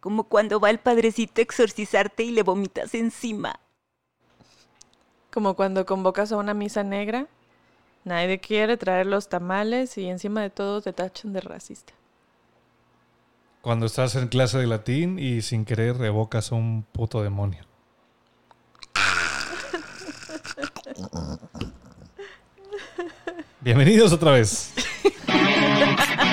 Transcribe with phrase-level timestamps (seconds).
[0.00, 3.60] Como cuando va el padrecito a exorcizarte y le vomitas encima.
[5.32, 7.26] Como cuando convocas a una misa negra,
[8.04, 11.92] nadie quiere traer los tamales y encima de todo te tachan de racista.
[13.60, 17.64] Cuando estás en clase de latín y sin querer revocas a un puto demonio.
[23.60, 24.72] Bienvenidos otra vez.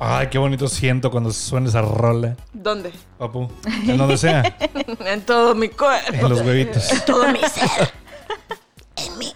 [0.00, 2.92] Ay, qué bonito siento cuando suena esa rola, ¿Dónde?
[3.18, 3.48] papu.
[3.86, 4.56] En donde sea,
[5.06, 6.12] en todo mi cuerpo.
[6.12, 6.88] en los huevitos.
[7.04, 7.90] Todo mi ser.
[8.96, 9.32] En mí.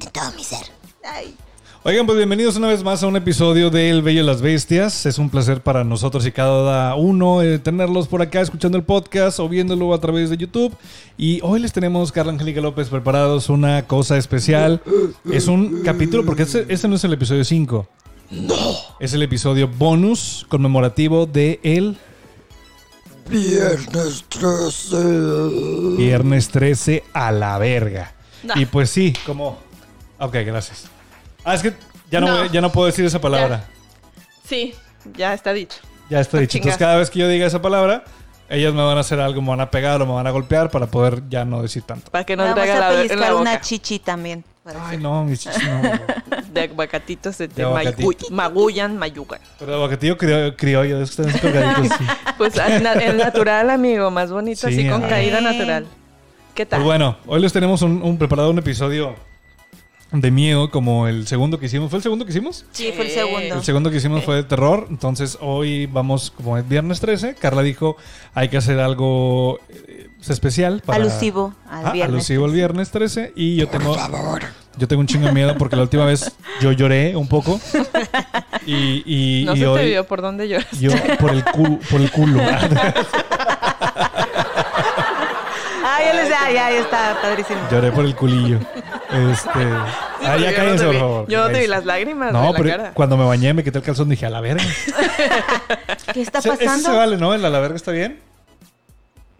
[0.00, 0.66] En todo mi ser.
[1.04, 1.34] Ay.
[1.82, 5.04] Oigan, pues bienvenidos una vez más a un episodio de El Bello y las Bestias.
[5.06, 9.40] Es un placer para nosotros y cada uno eh, tenerlos por acá escuchando el podcast
[9.40, 10.76] o viéndolo a través de YouTube.
[11.18, 14.80] Y hoy les tenemos, Carla Angélica López, preparados una cosa especial.
[15.32, 17.88] Es un capítulo, porque este, este no es el episodio 5.
[18.30, 18.76] No.
[19.00, 21.96] Es el episodio bonus conmemorativo de el
[23.28, 25.96] Viernes 13.
[25.96, 28.12] Viernes 13 a la verga.
[28.42, 28.54] No.
[28.56, 29.58] Y pues sí, como...
[30.18, 30.84] Ok, gracias.
[31.44, 31.74] Ah, es que
[32.10, 32.38] ya no, No.
[32.38, 33.68] voy- ya no puedo decir esa palabra.
[34.48, 34.74] Sí,
[35.16, 35.76] ya está dicho.
[36.08, 36.52] Ya está dicho.
[36.52, 36.64] Chinga.
[36.64, 38.04] Entonces, cada vez que yo diga esa palabra,
[38.48, 40.70] ellas me van a hacer algo, me van a pegar o me van a golpear
[40.70, 42.10] para poder ya no decir tanto.
[42.10, 43.42] Para que no Vamos te haga a la, en la pellizcar boca.
[43.42, 44.44] una chichi también.
[44.64, 45.80] Ay, no, mis chichis no.
[46.52, 48.08] De aguacatitos se te De aguacatito.
[48.10, 49.40] magu- magullan, mayugan.
[49.58, 52.04] Pero aguacatillo criollo, criollo, de esos que están colgaditos, sí.
[52.38, 55.86] Pues el natural, amigo, más bonito, Sí, así con caída natural.
[56.54, 56.80] ¿Qué tal?
[56.80, 59.14] Pues bueno, hoy les tenemos un, un- preparado un episodio
[60.12, 61.88] de miedo, como el segundo que hicimos.
[61.88, 62.64] ¿Fue el segundo que hicimos?
[62.72, 63.54] Sí, fue el segundo.
[63.54, 64.86] El segundo que hicimos fue de terror.
[64.90, 67.96] Entonces, hoy vamos, como es viernes 13, Carla dijo,
[68.34, 69.60] hay que hacer algo
[70.28, 70.82] especial.
[70.84, 72.14] Para, Alusivo al Ah, viernes.
[72.14, 73.32] Alusivo al viernes 13.
[73.36, 73.96] Y yo tengo...
[74.76, 77.60] Yo tengo un chingo de miedo porque la última vez yo lloré un poco.
[78.66, 80.66] Y, y, no y se hoy te vio por dónde lloras.
[80.80, 81.78] yo por el culo.
[81.90, 82.40] Por el culo.
[85.82, 87.58] Ah, ya les ah, ya, ya está padrísimo.
[87.70, 88.58] Lloré por el culillo.
[89.10, 89.50] Este.
[89.58, 89.86] ah,
[90.22, 91.26] ya Yo no cállense, te por vi- favor.
[91.28, 92.92] Yo no te vi las lágrimas No, de la pero cara.
[92.94, 94.62] cuando me bañé me quité el calzón y dije, a la verga.
[96.14, 96.96] ¿Qué está Se- Ese se pasando?
[96.96, 97.34] vale, ¿no?
[97.34, 98.20] El a la verga está bien.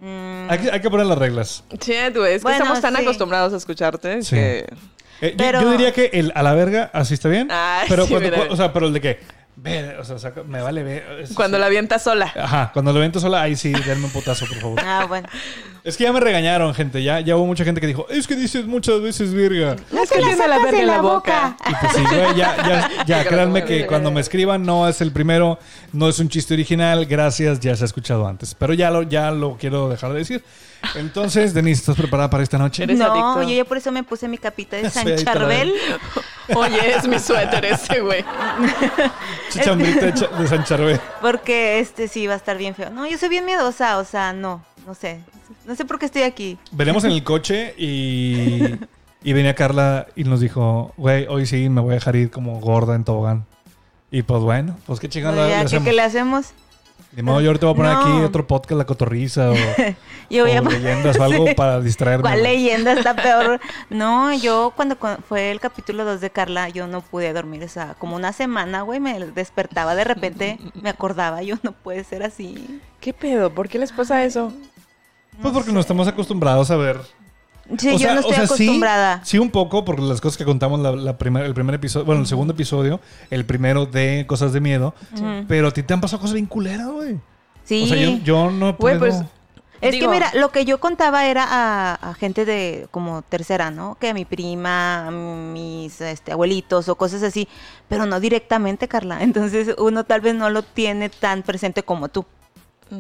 [0.01, 1.63] Mm, Hay que, hay que poner las reglas.
[1.81, 3.03] Sí, tú, es que Bueno, estamos tan sí.
[3.03, 4.35] acostumbrados a escucharte Sí.
[4.35, 4.59] que...
[5.21, 7.49] Eh, yo- Pero- yo, diría que el a la verga así está bien.
[7.51, 9.21] Ay, pero sí, cuando, o sea, pero el de que
[9.63, 11.21] ve, o sea, saca- me vale ver.
[11.23, 12.33] es- Cuando la avientas sola.
[12.37, 14.81] Ajá, cuando lo vento sola, ahí sí, denme un putazo, por favor.
[14.85, 15.29] Ah, bueno.
[15.85, 17.03] Es que ya me regañaron, gente.
[17.03, 19.77] Ya, ya hubo mucha gente que dijo, es que dices muchas veces virga.
[20.03, 21.57] es que tiene la verga en la la boca.
[21.69, 25.13] Y pues sí, güey, ya, ya, ya, créanme que cuando me escriban no es el
[25.13, 25.59] primero,
[25.93, 28.55] no es un chiste original, gracias, ya se ha escuchado antes.
[28.55, 30.45] Pero ya lo, ya lo quiero dejar de decir.
[30.95, 32.87] Entonces, Denise, ¿estás preparada para esta noche?
[32.87, 33.43] No, adicto.
[33.43, 35.73] yo ya por eso me puse mi capita de San Charbel.
[36.55, 38.25] Oye, es mi suéter ese, güey.
[39.51, 41.01] Chichambrita de San Charbel.
[41.21, 42.91] Porque este sí va a estar bien feo.
[42.91, 45.21] No, yo soy bien miedosa, o sea, no, no sé.
[45.67, 46.59] No sé por qué estoy aquí.
[46.73, 48.75] Venimos en el coche y,
[49.23, 52.59] y venía Carla y nos dijo, güey, hoy sí me voy a dejar ir como
[52.61, 53.47] gorda en tobogán.
[54.11, 56.47] Y pues bueno, pues qué chingada le ya, ¿qué, qué le hacemos?
[57.13, 58.01] Ni modo, yo ahorita voy a poner No.
[58.01, 59.55] aquí otro podcast, La Cotorriza o,
[60.31, 62.23] Yo voy o a leyendas o algo para distraerme.
[62.23, 63.61] ¿Cuál leyenda está peor?
[63.91, 67.69] No, yo cuando cu- fue el capítulo 2 de Carla, yo no pude dormir, o
[67.69, 72.23] sea, como una semana, güey, me despertaba de repente, me acordaba, yo no puede ser
[72.23, 72.81] así.
[73.01, 73.51] ¿Qué pedo?
[73.51, 74.53] ¿Por qué les pasa eso?
[75.43, 77.01] Pues porque no estamos acostumbrados a ver
[77.79, 79.21] Sí, O yo sea- no o estoy sea, acostumbrada.
[79.25, 82.21] Sí, un poco, por las cosas que contamos la, la primer- el primer episodio, bueno,
[82.23, 83.01] el segundo episodio,
[83.31, 84.95] el primero de Cosas de Miedo.
[85.49, 87.19] Pero a ti te han pasado cosas bien culeras, güey.
[87.65, 87.85] Sí.
[87.85, 88.99] O sea, yo, yo no puedo.
[88.99, 89.23] Güey, pues,
[89.83, 93.71] Es Digo- que mira, lo que yo contaba era a, a gente de como tercera,
[93.71, 93.97] ¿no?
[93.99, 97.49] Que a mi prima, a mis este, abuelitos o cosas así,
[97.89, 99.19] pero no directamente, Carla.
[99.23, 102.27] Entonces uno tal vez no lo tiene tan presente como tú.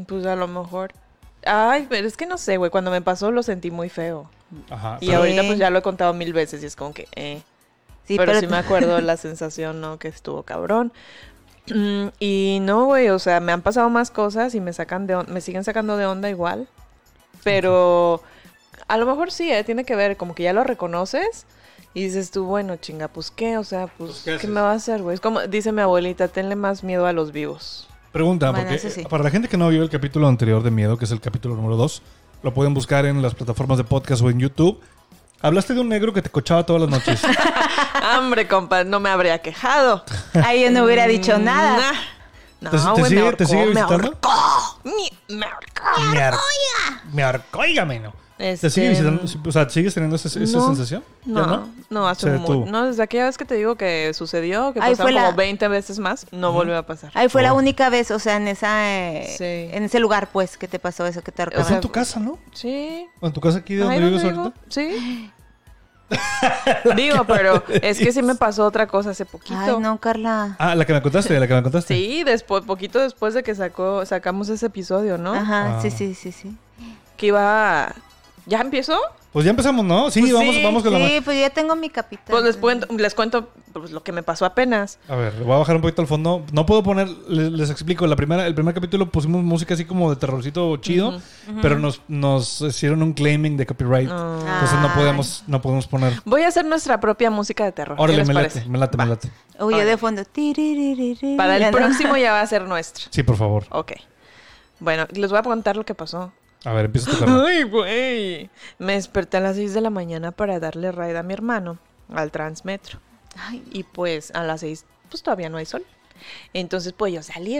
[0.08, 0.92] Pues a lo mejor.
[1.44, 2.70] Ay, pero es que no sé, güey.
[2.70, 4.30] Cuando me pasó lo sentí muy feo.
[4.70, 4.98] Ajá.
[5.00, 7.42] Y ahorita pues ya lo he contado mil veces y es como que, eh.
[8.06, 9.98] Sí, pero, pero, sí me acuerdo la sensación, ¿no?
[9.98, 10.92] Que estuvo cabrón.
[12.18, 15.26] Y no, güey, o sea, me han pasado más cosas y me sacan de on-
[15.32, 16.66] me siguen sacando de onda igual.
[17.44, 18.22] Pero
[18.88, 19.64] a lo mejor sí, ¿eh?
[19.64, 21.46] tiene que ver, como que ya lo reconoces
[21.94, 24.74] y dices tú, bueno, chinga, pues qué, o sea, pues, Pues, ¿qué me va a
[24.74, 25.14] hacer, güey?
[25.14, 27.88] Es como dice mi abuelita, tenle más miedo a los vivos.
[28.12, 29.04] Pregunta, Bueno, porque sí.
[29.08, 31.54] para la gente que no vio el capítulo anterior de Miedo, que es el capítulo
[31.54, 32.02] número 2,
[32.42, 34.80] lo pueden buscar en las plataformas de podcast o en YouTube.
[35.42, 37.22] Hablaste de un negro que te cochaba todas las noches.
[38.18, 40.04] Hombre, compa, no me habría quejado.
[40.44, 41.92] ahí yo no hubiera dicho nada.
[41.92, 42.00] Nah.
[42.60, 44.18] No, ¿Te, sigue, me te ahorcó, sigue me visitando?
[44.22, 44.80] ahorcó.
[44.84, 46.00] Me, me ahorcó.
[46.10, 47.62] Me, me ahorcó,
[48.40, 49.22] ¿Te Este, sigue visitando?
[49.46, 51.04] O sea, ¿sigues teniendo esa, esa no, sensación?
[51.26, 51.68] ¿Ya No, no?
[51.90, 54.96] no, hace muy, no, desde aquella vez que te digo que sucedió, que Ahí pasaron
[54.96, 57.10] fue la- como 20 veces más, no volvió a pasar.
[57.14, 59.44] Ahí fue la única vez, o sea, en esa eh, Sí.
[59.76, 61.66] en ese lugar pues que te pasó eso que te O ahorcaron.
[61.66, 62.38] sea, en tu casa, ¿no?
[62.54, 63.06] Sí.
[63.20, 64.52] ¿O en tu casa aquí de donde vives ahorita?
[64.68, 65.30] Sí.
[66.96, 69.54] Digo, pero es que sí me pasó otra cosa hace poquito.
[69.58, 70.56] Ay, no, Carla.
[70.58, 71.94] Ah, la que me contaste, la que me contaste.
[71.94, 75.34] Sí, después, poquito después de que sacó, sacamos ese episodio, ¿no?
[75.34, 75.82] Ajá, Ah.
[75.82, 76.56] sí, sí, sí, sí.
[77.16, 77.94] Que iba.
[78.46, 78.98] ¿Ya empezó?
[79.32, 80.10] Pues ya empezamos, ¿no?
[80.10, 81.08] Sí, Pues vamos, sí, vamos con la...
[81.08, 82.26] Sí, pues ya tengo mi capítulo.
[82.30, 84.98] Pues les cuento, les cuento pues, lo que me pasó apenas.
[85.08, 86.44] A ver, voy a bajar un poquito al fondo.
[86.52, 90.10] No puedo poner, les, les explico, la primera, el primer capítulo pusimos música así como
[90.10, 91.20] de terrorcito chido,
[91.62, 94.10] pero nos, nos hicieron un claiming de copyright.
[94.10, 94.96] Entonces no Ay.
[94.96, 96.14] podemos, no podemos poner.
[96.24, 97.96] Voy a hacer nuestra propia música de terror.
[97.96, 99.30] ¿Qué Órale, me late, me late, me late.
[99.60, 99.84] Órale.
[99.84, 100.22] de fondo.
[101.36, 103.06] Para el próximo ya va a ser nuestro.
[103.10, 103.64] Sí, por favor.
[103.70, 103.92] Ok.
[104.80, 106.32] Bueno, les voy a contar lo que pasó.
[106.64, 107.24] A ver, empieza tu.
[107.46, 108.50] Ay, güey.
[108.78, 111.78] Me desperté a las 6 de la mañana para darle ride a mi hermano
[112.12, 112.98] al Transmetro.
[113.36, 115.84] Ay, Y pues a las 6, pues todavía no hay sol.
[116.52, 117.58] Entonces, pues yo salí.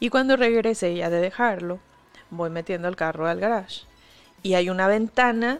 [0.00, 1.78] Y cuando regresé ya de dejarlo,
[2.30, 3.82] voy metiendo el carro al garage.
[4.42, 5.58] Y hay una ventana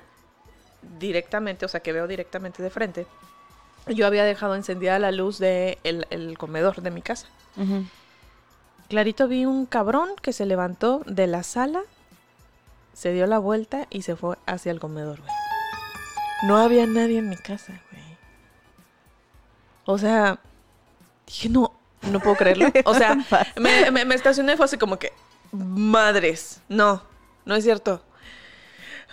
[0.98, 3.06] directamente, o sea, que veo directamente de frente.
[3.88, 7.26] Yo había dejado encendida la luz del de el comedor de mi casa.
[7.56, 7.84] ujú.
[8.88, 11.82] Clarito vi un cabrón que se levantó de la sala,
[12.96, 15.32] se dio la vuelta y se fue hacia el comedor, güey.
[16.44, 18.02] No había nadie en mi casa, güey.
[19.84, 20.38] O sea,
[21.26, 21.72] dije, no,
[22.10, 22.72] no puedo creerlo.
[22.86, 23.14] O sea,
[23.56, 25.12] me, me, me estacioné y fue así como que,
[25.52, 27.02] madres, no,
[27.44, 28.02] no es cierto.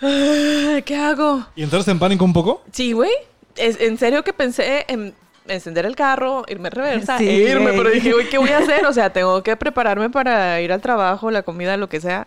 [0.00, 1.46] Ay, ¿Qué hago?
[1.54, 2.62] ¿Y entraste en pánico un poco?
[2.72, 3.12] Sí, güey.
[3.56, 5.14] Es, en serio que pensé en
[5.46, 7.76] encender el carro, irme a reversa, Sí, e irme, güey.
[7.76, 8.86] pero dije, güey, ¿qué voy a hacer?
[8.86, 12.26] O sea, tengo que prepararme para ir al trabajo, la comida, lo que sea.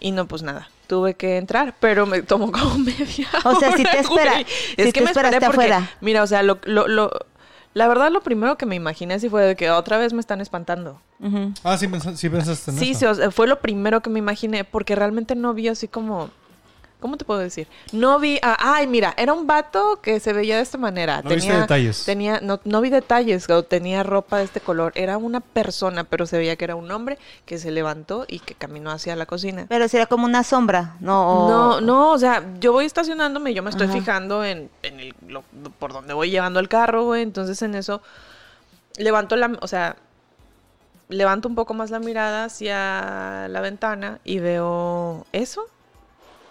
[0.00, 3.82] Y no, pues nada, tuve que entrar, pero me tomó como media O sea, sí
[3.84, 4.46] te espera- güey.
[4.76, 5.90] Es te que me esperé esperaste porque, afuera.
[6.00, 7.10] mira, o sea, lo, lo, lo-
[7.74, 10.40] la verdad lo primero que me imaginé sí fue de que otra vez me están
[10.40, 11.00] espantando.
[11.62, 12.98] Ah, sí, pensa- sí pensaste en Sí, eso.
[13.00, 16.30] sí, o sea, fue lo primero que me imaginé, porque realmente no vi así como...
[17.00, 17.66] ¿Cómo te puedo decir?
[17.92, 18.38] No vi...
[18.42, 21.22] ay, mira, era un vato que se veía de esta manera.
[21.22, 22.04] No viste detalles.
[22.04, 24.92] Tenía, no, no vi detalles, o tenía ropa de este color.
[24.94, 28.54] Era una persona, pero se veía que era un hombre que se levantó y que
[28.54, 29.66] caminó hacia la cocina.
[29.68, 31.46] Pero sería como una sombra, ¿no?
[31.46, 33.94] o- No, no, o sea, yo voy estacionándome y yo me estoy Ajá.
[33.94, 35.42] fijando en, en el, lo-
[35.78, 37.22] por donde voy llevando el carro, güey.
[37.22, 38.02] Entonces en eso
[38.96, 39.96] levanto la, o sea,
[41.08, 45.64] levanto un poco más la mirada hacia la ventana y veo eso.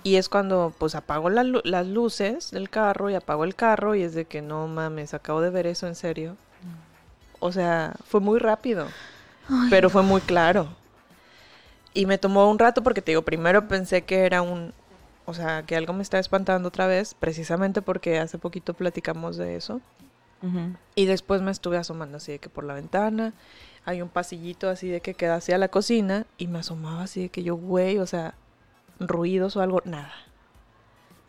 [0.03, 4.03] Y es cuando pues apago la las luces del carro y apago el carro y
[4.03, 6.37] es de que no mames, acabo de ver eso en serio.
[7.39, 8.87] O sea, fue muy rápido,
[9.69, 10.67] pero fue muy claro.
[11.93, 14.73] Y me tomó un rato porque te digo, primero pensé que era un,
[15.25, 19.55] o sea, que algo me está espantando otra vez, precisamente porque hace poquito platicamos de
[19.55, 19.81] eso.
[20.95, 23.33] Y después me estuve asomando así de que por la ventana
[23.83, 27.29] hay un pasillito así de que queda hacia la cocina y me asomaba así de
[27.29, 28.35] que yo, güey, o sea,
[28.99, 30.13] ruidos o algo, nada.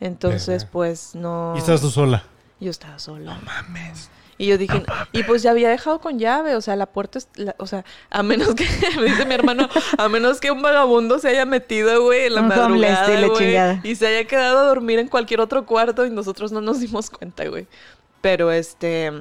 [0.01, 1.53] Entonces, pues no.
[1.55, 2.25] Y estabas tú sola.
[2.59, 3.35] Yo estaba sola.
[3.35, 4.11] No mames.
[4.39, 4.83] Y yo dije,
[5.13, 7.85] y pues ya había dejado con llave, o sea, la puerta, es- la- o sea,
[8.09, 8.65] a menos que,
[8.97, 9.69] me dice mi hermano,
[9.99, 13.97] a menos que un vagabundo se haya metido, güey, en la madrugada, la güey, y
[13.97, 17.47] se haya quedado a dormir en cualquier otro cuarto y nosotros no nos dimos cuenta,
[17.49, 17.67] güey.
[18.23, 19.13] Pero este,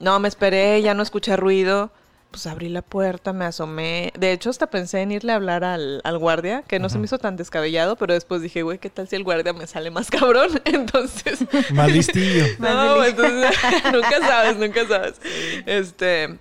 [0.00, 1.90] no, me esperé, ya no escuché ruido,
[2.30, 4.12] pues abrí la puerta, me asomé.
[4.18, 7.06] De hecho, hasta pensé en irle a hablar al, al guardia, que no se me
[7.06, 10.10] hizo tan descabellado, pero después dije, güey, ¿qué tal si el guardia me sale más
[10.10, 10.60] cabrón?
[10.64, 11.38] Entonces,
[11.72, 12.44] Más listillo.
[12.58, 13.56] no, entonces
[13.92, 15.20] nunca sabes, nunca sabes.
[15.66, 16.38] Este.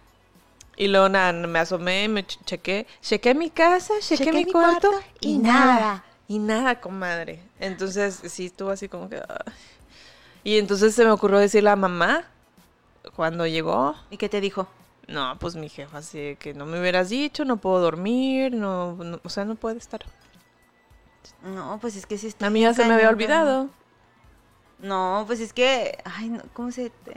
[0.75, 4.51] Y luego nada, me asomé, me ch- chequé, chequé mi casa, chequé, Chequé mi, mi
[4.51, 5.65] cuarto, cuarto y y nada.
[5.79, 6.03] nada.
[6.27, 7.39] Y nada, comadre.
[7.59, 9.15] Entonces sí estuvo así como que.
[9.15, 9.53] ay.
[10.43, 12.25] Y entonces se me ocurrió decirle a mamá
[13.15, 13.95] cuando llegó.
[14.11, 14.67] ¿Y qué te dijo?
[15.07, 18.93] No, pues mi jefa, así de que no me hubieras dicho, no puedo dormir, no,
[18.95, 20.01] no- o sea, no puede estar.
[21.43, 22.47] No, pues es que sí está.
[22.47, 23.69] A mí ya se me había olvidado.
[24.79, 27.13] No, pues es que, ay, no, ¿cómo se te...?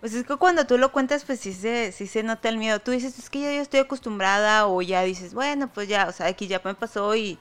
[0.00, 2.78] Pues es que cuando tú lo cuentas, pues sí se, sí se nota el miedo.
[2.80, 6.12] Tú dices, es que yo ya estoy acostumbrada o ya dices, bueno, pues ya, o
[6.12, 7.38] sea, aquí ya me pasó y,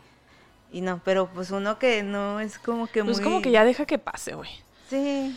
[0.71, 3.23] y no, pero pues uno que no es como que Pues muy...
[3.23, 4.49] como que ya deja que pase, güey.
[4.89, 5.35] Sí.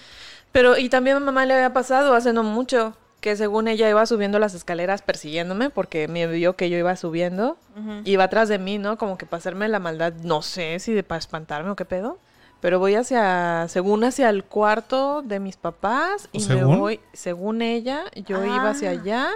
[0.52, 4.04] Pero, y también a mamá le había pasado hace no mucho, que según ella iba
[4.06, 8.00] subiendo las escaleras persiguiéndome, porque me vio que yo iba subiendo, Ujú.
[8.04, 8.96] iba atrás de mí, ¿no?
[8.96, 12.18] Como que para hacerme la maldad, no sé si de para espantarme o qué pedo.
[12.60, 16.70] Pero voy hacia, según hacia el cuarto de mis papás y ¿Según?
[16.74, 18.92] me voy, según ella, yo iba hacia Ah.
[18.92, 19.28] allá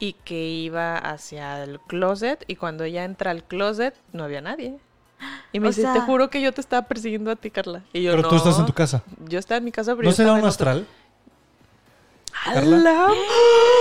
[0.00, 4.76] y que iba hacia el closet y cuando ella entra al closet no había nadie.
[5.52, 7.82] Y me O dice, te juro que yo te estaba persiguiendo a ti, Carla.
[7.92, 9.02] Y yo, Pero tú estás en tu casa.
[9.26, 10.50] Yo estaba en mi casa, pero ¿No yo será un en otro-
[12.46, 13.08] ¡Hala!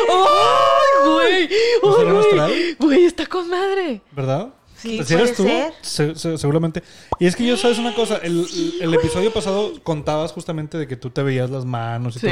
[0.09, 1.49] ¡Ay, güey!
[1.83, 2.19] ¿No ¡Ay, güey!
[2.19, 2.51] astral?
[2.79, 4.01] Güey, está con madre.
[4.11, 4.49] ¿Verdad?
[4.77, 5.43] Sí, ¿Si eres tú?
[5.43, 5.73] ser.
[5.81, 6.83] Se- se- seguramente.
[7.19, 8.45] Y es que yo sabes una cosa, el,
[8.81, 12.29] el episodio pasado contabas justamente de que tú te veías las manos y todo.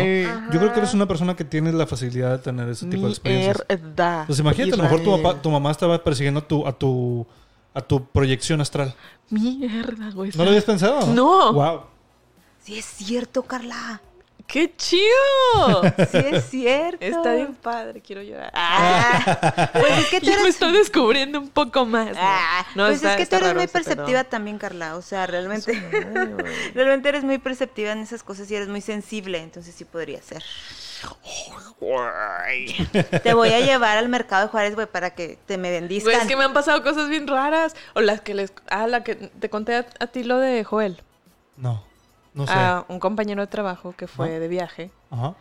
[0.52, 3.10] Yo creo que eres una persona que tienes la facilidad de tener ese tipo de
[3.12, 3.64] experiencias.
[3.68, 4.26] Mierda.
[4.28, 7.26] Pues imagínate, a lo mejor tu, papá- tu mamá estaba persiguiendo a tu, a tu,
[7.74, 8.94] a tu proyección astral.
[9.30, 10.32] Mierda, güey.
[10.36, 11.08] ¿No lo habías pensado?
[11.08, 11.54] No.
[11.54, 11.82] Wow.
[12.64, 14.00] Sí es cierto, Carla.
[14.46, 15.82] ¡Qué chido!
[16.12, 17.04] Sí es cierto.
[17.04, 18.52] Está bien padre, quiero llorar.
[18.54, 22.08] Ah, pues es que tú Ya me estoy descubriendo un poco más.
[22.12, 22.18] ¿no?
[22.20, 23.84] Ah, No, pues está- es que tú eres raro muy pedo.
[23.84, 24.96] perceptiva también, Carla.
[24.96, 25.72] O sea, realmente,
[26.76, 30.44] realmente eres muy perceptiva en esas cosas y eres muy sensible, entonces sí podría ser.
[33.24, 36.14] Te voy a llevar al mercado de Juárez, güey, para que te me bendizcan.
[36.14, 37.76] Güey, es que me han pasado cosas bien raras.
[37.94, 38.54] O las que les.
[38.68, 41.02] Ah, la que te conté a, a ti lo de Joel.
[41.58, 41.84] No,
[42.34, 42.54] no sé.
[42.54, 45.36] A un compañero de trabajo que fue de viaje Ajá.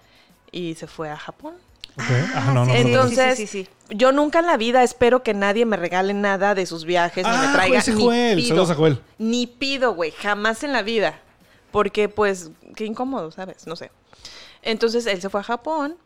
[0.50, 1.54] y se fue a Japón.
[1.94, 2.04] Ok.
[2.34, 2.75] Ajá, no, no.
[2.75, 3.94] Entonces, sí, sí, sí.
[3.96, 7.32] yo nunca en la vida espero que nadie me regale nada de sus viajes, ni
[7.34, 7.78] Ah, me traiga.
[7.80, 8.37] ese ni Joel.
[8.37, 8.49] pido.
[8.49, 9.00] Saludos a Joel.
[9.18, 11.18] Ni pido, güey, jamás en la vida.
[11.70, 13.66] Porque, pues, qué incómodo, ¿sabes?
[13.66, 13.90] No sé.
[14.62, 15.96] Entonces, él se fue a Japón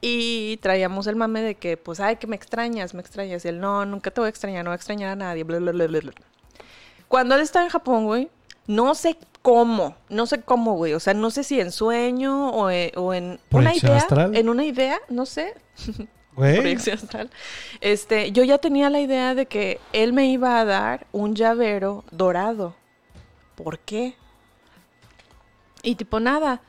[0.00, 3.44] y traíamos el mame de que, pues, ay, que me extrañas, me extrañas.
[3.44, 5.58] Y él, no, nunca te voy a extrañar, no voy a extrañar a nadie, bla,
[5.58, 6.12] bla, bla, bla, bla.
[7.08, 8.30] Cuando él estaba en Japón, güey,
[8.68, 10.94] no sé cómo, no sé cómo, güey.
[10.94, 13.98] O sea, no sé si en sueño o, e- o en una ¿Proyección idea.
[14.02, 14.36] astral?
[14.36, 15.54] En una idea, no sé,
[16.36, 16.60] Güey.
[16.60, 17.30] proyección astral.
[17.80, 22.04] Este, yo ya tenía la idea de que él me iba a dar un llavero
[22.12, 22.76] dorado.
[23.56, 24.14] ¿Por qué?
[25.82, 26.60] Y tipo nada.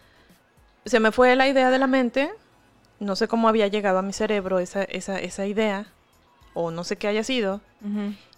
[0.86, 2.32] Se me fue la idea de la mente.
[3.00, 5.88] No sé cómo había llegado a mi cerebro esa, esa, esa idea.
[6.54, 7.62] O no sé qué haya sido.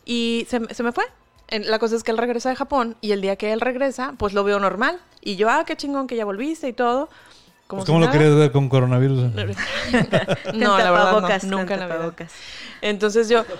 [0.06, 1.06] Y se, se me fue.
[1.52, 4.14] En- La cosa es que él regresa de Japón y el día que él regresa,
[4.18, 5.00] pues lo veo normal.
[5.22, 7.10] Y yo, ah, qué chingón que ya volviste y todo.
[7.68, 8.18] Como Pues, si ¿Cómo lo nada.
[8.18, 9.32] querías ver con coronavirus?
[10.56, 12.32] No, la verdad no, nunca la tapabocas.
[12.82, 13.46] Entonces yo.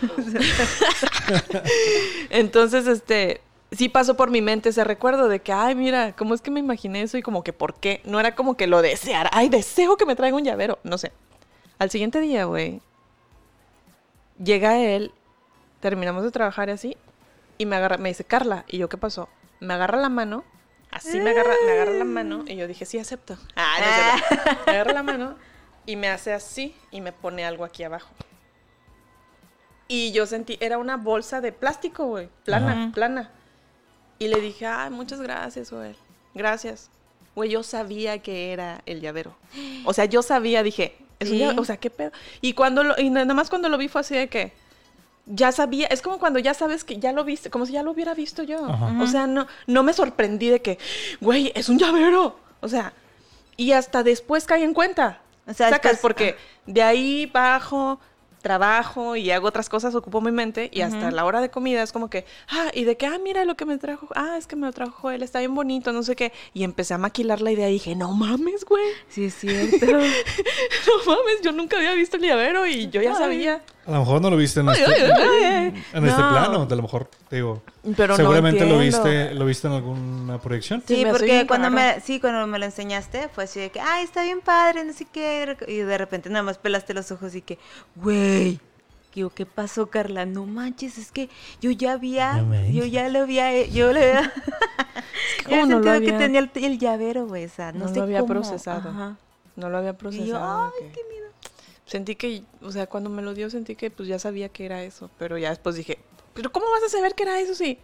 [2.30, 3.42] Entonces, este.
[3.74, 6.60] Sí pasó por mi mente ese recuerdo de que, ay, mira, ¿cómo es que me
[6.60, 7.18] imaginé eso?
[7.18, 8.02] Y como que, ¿por qué?
[8.04, 9.30] No era como que lo deseara.
[9.32, 10.80] Ay, deseo que me traiga un llavero.
[10.84, 11.14] No sé.
[11.80, 12.82] Al siguiente día, güey.
[14.44, 15.14] Llega él,
[15.80, 16.98] terminamos de trabajar y así.
[17.62, 18.66] Y me agarra, me dice, Carla.
[18.68, 19.30] Y yo, ¿qué pasó?
[19.60, 20.44] Me agarra la mano.
[20.90, 22.44] Así me agarra, me agarra la mano.
[22.48, 23.38] Y yo dije, sí, acepto.
[23.56, 24.62] Ah, no cierto.
[24.66, 25.36] Me agarra la mano
[25.86, 28.10] y me hace así y me pone algo aquí abajo.
[29.88, 32.92] Y yo sentí, era una bolsa de plástico, güey, plana, Ajá.
[32.96, 33.32] plana.
[34.18, 35.96] Y le dije, ay, muchas gracias, güey,
[36.34, 36.90] gracias.
[37.36, 39.38] Güey, yo sabía que era el llavero.
[39.86, 42.12] O sea, yo sabía, dije, es un llavero, o sea, qué pedo.
[42.42, 44.52] Y cuando lo, y nada más cuando lo vi fue así de que,
[45.26, 47.92] ya sabía, es como cuando ya sabes que ya lo viste, como si ya lo
[47.92, 48.66] hubiera visto yo.
[48.66, 48.98] Ajá.
[49.02, 50.78] O sea, no, no me sorprendí de que,
[51.20, 52.40] güey, es un llavero.
[52.62, 52.94] O sea,
[53.58, 55.22] y hasta después caí en cuenta.
[55.48, 56.36] O sea, Sacas, después- porque
[56.66, 58.00] de ahí bajo,
[58.42, 61.92] trabajo y hago otras cosas, ocupo mi mente y hasta la hora de comida es
[61.92, 64.56] como que, ah, y de que, ah, mira lo que me trajo, ah, es que
[64.56, 66.32] me lo trajo Joel, está bien bonito, no sé qué.
[66.54, 69.86] Y empecé a maquilar la idea y dije, no mames, güey, Sí, es cierto.
[69.86, 69.98] no
[71.06, 73.18] mames, yo nunca había visto el llavero y yo ya Ay.
[73.18, 73.62] sabía.
[73.86, 76.30] A lo mejor no lo viste en este, en este No.
[76.30, 76.68] plano.
[76.70, 77.64] A lo mejor, te digo.
[77.98, 79.04] Pero no seguramente lo entiendo.
[79.04, 80.84] viste, lo viste en alguna proyección.
[80.86, 81.96] Sí, porque cuando raro.
[81.96, 84.94] me, sí, cuando me lo enseñaste fue así de que, ay, está bien padre, no
[84.94, 85.58] sé qué.
[85.68, 87.58] Y de repente nada más pelaste los ojos y que,
[87.96, 88.60] güey.
[89.16, 90.26] Digo, ¿qué pasó, Carla?
[90.26, 94.34] No manches, es que yo ya había, No yo ya lo había, yo le había,
[95.50, 97.74] yo ¿Cómo había no lo sentido que había- tenía el, el llavero, güey, o sea,
[97.74, 98.34] no, No sé lo había cómo.
[98.34, 98.90] procesado.
[98.90, 99.18] Ajá.
[99.58, 100.28] No lo había Y procesado.
[100.30, 100.40] yo,
[100.86, 101.28] ay, qué miedo.
[101.86, 104.82] Sentí que, o sea, cuando me lo dio sentí que pues ya sabía que era
[104.84, 105.98] eso, pero ya después dije,
[106.34, 107.78] pero ¿cómo vas a saber que era eso si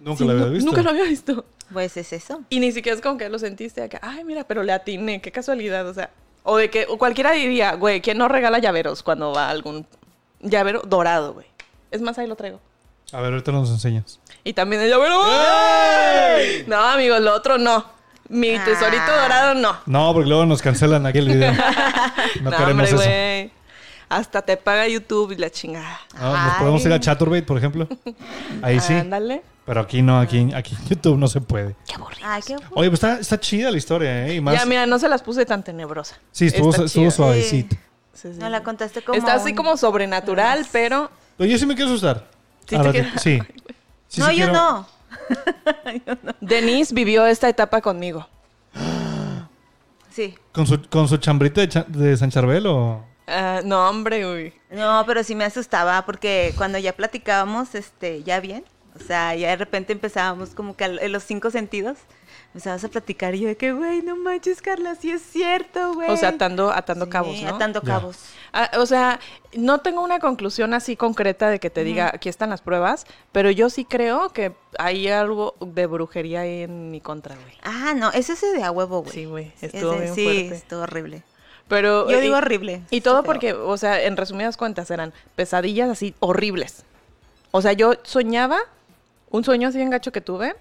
[0.00, 0.66] Nunca si lo había visto.
[0.70, 1.44] Nunca lo había visto.
[1.72, 2.42] Pues es eso.
[2.50, 5.32] Y ni siquiera es como que lo sentiste acá, ay, mira, pero le atiné, qué
[5.32, 6.10] casualidad, o sea,
[6.42, 9.86] o de que o cualquiera diría, güey, ¿quién no regala llaveros cuando va a algún
[10.40, 11.46] llavero dorado, güey?
[11.90, 12.60] Es más, ahí lo traigo.
[13.12, 14.20] A ver, ahorita nos enseñas.
[14.42, 15.20] Y también el llavero.
[16.36, 16.64] ¡Ey!
[16.66, 17.84] No, amigos, lo otro no.
[18.28, 19.22] Mi tesorito Ah.
[19.22, 19.76] dorado no.
[19.86, 21.52] No, porque luego nos cancelan aquel video.
[22.42, 22.96] No, queremos hombre, eso.
[22.96, 23.50] güey.
[24.16, 26.00] Hasta te paga YouTube y la chingada.
[26.20, 27.00] No, nos podemos ir a Ay.
[27.00, 27.88] Chaturbate, por ejemplo.
[28.62, 28.92] Ahí sí.
[28.94, 29.42] Ándale.
[29.66, 31.74] Pero aquí no, aquí, aquí en YouTube no se puede.
[32.22, 34.34] Ay, qué bu- Oye, pues está, está chida la historia, ¿eh?
[34.34, 34.54] Y más.
[34.54, 36.16] Ya, mira, no se las puse tan tenebrosa.
[36.32, 37.32] sí, estuvo, Está estuvo.
[37.32, 37.66] Sí,
[38.14, 38.28] sí.
[38.38, 39.16] No la contaste como.
[39.18, 42.26] Está así un- como sobrenatural, pero Pero yo sí me quiero asustar.
[42.68, 43.38] Sí A te la quieres- que- sí.
[44.08, 44.52] Sí, no, sí yo quiero-
[46.22, 46.32] no.
[46.40, 48.28] Denise vivió esta etapa conmigo.
[50.10, 50.34] Sí.
[50.52, 53.04] ¿Con su, con su chambrita de, cha- de San Charbel o...?
[53.26, 54.52] Ah, no, hombre, uy.
[54.70, 58.64] No, pero sí me asustaba porque cuando ya platicábamos, este, ya bien,
[58.94, 61.96] o sea, ya de repente empezábamos como que al- en los cinco sentidos,
[62.48, 66.10] empezabas a platicar y yo de que, güey, no manches, Carla, sí es cierto, güey.
[66.10, 67.48] O sea, atando, atando Sí, cabos, ¿no?
[67.56, 68.18] Atando cabos.
[68.52, 69.18] Ah, o sea,
[69.56, 73.50] no tengo una conclusión así concreta de que te diga, aquí están las pruebas, pero
[73.50, 77.54] yo sí creo que hay algo de brujería ahí en mi contra, güey.
[77.64, 79.12] Ah, no, es ese de a huevo, güey.
[79.12, 80.54] Sí, güey, Ese- estuvo bien sí, fuerte.
[80.54, 81.22] estuvo horrible.
[81.68, 82.82] Pero Yo y- digo horrible.
[82.90, 86.84] Y todo porque, o sea, en resumidas cuentas eran pesadillas así horribles.
[87.50, 88.58] O sea, yo soñaba,
[89.30, 90.54] un sueño así en gacho que tuve,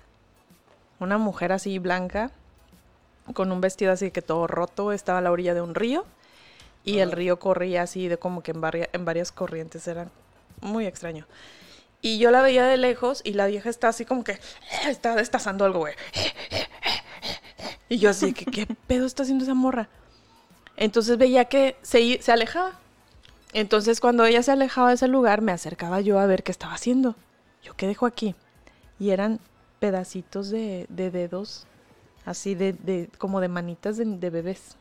[1.00, 2.32] una mujer así blanca,
[3.34, 6.06] con un vestido así que todo roto, estaba a la orilla de un río
[6.86, 10.08] y el río corría así de como que en, varia- en varias corrientes, era
[10.62, 11.26] muy extraño.
[12.02, 14.38] Y yo la veía de lejos y la vieja está así como que
[14.88, 15.94] está destazando algo, güey.
[17.90, 19.88] Y yo así, ¿qué pedo está haciendo esa morra?
[20.78, 22.80] Entonces veía que se, se alejaba.
[23.54, 26.74] Entonces cuando ella se alejaba de ese lugar, me acercaba yo a ver qué estaba
[26.74, 27.16] haciendo.
[27.64, 28.36] Yo, ¿qué dejo aquí?
[29.00, 29.40] Y eran
[29.80, 31.66] pedacitos de, de dedos,
[32.26, 34.76] así de, de, como de manitas de, de bebés.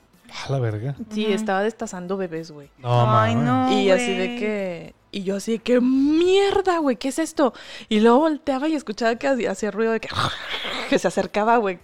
[0.46, 0.94] A la verga.
[1.10, 2.68] Sí, estaba destazando bebés, güey.
[2.78, 3.70] No, Ay, mames.
[3.70, 3.78] no.
[3.80, 4.94] y así de que...
[5.14, 7.52] Y yo así de que, mierda, güey, ¿qué es esto?
[7.90, 10.08] Y luego volteaba y escuchaba que hacía, hacía ruido de que...
[10.88, 11.78] Que se acercaba, güey.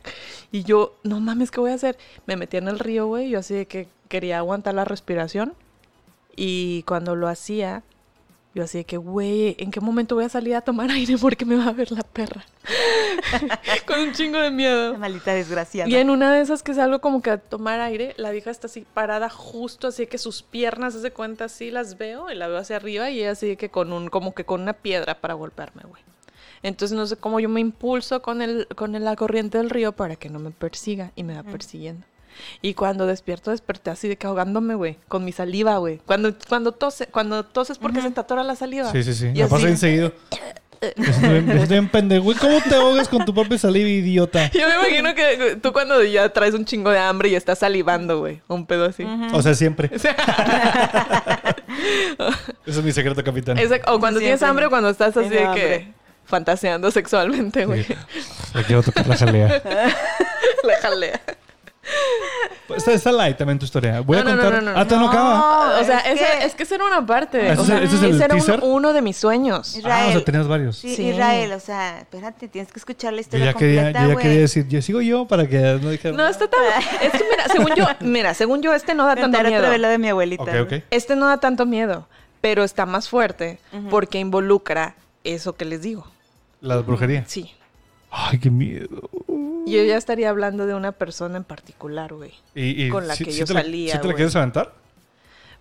[0.53, 1.97] Y yo, no mames, ¿qué voy a hacer?
[2.27, 3.31] Me metí en el río, güey.
[3.31, 5.55] Yo así de que quería aguantar la respiración.
[6.37, 7.83] Y cuando lo hacía,
[8.59, 11.45] yo así de que, güey, ¿en qué momento voy a salir a tomar aire porque
[11.45, 12.45] me va a ver la perra?
[13.87, 14.95] Con un chingo de miedo.
[14.95, 15.89] La maldita desgraciada.
[15.89, 18.67] Y en una de esas que salgo como que a tomar aire, la vieja está
[18.67, 22.59] así parada justo así que sus piernas, hace cuenta, así las veo y la veo
[22.59, 25.83] hacia arriba y ella así que con un, como que con una piedra para golpearme,
[25.89, 26.03] güey.
[26.65, 30.17] Entonces no sé cómo yo me impulso con el, con la corriente del río para
[30.17, 32.05] que no me persiga y me va persiguiendo.
[32.63, 35.99] Y cuando despierto, desperté así de que ahogándome, güey, con mi saliva, güey.
[36.07, 38.91] Cuando, cuando tose, cuando toses porque se te atora la saliva.
[38.93, 39.27] Sí, sí, sí.
[39.29, 40.13] Y Me pasa así- enseguido.
[40.81, 42.23] Siento bien pendejo.
[42.23, 44.49] Güey, ¿cómo te ahogas con tu propia saliva, idiota?
[44.53, 48.21] Yo me imagino que tú cuando ya traes un chingo de hambre y estás salivando,
[48.21, 49.05] güey, un pedo así.
[49.33, 49.91] O sea, siempre.
[49.93, 50.15] Ese
[52.67, 53.59] es mi secreto, capitán.
[53.87, 55.89] O cuando tienes hambre o cuando estás así de que
[56.25, 57.85] fantaseando sexualmente, güey.
[57.85, 57.95] Sí.
[58.55, 59.63] Le quiero tocar la jalea.
[60.65, 61.21] La jalea.
[62.77, 64.01] Está, está light también tu historia.
[64.01, 64.53] Voy a No, no, contar.
[64.53, 64.79] no, no, no.
[64.81, 65.09] Ah, ¿te no No.
[65.11, 65.81] acaba?
[65.81, 67.39] o sea, es ese- que- es que era una parte.
[67.51, 69.75] Ah, o ¿ese es sea, el- ese es el era un- uno de mis sueños.
[69.77, 70.05] Israel.
[70.05, 70.77] Ah, o sea, tenías varios.
[70.79, 71.09] Sí, Sí.
[71.09, 74.17] Israel, o sea, espérate, tienes que escuchar la Yo historia ya quería, completa, yo ya
[74.21, 76.15] quería decir, yo sigo yo para que no dijera.
[76.17, 76.61] No, está tan...
[77.03, 79.69] Es que mira, según yo, mira, según yo, este no da tanto Contar otra vez
[79.71, 79.79] miedo.
[79.83, 80.67] lo de mi abuelita.
[80.91, 82.07] Este no da tanto miedo,
[82.43, 83.59] pero está más fuerte
[83.91, 86.07] porque involucra eso que les digo.
[86.61, 87.25] La brujería.
[87.27, 87.51] Sí.
[88.11, 89.09] Ay, qué miedo.
[89.71, 92.33] Yo ya estaría hablando de una persona en particular, güey.
[92.55, 94.17] Y, y Con la sí- que sí yo te la- salía, ¿Sí te la güey.
[94.17, 94.75] quieres aventar?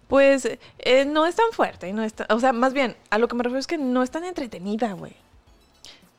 [0.07, 0.45] Pues
[0.79, 3.27] eh, no es tan fuerte y no es tan- o sea, más bien, a lo
[3.27, 5.13] que me refiero es que no es tan entretenida, güey.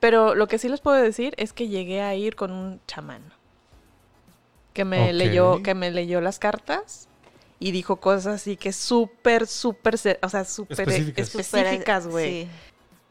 [0.00, 3.22] Pero lo que sí les puedo decir es que llegué a ir con un chamán
[4.74, 7.08] que me leyó, que me leyó las cartas
[7.58, 11.34] y dijo cosas así que súper, súper, o sea, súper Específicas.
[11.34, 12.44] específicas, güey.
[12.44, 12.48] Sí.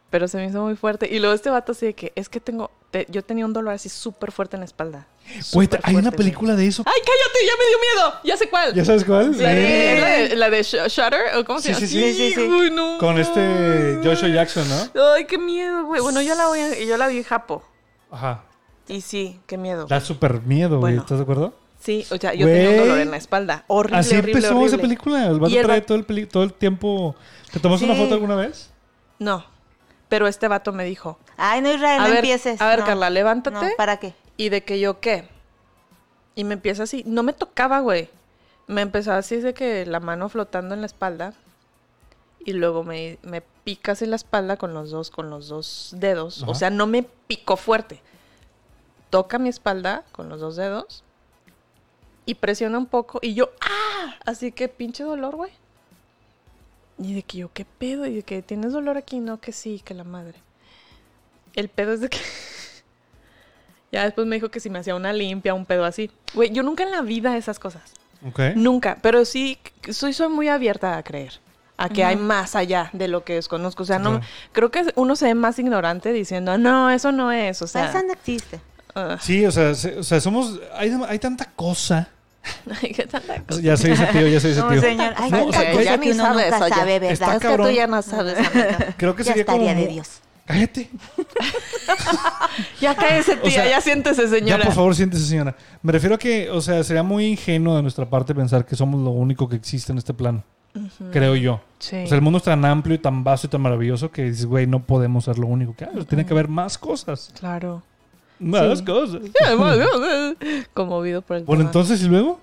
[0.10, 1.08] Pero se me hizo muy fuerte.
[1.14, 3.74] Y luego este vato así de que, es que tengo, te- yo tenía un dolor
[3.74, 5.06] así súper fuerte en la espalda.
[5.52, 6.84] Güey, hay una película de eso.
[6.86, 7.46] ¡Ay, cállate!
[7.46, 8.20] ¡Ya me dio miedo!
[8.24, 8.74] ¡Ya sé cuál!
[8.74, 9.38] ¿Ya sabes cuál?
[9.38, 11.88] La de, la de, la de Sh- Shutter, ¿o cómo se Sí, llama?
[11.88, 12.14] sí, sí.
[12.14, 12.42] Sí, sí, sí.
[12.48, 12.98] Uy, no.
[13.00, 15.04] Con este Joshua Jackson, ¿no?
[15.16, 16.00] Ay, qué miedo, güey.
[16.02, 17.64] Bueno, yo la voy a- yo la vi en Japo.
[18.10, 18.46] Ajá.
[18.88, 19.88] Y sí, qué miedo.
[19.88, 20.94] Da súper miedo, güey.
[20.94, 21.02] Bueno.
[21.02, 21.54] ¿Estás de acuerdo?
[21.82, 23.66] Sí, o sea, yo tenía un dolor en la espalda.
[23.68, 24.68] Horrible, Así horrible, empezó horrible.
[24.68, 25.28] esa película.
[25.28, 27.16] El vato trae todo el, todo el tiempo.
[27.52, 28.02] ¿Te tomaste una Sí.
[28.02, 28.72] foto alguna vez?
[29.20, 29.46] No,
[30.10, 32.62] pero este vato me dijo, Ay, no, Israel, a no ver, empieces.
[32.62, 32.86] a ver, no.
[32.86, 33.56] Carla, levántate.
[33.56, 34.14] No, ¿para qué?
[34.38, 35.28] Y de que yo, ¿qué?
[36.36, 37.04] Y me empieza así.
[37.06, 38.10] No me tocaba, güey.
[38.68, 41.34] Me empezó así de que la mano flotando en la espalda.
[42.46, 46.44] Y luego me, me picas en la espalda con los dos, con los dos dedos.
[46.44, 46.52] Ajá.
[46.52, 48.02] O sea, no me picó fuerte.
[49.10, 51.04] Toca mi espalda con los dos dedos.
[52.26, 53.20] Y presiona un poco.
[53.22, 54.16] Y yo, ¡ah!
[54.26, 55.52] Así que pinche dolor, güey.
[57.00, 58.06] Y de que yo, ¿qué pedo?
[58.06, 59.20] Y de que tienes dolor aquí.
[59.20, 60.36] No, que sí, que la madre.
[61.56, 62.18] El pedo es de que.
[63.92, 66.12] Ya después me dijo que si me hacía una limpia, un pedo así.
[66.34, 67.94] Güey, yo nunca en la vida esas cosas.
[68.28, 68.40] Ok.
[68.56, 68.98] Nunca.
[69.02, 69.58] Pero sí,
[69.92, 71.40] soy, soy muy abierta a creer.
[71.78, 73.84] A que hay más allá de lo que desconozco.
[73.84, 74.26] O sea, no, claro.
[74.52, 77.62] creo que uno se ve más ignorante diciendo, no, eso no es.
[77.62, 78.60] O sea, Esa no existe.
[78.96, 80.60] ah, Sí, o sea, se- o sea somos.
[80.74, 82.10] Hay, hay tanta cosa.
[82.82, 83.62] ay, qué tanta cosa.
[83.62, 84.82] Ya se dice tío, ya se dice No, tío.
[84.82, 85.14] señor.
[85.18, 86.70] Ay, No, o sea, ya que uno nunca oye.
[86.70, 87.12] sabe, ¿verdad?
[87.12, 88.78] Está es que tú ya no sabes, amiga.
[88.98, 89.86] Creo que ya sería estaría como.
[89.86, 90.10] de Dios.
[90.46, 90.90] Cállate.
[92.82, 94.58] Ya cállese, tía, sea, ya siéntese, señora.
[94.60, 95.56] Ya, por favor, siéntese, señora.
[95.82, 99.02] Me refiero a que, o sea, sería muy ingenuo de nuestra parte pensar que somos
[99.02, 100.44] lo único que existe en este plano.
[101.12, 101.62] creo yo.
[101.80, 101.98] Sí.
[102.04, 104.46] O sea, el mundo es tan amplio y tan vasto y tan maravilloso que dices,
[104.46, 106.06] güey, no podemos ser lo único que hay.
[106.06, 107.32] Tiene que haber más cosas.
[107.38, 107.84] Claro.
[108.40, 108.86] Más Sí.
[108.86, 109.22] cosas.
[110.74, 111.70] Conmovido por el Bueno, tema.
[111.70, 112.40] entonces, ¿y luego?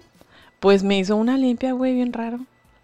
[0.61, 2.41] Pues me hizo una limpia, güey, bien raro.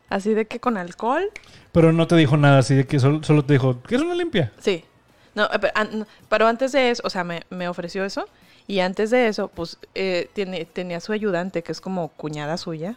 [0.09, 1.25] Así de que con alcohol.
[1.73, 4.53] Pero no te dijo nada así de que solo, solo te dijo, ¿quieres una limpia?
[4.61, 4.85] Sí.
[5.35, 8.27] No, eh, pero, an- no, pero antes de eso, o sea, me, me ofreció eso.
[8.67, 12.97] Y antes de eso, pues, eh, tiene, tenía su ayudante, que es como cuñada suya.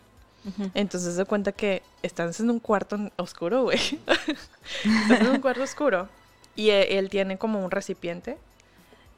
[0.73, 3.79] Entonces se cuenta que están en un cuarto oscuro, güey.
[4.83, 6.09] están en un cuarto oscuro.
[6.55, 8.37] Y e- él, tiene como un recipiente.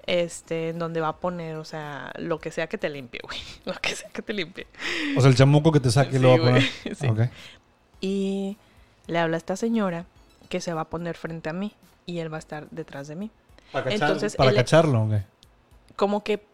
[0.07, 3.39] Este, en donde va a poner, o sea, lo que sea que te limpie, güey.
[3.65, 4.67] Lo que sea que te limpie.
[5.17, 7.15] O sea, el chamuco que te saque y lo va a Sí, poner.
[7.15, 7.29] güey, sí.
[8.01, 8.57] Y
[9.07, 10.05] le habla a esta señora
[10.49, 11.73] que se va a poner frente a mí.
[12.05, 13.31] Y él va a estar detrás de mí.
[13.71, 15.13] Para, cachar- Entonces, para él- cacharlo, ok.
[15.95, 16.45] como que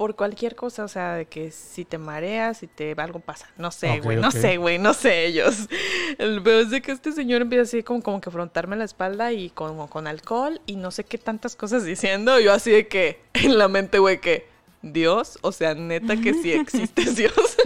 [0.00, 3.70] por cualquier cosa, o sea, de que si te mareas, si te algo pasa, no
[3.70, 5.68] sé, güey, no sé, güey, no sé ellos.
[6.16, 9.30] El peor es de que este señor empieza así como, como que frontarme la espalda
[9.34, 13.20] y como con alcohol y no sé qué tantas cosas diciendo, yo así de que
[13.34, 14.46] en la mente, güey, que
[14.80, 17.56] Dios, o sea, neta que sí existe Dios.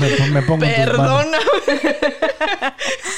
[0.00, 0.64] Me, me pongo.
[0.64, 1.36] Perdóname.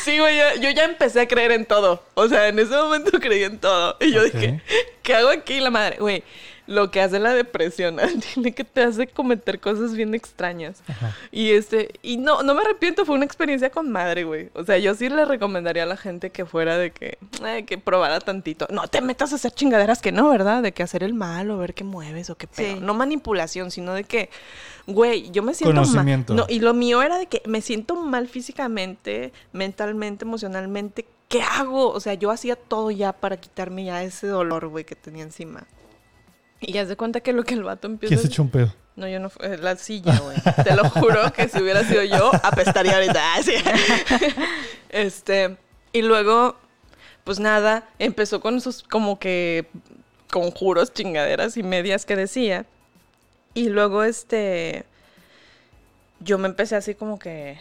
[0.03, 2.03] sí, güey, yo, yo ya empecé a creer en todo.
[2.15, 3.97] O sea, en ese momento creí en todo.
[4.01, 4.61] Y yo dije,
[5.05, 5.61] ¿qué hago aquí?
[5.61, 6.25] La madre, güey,
[6.67, 7.99] lo que hace la depresión,
[8.35, 10.83] tiene que te hace cometer cosas bien extrañas.
[10.89, 11.15] Ajá.
[11.31, 14.51] Y este, y no, no me arrepiento, fue una experiencia con madre, güey.
[14.55, 17.79] O sea, yo sí le recomendaría a la gente que fuera de que, eh, que
[17.79, 18.67] probara tantito.
[18.71, 20.63] No te metas a hacer chingaderas que no, ¿verdad?
[20.63, 22.77] De que hacer el mal o ver qué mueves o qué pedo.
[22.77, 22.81] Sí.
[22.81, 24.31] No manipulación, sino de que,
[24.87, 25.85] güey, yo me siento mal.
[25.85, 26.35] Conocimiento.
[26.35, 31.07] No, y lo mío era de que me siento mal físicamente, mentalmente, emocionalmente.
[31.29, 31.91] ¿Qué hago?
[31.91, 35.67] O sea, yo hacía todo ya para quitarme ya ese dolor, güey, que tenía encima.
[36.69, 38.73] Y ya se cuenta que lo que el vato empieza ¿Quién se echó un pedo?
[38.97, 40.37] no, yo no fue la silla, güey.
[40.63, 43.21] Te lo juro que si hubiera sido yo, apestaría ahorita.
[43.21, 43.41] Ah.
[44.89, 45.57] Este,
[45.93, 46.57] y luego,
[47.25, 49.67] pues nada, empezó con esos como que
[50.31, 52.65] conjuros, chingaderas y medias que decía.
[53.55, 54.85] Y luego, este,
[56.21, 57.59] yo me empecé así como que,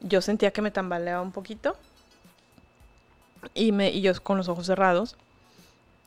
[0.00, 1.76] yo sentía que me tambaleaba un poquito.
[3.52, 5.16] Y, me, y yo con los ojos cerrados.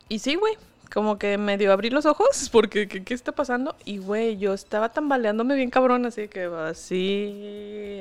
[0.08, 0.58] Y sí, güey,
[0.93, 3.75] como que medio abrí los ojos porque ¿qué, qué está pasando?
[3.86, 7.99] Y güey, yo estaba tambaleándome bien cabrón, así que así,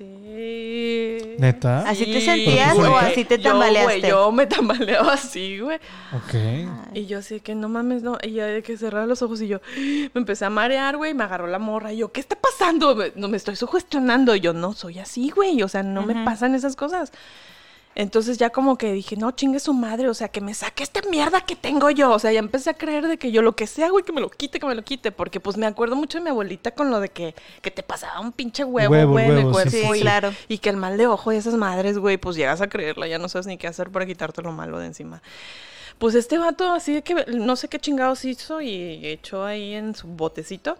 [0.00, 1.36] así.
[1.38, 1.88] ¿Neta?
[1.88, 3.98] ¿Así te sentías o así te Yo, tambaleaste?
[4.00, 5.78] güey, Yo, me tambaleaba así, güey.
[6.14, 6.34] Ok.
[6.94, 8.18] Y yo así que no mames, no.
[8.22, 11.14] Y ya de que cerrar los ojos y yo me empecé a marear, güey.
[11.14, 11.92] Me agarró la morra.
[11.92, 12.94] Y yo, ¿qué está pasando?
[12.94, 14.34] Me- no me estoy sugestionando.
[14.34, 15.62] Y yo, no, soy así, güey.
[15.62, 17.12] O sea, no me pasan esas cosas.
[17.96, 21.02] Entonces ya como que dije, no, chingue su madre, o sea, que me saque esta
[21.10, 22.12] mierda que tengo yo.
[22.12, 24.20] O sea, ya empecé a creer de que yo lo que sea, güey, que me
[24.20, 25.10] lo quite, que me lo quite.
[25.10, 28.20] Porque pues me acuerdo mucho de mi abuelita con lo de que, que te pasaba
[28.20, 29.70] un pinche huevo, Huevo, güey, en el sí, cuerpo.
[29.70, 30.32] Sí, y, claro.
[30.48, 33.18] y que el mal de ojo y esas madres, güey, pues llegas a creerla, ya
[33.18, 35.20] no sabes ni qué hacer para quitarte lo malo de encima.
[35.98, 39.94] Pues este vato así de que no sé qué chingados hizo y echó ahí en
[39.94, 40.78] su botecito.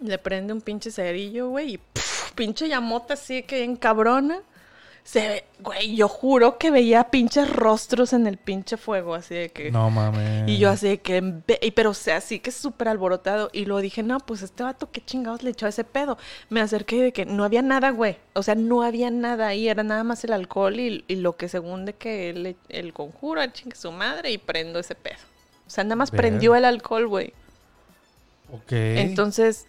[0.00, 4.40] Le prende un pinche cerillo, güey, y puf, pinche llamota así que bien cabrona.
[5.08, 9.48] Se ve, güey, yo juro que veía pinches rostros en el pinche fuego, así de
[9.48, 9.70] que...
[9.70, 10.46] No mames.
[10.46, 11.22] Y yo así de que,
[11.74, 13.48] pero o sea, así que súper alborotado.
[13.54, 16.18] Y luego dije, no, pues este vato, ¿qué chingados le echó a ese pedo?
[16.50, 18.18] Me acerqué y de que no había nada, güey.
[18.34, 21.48] O sea, no había nada ahí, era nada más el alcohol y, y lo que
[21.48, 25.16] según de que el, el conjuro, chingue su madre y prendo ese pedo.
[25.66, 26.20] O sea, nada más Ver.
[26.20, 27.32] prendió el alcohol, güey.
[28.52, 28.72] Ok.
[28.72, 29.66] Entonces,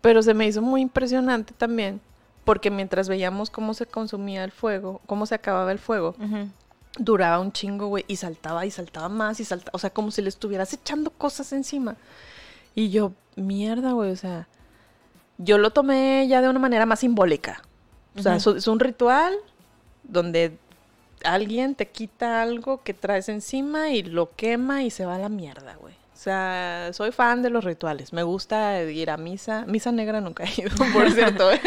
[0.00, 2.00] pero se me hizo muy impresionante también,
[2.46, 6.14] porque mientras veíamos cómo se consumía el fuego, cómo se acababa el fuego,
[6.96, 10.22] duraba un chingo, güey, y saltaba y saltaba más y saltaba, o sea, como si
[10.22, 11.96] le estuvieras echando cosas encima.
[12.74, 14.46] Y yo, mierda, güey, o sea,
[15.38, 17.62] yo lo tomé ya de una manera más simbólica.
[18.16, 19.34] O sea, es un ritual
[20.04, 20.56] donde
[21.24, 25.28] alguien te quita algo que traes encima y lo quema y se va a la
[25.28, 25.94] mierda, güey.
[26.16, 28.14] O sea, soy fan de los rituales.
[28.14, 29.66] Me gusta ir a misa.
[29.66, 31.52] Misa negra nunca he ido, por cierto.
[31.52, 31.60] ¿eh?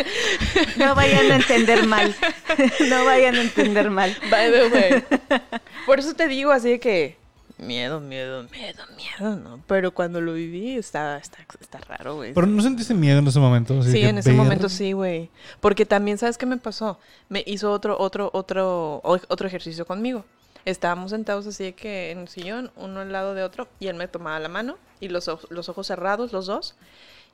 [0.77, 2.15] No vayan a entender mal.
[2.89, 4.15] No vayan a entender mal.
[4.31, 5.03] By the way.
[5.85, 7.17] Por eso te digo así de que
[7.59, 9.61] miedo, miedo, miedo, miedo, ¿no?
[9.67, 12.33] Pero cuando lo viví está, está, está raro, güey.
[12.33, 13.79] Pero no sentiste miedo en ese momento.
[13.79, 15.29] Así Sí, en ese ver- momento sí, güey.
[15.59, 16.99] Porque también, ¿sabes qué me pasó?
[17.29, 20.25] Me hizo otro, otro, otro, o- otro ejercicio conmigo.
[20.65, 23.95] Estábamos sentados así de que en el sillón, uno al lado de otro, y él
[23.95, 26.75] me tomaba la mano y los, los ojos cerrados, los dos.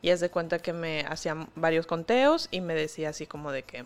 [0.01, 3.63] Y haz de cuenta que me hacían varios conteos y me decía así como de
[3.63, 3.85] que.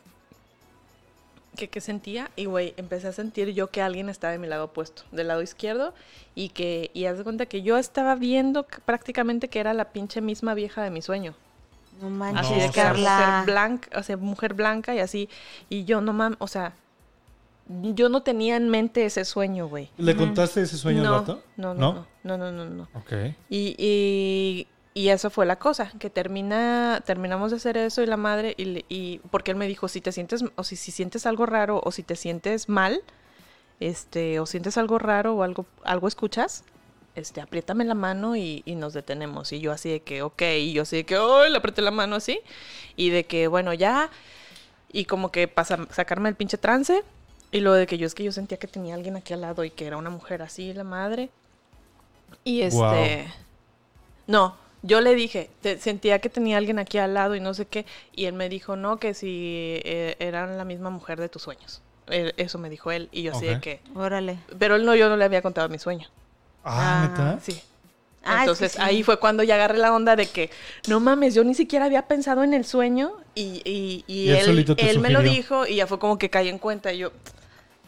[1.56, 2.30] que qué sentía.
[2.36, 5.42] Y güey, empecé a sentir yo que alguien estaba de mi lado opuesto, del lado
[5.42, 5.94] izquierdo.
[6.36, 6.92] Y que.
[6.94, 10.54] Y haz de cuenta que yo estaba viendo que prácticamente que era la pinche misma
[10.56, 11.36] vieja de mi sueño.
[12.02, 15.30] No manches, Así de que era mujer blanca, o sea, mujer blanca y así.
[15.70, 16.74] Y yo no mames, o sea,
[17.70, 19.92] yo no tenía en mente ese sueño, güey.
[19.98, 21.44] ¿Le contaste ese sueño no, al vato?
[21.56, 22.90] No, no, no, no, no, no, no.
[22.96, 23.14] Ok.
[23.50, 28.18] Y, y, y eso fue la cosa, que termina, terminamos de hacer eso y la
[28.18, 31.46] madre, y, y porque él me dijo, si te sientes, o si, si sientes algo
[31.46, 33.02] raro, o si te sientes mal,
[33.80, 36.64] este, o sientes algo raro o algo, algo escuchas,
[37.14, 39.52] este, apriétame la mano y, y nos detenemos.
[39.54, 41.92] Y yo así de que, ok, y yo así de que, oh, le apreté la
[41.92, 42.40] mano así,
[42.96, 44.10] y de que, bueno, ya,
[44.92, 47.04] y como que para sacarme el pinche trance,
[47.52, 49.64] y lo de que yo es que yo sentía que tenía alguien aquí al lado
[49.64, 51.30] y que era una mujer así, la madre.
[52.44, 53.32] Y este...
[54.28, 57.66] No, yo le dije, te- sentía que tenía alguien aquí al lado y no sé
[57.66, 57.86] qué,
[58.16, 61.82] y él me dijo, no, que si eh, eran la misma mujer de tus sueños.
[62.08, 63.82] Eh, Eso me dijo él, y yo así de que...
[63.96, 64.40] Órale.
[64.58, 66.08] Pero él no, yo no le había contado mi sueño.
[66.64, 67.40] Ah, Ah, ¿neta?
[67.42, 67.62] Sí.
[68.24, 68.78] Ah, es que Entonces sí.
[68.82, 70.50] ahí fue cuando ya agarré la onda de que,
[70.88, 74.36] no mames, yo ni siquiera había pensado en el sueño y, y, y Y él
[74.38, 76.92] él, solito te él me lo dijo y ya fue como que caí en cuenta
[76.94, 77.12] y yo,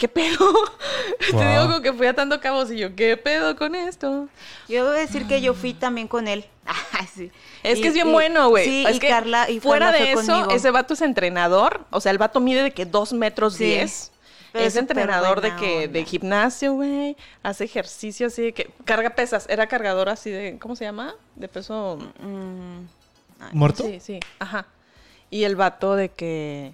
[0.01, 0.51] ¿qué pedo?
[1.19, 4.27] Te digo como que fui atando cabos y yo, ¿qué pedo con esto?
[4.67, 6.43] Yo a decir que yo fui también con él.
[7.15, 7.31] Sí.
[7.63, 8.65] Es Y- que es bien y- bueno, güey.
[8.65, 10.51] Sí, es y que Carla, y fuera Carla de fue eso, conmigo.
[10.55, 11.85] ese vato es entrenador.
[11.91, 13.65] O sea, el vato mide de que dos metros Sí.
[13.65, 14.11] diez.
[14.51, 15.87] Pero es es súper entrenador de que onda.
[15.93, 17.15] de gimnasio, güey.
[17.43, 19.45] Hace ejercicio así de que carga pesas.
[19.49, 21.15] Era cargador así de ¿cómo se llama?
[21.35, 21.97] De peso.
[22.19, 22.79] Mm,
[23.39, 23.83] ay, ¿Muerto?
[23.83, 24.19] Sí, sí.
[24.39, 24.65] Ajá.
[25.29, 26.73] Y el vato de que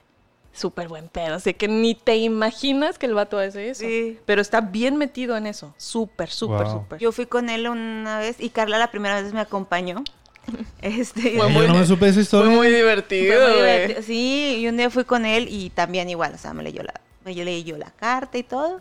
[0.58, 3.82] súper buen pedo, así que ni te imaginas que el vato hace eso.
[3.82, 4.18] Sí.
[4.26, 5.74] Pero está bien metido en eso.
[5.78, 6.72] Súper, súper, Wow.
[6.82, 7.00] súper.
[7.00, 10.04] Yo fui con él una vez y Carla la primera vez me acompañó.
[10.82, 12.50] Este, Fue muy- yo no me supe esa Fue historia.
[12.52, 13.64] muy fue divertido, muy güey.
[13.72, 14.02] divertido.
[14.04, 16.94] Sí, y un día fui con él y también igual, o sea, me leyó la,
[17.26, 18.80] me leyó la carta y todo.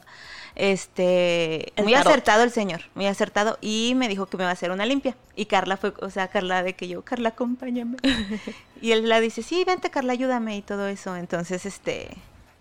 [0.56, 2.08] Este, El muy tarot.
[2.08, 5.14] acertado el señor, muy acertado y me dijo que me va a hacer una limpia.
[5.36, 7.98] Y Carla fue, o sea, Carla de que yo, Carla, acompáñame.
[8.80, 11.14] y él la dice, sí, vente Carla, ayúdame y todo eso.
[11.14, 12.08] Entonces, este,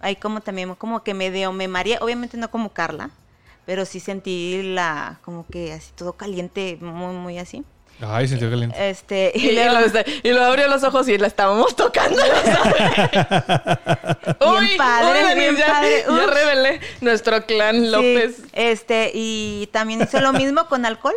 [0.02, 3.12] ahí como también, como que me dio, me mareé, obviamente no como Carla,
[3.66, 7.64] pero sí sentí la, como que así todo caliente, muy, muy así.
[8.02, 8.90] Ay, sintió caliente.
[8.90, 12.22] Este, Y, y luego, luego, y luego abrió los ojos y la estábamos tocando.
[13.40, 16.04] Bien padre, Denise, bien ya, padre.
[16.08, 18.42] ya revelé nuestro clan Sí, López.
[18.54, 21.16] este, y también hizo lo mismo con alcohol.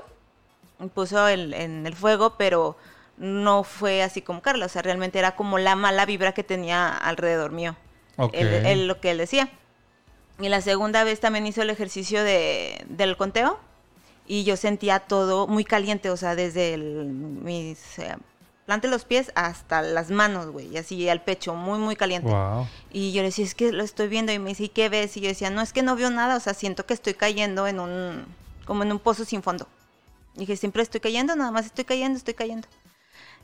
[0.95, 2.77] Puso el, en el fuego, pero
[3.17, 4.67] no fue así como Carla.
[4.67, 7.75] O sea, realmente era como la mala vibra que tenía alrededor mío.
[8.17, 8.33] Ok.
[8.35, 9.49] Él, él- lo que él decía.
[10.41, 13.59] Y la segunda vez también hizo el ejercicio de, del conteo.
[14.31, 18.15] Y yo sentía todo muy caliente, o sea, desde el, mis eh,
[18.67, 22.29] planta de los pies hasta las manos, güey, y así al pecho, muy, muy caliente.
[22.29, 22.69] Wow.
[22.93, 24.31] Y yo le decía, es que lo estoy viendo.
[24.31, 25.17] Y me dice, ¿y qué ves?
[25.17, 26.37] Y yo decía, no, es que no veo nada.
[26.37, 28.27] O sea, siento que estoy cayendo en un,
[28.67, 29.67] como en un pozo sin fondo.
[30.35, 32.69] Y dije, siempre estoy cayendo, nada más estoy cayendo, estoy cayendo.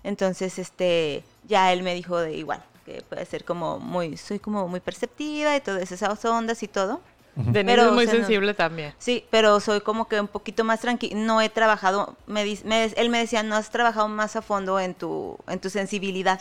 [0.03, 4.69] Entonces, este, ya él me dijo de igual, que puede ser como muy, soy como
[4.69, 7.01] muy perceptiva y todas esas ondas y todo.
[7.37, 8.95] Denise Pero, es muy o sea, no- sensible también.
[8.99, 11.17] Sí, pero soy como que un poquito más tranquila.
[11.17, 14.95] No he trabajado, me, me- él me decía, no has trabajado más a fondo en
[14.95, 16.41] tu, en tu sensibilidad.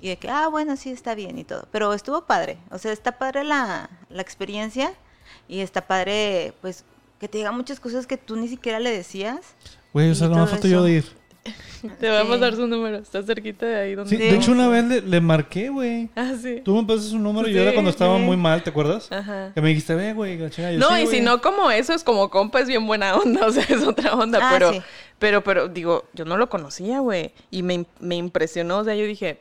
[0.00, 1.66] Y de que, ah, bueno, sí, está bien y todo.
[1.72, 2.58] Pero estuvo padre.
[2.70, 4.92] O sea, está padre la, la experiencia
[5.48, 6.84] y está padre, pues,
[7.18, 9.40] que te diga muchas cosas que tú ni siquiera le decías.
[9.94, 11.16] Güey, o sea, no me falta yo de ir.
[12.00, 12.96] Te vamos a dar su número.
[12.98, 14.10] Está cerquita de ahí donde.
[14.10, 14.22] Sí, Sí.
[14.30, 16.08] de hecho, una vez le, le marqué, güey.
[16.16, 16.60] Ah, sí.
[16.64, 18.22] Tú me pasaste su número y yo era cuando estaba sí.
[18.24, 19.10] muy mal, ¿te acuerdas?
[19.12, 19.52] Ajá.
[19.54, 20.72] Que me dijiste, ve, güey, la chingada".
[20.74, 21.20] Yo, No, "Sí, y si güey".
[21.22, 24.38] no como eso, es como compa, es bien buena onda, o sea, es otra onda,
[24.42, 24.80] Ah, pero, sí.
[25.18, 29.04] pero, pero, digo, yo no lo conocía, güey, y me, me impresionó, o sea, yo
[29.04, 29.40] dije,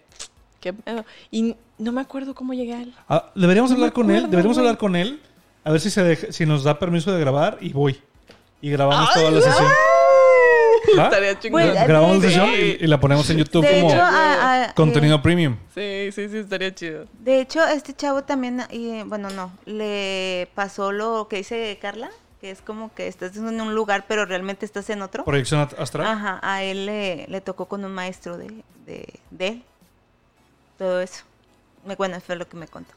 [0.59, 2.93] qué pedo, y no me acuerdo cómo llegué a él.
[3.09, 5.19] Ah, deberíamos No hablar con él, deberíamos hablar con él,
[5.63, 7.99] a ver si, se deja- si nos da permiso de grabar y voy.
[8.61, 9.67] Y grabamos ¡Ay, toda la sesión.
[10.97, 11.03] ¿Va?
[11.05, 11.73] Estaría chingón.
[11.73, 15.21] Grabamos sesión y, y la ponemos en YouTube de como hecho, a- a- contenido eh,
[15.21, 15.57] premium.
[15.73, 17.05] Sí, sí, sí, estaría chido.
[17.19, 22.09] de hecho, este chavo también, y, bueno, no, le pasó lo que dice Carla,
[22.41, 25.23] que es como que estás en un lugar, pero realmente estás en otro.
[25.25, 26.07] Proyección astral.
[26.07, 28.47] Ajá, a él le, le tocó con un maestro de,
[28.85, 29.63] de, de él.
[30.77, 31.23] Todo eso.
[31.97, 32.93] Bueno, fue lo que me contó.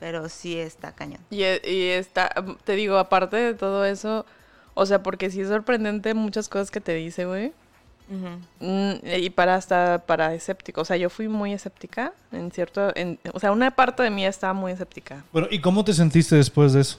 [0.00, 1.20] Pero sí está cañón.
[1.28, 2.32] Y, e- y está,
[2.64, 4.24] te digo, aparte de todo eso,
[4.80, 7.52] o sea, porque sí es sorprendente muchas cosas que te dice, güey.
[8.60, 13.18] Mm, y para hasta para escéptico, o sea, yo fui muy escéptica en cierto, en,
[13.34, 15.24] o sea, una parte de mí estaba muy escéptica.
[15.32, 16.98] Bueno, ¿y cómo te sentiste después de eso?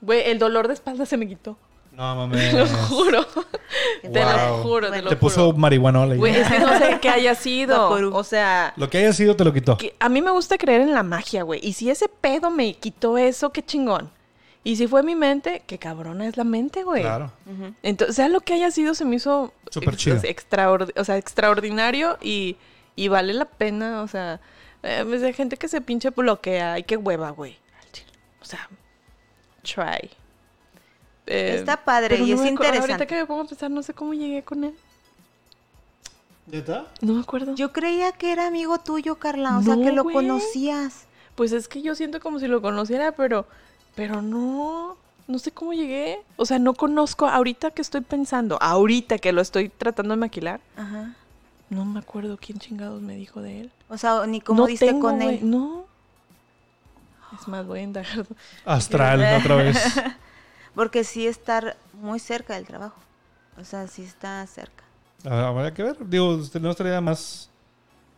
[0.00, 1.56] Güey, el dolor de espalda se me quitó.
[1.92, 2.50] No, mames.
[2.50, 3.26] Te lo juro.
[4.02, 4.32] Te Wow.
[4.36, 5.56] lo juro, te lo Te puso juro.
[5.58, 6.14] marihuanola.
[6.14, 7.88] y- Güey, es que no sé qué haya sido.
[8.14, 9.76] O sea, Lo que haya sido te lo quitó.
[9.78, 11.60] que a mí me gusta creer en la magia, güey.
[11.62, 14.10] Y si ese pedo me quitó eso, qué chingón.
[14.66, 17.02] Y si fue mi mente, qué cabrona es la mente, güey.
[17.02, 17.30] Claro.
[17.46, 17.72] Ujú.
[17.84, 20.16] Entonces, sea lo que haya sido, se me hizo Súper ex- chido.
[20.96, 22.56] o sea, extraordinario y,
[22.96, 24.40] Y vale la pena, o sea,
[24.82, 26.72] eh, pues hay gente que se pinche bloquea.
[26.72, 27.56] Ay, qué hueva, güey.
[28.40, 28.68] O sea,
[29.62, 30.10] try.
[31.26, 32.92] Eh, Está padre y no es interesante.
[32.92, 34.74] Ahorita que me pongo a pensar, no sé cómo llegué con él.
[36.46, 36.86] ¿Ya está?
[37.00, 37.54] No me acuerdo.
[37.54, 41.06] Yo creía que era amigo tuyo, Carla, o sea, que lo conocías.
[41.34, 43.46] Pues es que yo siento como si lo conociera, pero,
[43.96, 46.20] pero no, no sé cómo llegué.
[46.36, 50.60] O sea, no conozco, ahorita que estoy pensando, ahorita que lo estoy tratando de maquilar,
[50.76, 51.14] Ajá.
[51.70, 53.72] no me acuerdo quién chingados me dijo de él.
[53.88, 55.40] O sea, ni cómo no diste tengo, con él.
[55.42, 55.86] No.
[57.40, 58.26] Es más, voy a indagar.
[58.64, 59.76] Astral, otra vez.
[60.74, 63.00] Porque sí está muy cerca del trabajo.
[63.58, 64.84] O sea, sí está cerca.
[65.24, 65.96] Ah, Habrá que ver.
[66.06, 67.48] Digo, no estaría más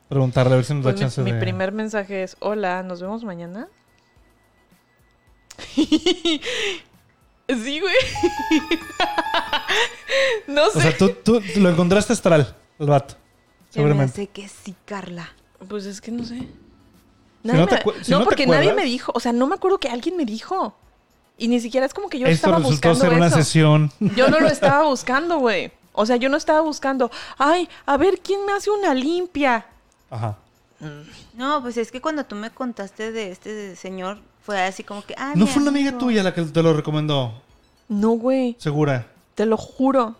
[0.08, 1.40] preguntarle a ver si nos da Pues chance mi, mi de...
[1.40, 3.68] primer mensaje es, hola, ¿nos vemos mañana?
[5.76, 6.40] sí,
[7.80, 7.94] güey.
[10.46, 10.80] no O sé.
[10.82, 13.14] sea, tú, tú lo encontraste astral, el vato.
[13.14, 14.12] Se me Seguramente.
[14.12, 15.28] hace que sí, Carla.
[15.68, 16.36] Pues es que no sé.
[17.42, 19.12] no Nadie te me- acu- si no, no te porque nadie me dijo.
[19.14, 20.74] O sea, no me acuerdo que alguien me dijo.
[21.36, 23.36] Y ni siquiera es como que yo Esto estaba resultó buscando ser una eso.
[23.36, 23.92] sesión.
[24.16, 25.72] Yo no lo estaba buscando, güey.
[25.92, 27.10] O sea, yo no estaba buscando.
[27.36, 29.66] Ay, a ver, ¿quién me hace una limpia?
[30.10, 30.38] Ajá.
[31.34, 34.18] No, pues es que cuando tú me contaste de este señor,
[34.48, 35.14] fue así como que.
[35.18, 36.06] Ah, ¿No fue una amiga amigo.
[36.06, 37.34] tuya la que te lo recomendó?
[37.87, 38.56] No, güey.
[38.58, 39.06] Segura.
[39.34, 40.16] Te lo juro.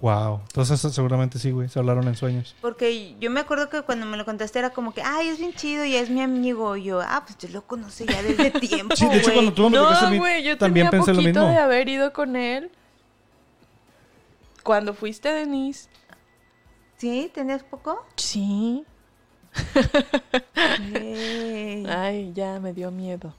[0.00, 0.40] Wow.
[0.48, 1.70] Entonces seguramente sí, güey.
[1.70, 2.54] Se hablaron en sueños.
[2.60, 5.54] Porque yo me acuerdo que cuando me lo contaste era como que, ay, es bien
[5.54, 6.76] chido y es mi amigo.
[6.76, 8.94] Y yo, ah, pues yo lo conocí ya desde tiempo.
[8.96, 9.34] Sí, de hecho, güey".
[9.36, 11.46] cuando tú me platicaste a No, mí, güey, yo también tenía pensé lo mismo.
[11.46, 12.70] de haber ido con él.
[14.62, 15.88] Cuando fuiste, Denise.
[16.98, 17.30] ¿Sí?
[17.34, 18.04] ¿Tenías poco?
[18.16, 18.84] Sí.
[21.88, 23.32] Ay, ya me dio miedo.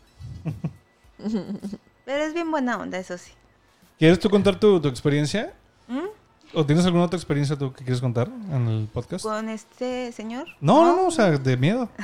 [2.05, 3.31] Pero es bien buena onda, eso sí.
[3.97, 5.53] ¿Quieres tú contar tu, tu experiencia?
[5.87, 5.99] ¿Mm?
[6.53, 9.23] ¿O tienes alguna otra experiencia tú que quieres contar en el podcast?
[9.23, 10.47] ¿Con este señor?
[10.61, 11.89] No, no, no, o sea, de miedo.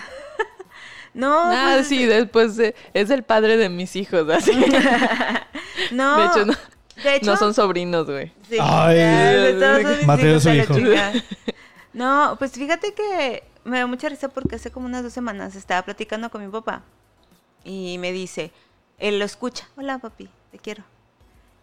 [1.14, 4.54] No, Ah, pues, sí, después de- es el padre de mis hijos, así.
[5.92, 6.18] no.
[6.18, 6.54] De hecho, no,
[7.04, 8.32] de hecho, no son sobrinos, güey.
[8.50, 8.56] Sí.
[8.62, 9.54] Ay,
[10.06, 10.74] Mateo hijos su hijo.
[11.92, 15.82] No, pues fíjate que me da mucha risa porque hace como unas dos semanas estaba
[15.82, 16.82] platicando con mi papá
[17.64, 18.52] y me dice,
[19.00, 19.68] él lo escucha.
[19.78, 20.84] Hola, papi, te quiero.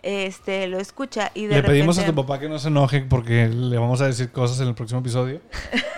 [0.02, 3.48] Este, lo escucha y de Le pedimos a tu papá que no se enoje porque
[3.48, 5.40] le vamos a decir cosas en el próximo episodio.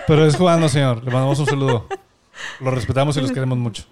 [0.07, 1.03] Pero es jugando, señor.
[1.03, 1.87] Le mandamos un saludo.
[2.59, 3.83] Lo respetamos y los queremos mucho.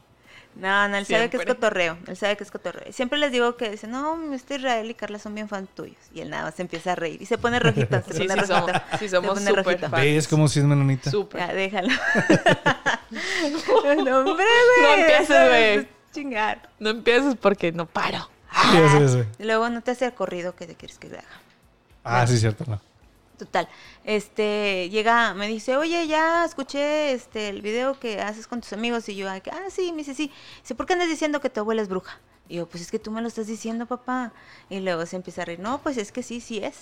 [0.56, 1.98] No, no, él sabe que es cotorreo.
[2.08, 2.92] Él sabe que es cotorreo.
[2.92, 5.96] Siempre les digo que dice, no, este Israel y Carla son bien fans tuyos.
[6.14, 8.02] Y él nada más se empieza a reír y se pone rojito.
[8.08, 8.86] Se Sí, pone sí somos, rojito.
[8.98, 9.92] sí Se somos pone fans.
[9.92, 11.12] ¿Ves como si es menonita?
[11.12, 11.40] Súper.
[11.40, 11.90] Ya, déjalo.
[13.10, 13.58] no,
[13.96, 15.00] hombre, No güey.
[15.02, 15.99] empieces, eso güey.
[16.12, 16.70] Chingar.
[16.80, 18.30] No empieces porque no paro.
[18.72, 19.24] Sí, sí, sí.
[19.40, 21.42] Y luego no te hace el corrido que te quieres que le haga.
[22.04, 22.80] Ah, sí, cierto, no.
[23.38, 23.70] Total,
[24.04, 29.08] este, llega, me dice, oye, ya escuché este el video que haces con tus amigos
[29.08, 30.30] y yo, ah, ah, sí, me dice, sí,
[30.62, 32.20] dice, ¿por qué andas diciendo que tu abuela es bruja?
[32.50, 34.34] Y yo, pues es que tú me lo estás diciendo, papá.
[34.70, 36.76] Y luego se empieza a reír, no, pues es que sí, sí es.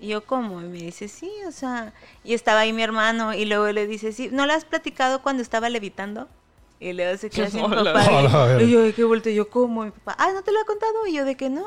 [0.00, 0.62] Y yo, ¿cómo?
[0.62, 4.12] Y me dice, sí, o sea, y estaba ahí mi hermano y luego le dice,
[4.12, 6.28] sí, ¿no le has platicado cuando estaba levitando?
[6.84, 7.94] Y luego se queda Hola.
[7.94, 8.58] papá.
[8.62, 9.30] y- yo, ¿de qué vuelto?
[9.30, 9.84] Y yo, ¿cómo?
[9.84, 11.06] Y mi papá, ah, ¿no te lo ha contado?
[11.06, 11.64] Y yo, ¿de que no?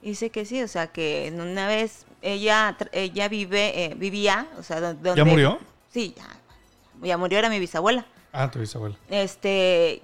[0.00, 4.46] Y dice que sí, o sea, que en una vez ella, ella vive, eh, vivía,
[4.58, 5.14] o sea, do- donde...
[5.16, 5.58] ¿Ya murió?
[5.90, 6.28] Sí, ya,
[7.02, 8.06] ya murió, era mi bisabuela.
[8.32, 8.96] Ah, tu bisabuela.
[9.08, 10.02] Este,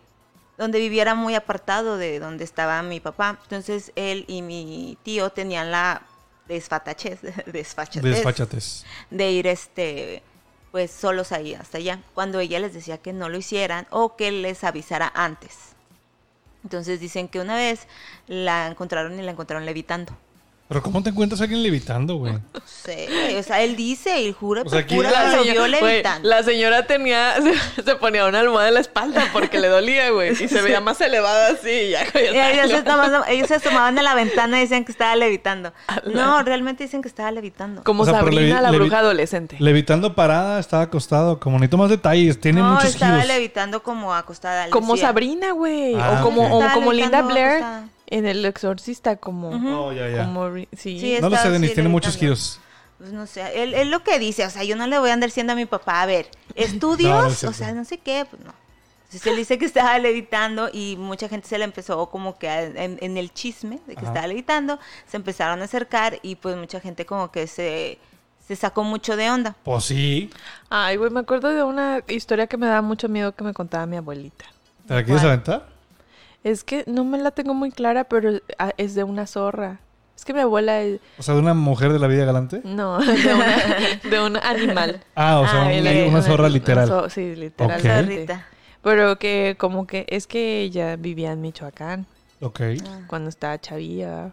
[0.58, 3.38] donde vivía era muy apartado de donde estaba mi papá.
[3.44, 6.02] Entonces, él y mi tío tenían la
[6.48, 8.84] desfatachez, desfachatez Desfachatez.
[9.10, 10.22] de ir, este,
[10.70, 12.00] pues, solos ahí hasta allá.
[12.14, 15.70] Cuando ella les decía que no lo hicieran o que les avisara antes.
[16.62, 17.86] Entonces dicen que una vez
[18.26, 20.16] la encontraron y la encontraron levitando.
[20.70, 22.32] Pero ¿cómo te encuentras a alguien levitando, güey?
[22.34, 25.42] No sé, güey, o sea, él dice y jura, O sea, jura La que lo
[25.42, 26.28] vio levitando.
[26.28, 30.30] la señora tenía, se, se ponía una almohada en la espalda porque le dolía, güey.
[30.30, 31.68] Y se veía más elevada así.
[31.68, 34.92] y Ya, güey, ellos, se tomaban- ellos se asomaban a la ventana y decían que
[34.92, 35.72] estaba levitando.
[36.06, 37.82] No, realmente dicen que estaba levitando.
[37.82, 39.56] Como O sea, pero Sabrina, levi- la levi- bruja adolescente.
[39.58, 41.40] Levitando parada, estaba acostado.
[41.40, 43.26] Como necesito más detalles, tiene no, muchos estaba giros.
[43.26, 44.70] levitando como acostada.
[44.70, 44.96] Como.
[44.96, 45.96] Sabrina, güey.
[45.96, 46.64] Ah, o como, ok.
[46.64, 47.88] o como Linda Blair acostada.
[48.10, 49.50] En El Exorcista, como...
[49.86, 50.24] Oh, ya, ya.
[50.24, 50.98] como ri- sí.
[51.00, 52.60] Sí, no lo sé, Denis, tiene muchos giros.
[52.98, 55.14] Pues no sé, él, él lo que dice, o sea, yo no le voy a
[55.14, 57.96] andar diciendo a mi papá, a ver, estudios, No, no es o sea, no sé
[57.98, 58.52] qué, pues no.
[59.04, 62.62] Entonces él dice que estaba levitando y mucha gente se le empezó como que a-
[62.64, 64.08] en, en el chisme de que Ajá.
[64.08, 67.98] estaba levitando, se empezaron a acercar y pues mucha gente como que se,
[68.46, 69.56] se sacó mucho de onda.
[69.64, 70.30] Pues sí.
[70.68, 73.86] Ay, güey, me acuerdo de una historia que me da mucho miedo que me contaba
[73.86, 74.44] mi abuelita.
[74.86, 75.66] ¿Te la quieres aventar?
[76.44, 79.80] Es que no me la tengo muy clara, pero ah, es de una zorra.
[80.16, 81.00] Es que mi abuela es...
[81.18, 82.60] O sea, de una mujer de la vida galante.
[82.64, 85.02] No, de, una- de un animal.
[85.14, 86.88] Ah, o sea, Ah, un- una zorra Una literal.
[86.88, 87.80] zo- sí, literal.
[87.80, 88.46] Zorrita.
[88.82, 92.06] Pero que como que es que ella vivía en Michoacán
[92.40, 92.60] Ok.
[92.86, 93.00] Ah.
[93.06, 94.32] cuando estaba chavilla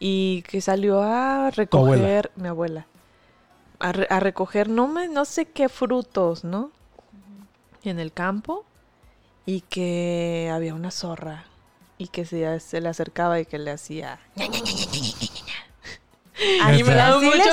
[0.00, 1.50] y que salió a abuela.
[1.56, 2.86] recoger mi abuela
[3.78, 6.72] a, re- a recoger no me no sé qué frutos, ¿no?
[7.84, 8.64] En el campo
[9.46, 11.44] y que había una zorra
[11.98, 14.18] y que se, se le acercaba y que le hacía
[16.60, 17.50] Ah, y me, daba ¿así le mucho,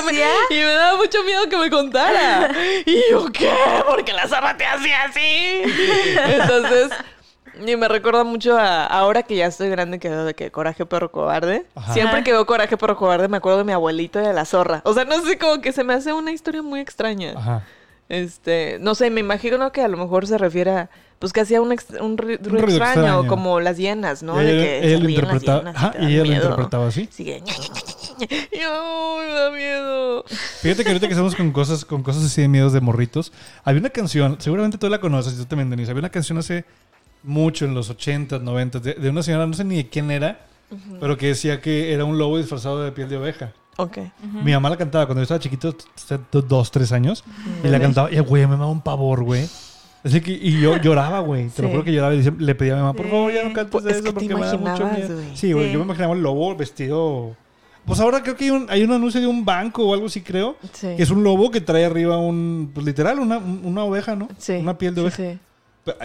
[0.50, 2.50] y me daba mucho miedo que me contara.
[2.86, 3.52] Y yo, ¿qué?
[3.86, 5.62] Porque la zorra te hacía así.
[6.26, 6.90] Entonces,
[7.66, 10.86] y me recuerda mucho a ahora que ya estoy grande, que veo de que Coraje
[10.86, 11.66] Perro Cobarde.
[11.74, 11.92] Ajá.
[11.92, 14.80] Siempre que veo Coraje Perro Cobarde me acuerdo de mi abuelito y de la zorra.
[14.84, 17.34] O sea, no sé, como que se me hace una historia muy extraña.
[17.36, 17.62] Ajá.
[18.10, 20.90] Este, no sé, me imagino que a lo mejor se refiere a,
[21.20, 23.26] pues que hacía un, un ru- ruido extraño, extraño.
[23.28, 24.42] como las hienas, ¿no?
[24.42, 24.52] Y De
[24.82, 25.72] que las interpretaba.
[26.00, 27.08] y ella lo interpretaba así.
[27.12, 27.40] Sigue.
[27.40, 28.26] ña, ña, ña, ña, ña.
[28.52, 30.24] Y, ay, me da miedo.
[30.60, 33.32] Fíjate que ahorita que estamos con cosas, con cosas así de miedos de morritos,
[33.64, 36.64] había una canción, seguramente tú la conoces, y tú también, Denise, había una canción hace
[37.22, 40.40] mucho, en los 80s, 90s, de, de una señora, no sé ni de quién era,
[41.00, 43.52] pero que decía que era un lobo disfrazado de piel de oveja.
[43.82, 43.98] Ok.
[44.44, 45.74] Mi mamá la cantaba cuando yo estaba chiquito,
[46.32, 47.24] dos, tres años,
[47.64, 49.48] y la cantaba, y güey, me daba un pavor, güey.
[50.02, 51.48] Así que, y yo lloraba, güey.
[51.48, 53.52] Te lo juro que lloraba y le pedía a mi mamá, por favor, ya no
[53.52, 55.20] cantes Pues, es eso porque me da mucho miedo.
[55.34, 55.72] Sí, güey, Sí.
[55.72, 57.36] yo me imaginaba el lobo vestido.
[57.84, 60.20] Pues ahora creo que hay un, hay un anuncio de un banco o algo así,
[60.20, 60.56] creo.
[60.72, 60.94] Sí.
[60.96, 64.28] Que es un lobo que trae arriba un, pues literal, una, una oveja, ¿no?
[64.38, 64.52] Sí.
[64.54, 65.16] Una piel de oveja.
[65.16, 65.38] sí.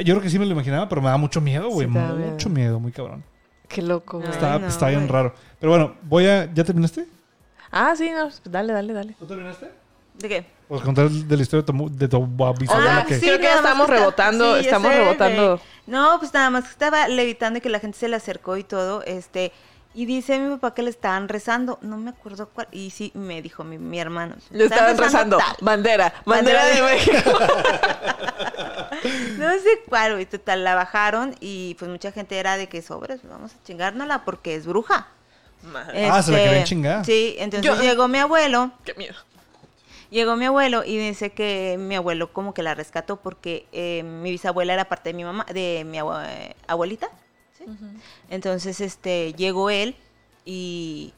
[0.04, 1.86] Yo creo que sí me lo imaginaba, pero me da mucho miedo, güey.
[1.86, 2.50] Mucho miedo.
[2.50, 2.80] miedo.
[2.80, 3.24] muy cabrón.
[3.68, 4.32] Qué loco, güey.
[4.32, 5.34] Está, no, está bien raro.
[5.60, 6.52] Pero bueno, voy a.
[6.54, 7.06] ¿Ya terminaste?
[7.72, 9.16] Ah, sí, no, pues dale, dale, dale.
[9.20, 9.72] ¿Tú terminaste?
[10.16, 10.46] ¿De qué?
[10.68, 13.16] Pues contar de la historia de tu, de tu bisabuela Ah, que.
[13.20, 13.26] sí.
[13.26, 15.62] Creo que estamos rebotando, estamos sé, rebotando.
[15.88, 18.64] No, pues nada más que estaba levitando y que la gente se le acercó y
[18.64, 19.52] todo, este,
[19.94, 23.42] y dice mi papá que le estaban rezando, no me acuerdo cuál, y sí, me
[23.42, 24.36] dijo mi, mi hermano.
[24.50, 25.38] Le estaban rezando.
[25.38, 25.56] tal.
[25.62, 27.32] Bandera, bandera Bandera de de- México.
[29.38, 33.20] No sé cuál, güey, total, la bajaron y pues mucha gente era de que sobres,
[33.28, 35.08] vamos a chingárnosla porque es bruja.
[35.74, 37.06] Ah, se la Este, querían chingar.
[37.06, 39.16] Sí, entonces Yo- llegó mi abuelo Qué miedo.
[40.12, 44.32] Llegó mi abuelo y dice que mi abuelo como que la rescató porque eh, mi
[44.32, 47.10] bisabuela era parte de mi mamá, de mi abue- abuelita.
[48.30, 49.96] Entonces, este, llegó él
[50.46, 51.14] y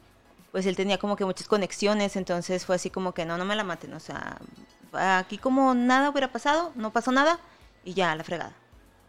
[0.52, 3.56] pues él tenía como que muchas conexiones, entonces fue así como que no, no me
[3.56, 4.38] la maten, o sea,
[4.94, 7.40] aquí como nada hubiera pasado, no pasó nada
[7.84, 8.54] y ya, la fregada.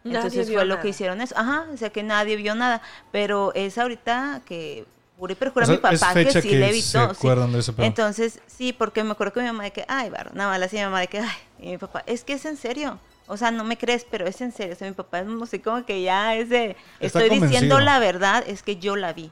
[0.05, 0.83] Nadie Entonces vio fue lo nada.
[0.83, 2.83] que hicieron eso, ajá, o sea que nadie vio nada,
[3.13, 4.85] pero es ahorita que
[5.19, 7.15] juré perjura O sea, mi papá es que sí que le evitó.
[7.15, 7.21] sí.
[7.79, 10.81] Entonces, sí, porque me acuerdo que mi mamá de que, ay, barro, nada más hacía
[10.81, 12.99] mi mamá de que, ay, y mi papá, es que es en serio.
[13.27, 14.75] O sea, no me crees, pero es en serio.
[14.75, 17.49] O sea, mi papá es así como que ya es de, Está estoy convencido.
[17.51, 19.31] diciendo la verdad, es que yo la vi.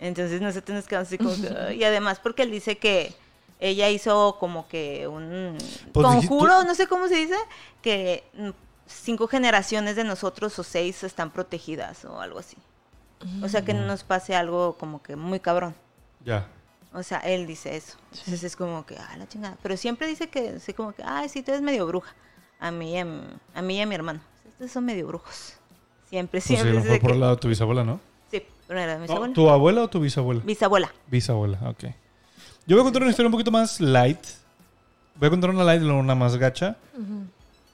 [0.00, 3.14] Entonces nosotros nos quedamos así como que, y además porque él dice que
[3.60, 5.56] ella hizo como que un
[5.92, 7.36] Pues dijiste- conjuro, no sé cómo se dice,
[7.80, 8.50] que mm,
[8.86, 12.56] cinco generaciones de nosotros o seis están protegidas o algo así.
[13.42, 15.74] O sea, que no nos pase algo como que muy cabrón.
[16.24, 16.46] Ya.
[16.92, 17.96] O sea, él dice eso.
[18.12, 19.56] Entonces es como que, ah, la chingada.
[19.62, 22.14] Pero siempre dice que, así como que, ay, sí, tú eres medio bruja.
[22.60, 23.04] A mí a,
[23.62, 24.20] mí y a mi hermano.
[24.48, 25.54] Estos son medio brujos.
[26.08, 26.72] Siempre, Pues sí, siempre.
[26.76, 27.98] dice mejor por que- el lado de tu bisabuela, ¿no?
[28.30, 29.34] Sí, pero era mi bisabuela.
[29.34, 30.40] ¿Tu abuela o tu bisabuela?
[30.44, 30.92] Bisabuela.
[31.08, 31.84] Bisabuela, ok.
[32.66, 34.20] Yo voy a contar una historia un poquito más light.
[35.16, 36.76] Voy a contar una light y luego una más gacha.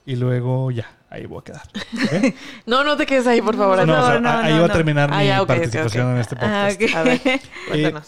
[0.05, 1.61] Y luego ya, ahí voy a quedar.
[1.73, 2.33] ¿ok?
[2.65, 3.77] No, no te quedes ahí, por favor.
[3.77, 4.73] No, no, o sea, no, ahí no, va a no.
[4.73, 6.13] terminar Ah, mi ya, ok, ok, participación ok.
[6.13, 6.81] en este Ah, podcast.
[6.81, 6.95] ok.
[6.95, 8.07] A ver, cuéntanos.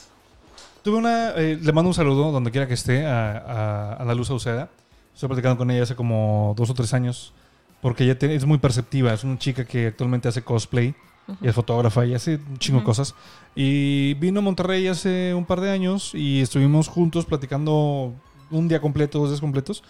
[0.83, 1.29] Tuve una.
[1.35, 4.69] eh, le mando un saludo donde quiera que esté a, a Ana Luz Sauceda.
[5.13, 7.33] Estoy platicando con ella hace como dos o tres años.
[7.81, 9.13] Porque ella tiene- es muy perceptiva.
[9.13, 10.95] Es una chica que actualmente hace cosplay.
[11.41, 13.15] Y es fotógrafa y hace un chingo de cosas.
[13.55, 18.13] Y vino a Monterrey hace un par de años y estuvimos juntos platicando
[18.51, 19.83] un día completo, dos días completos.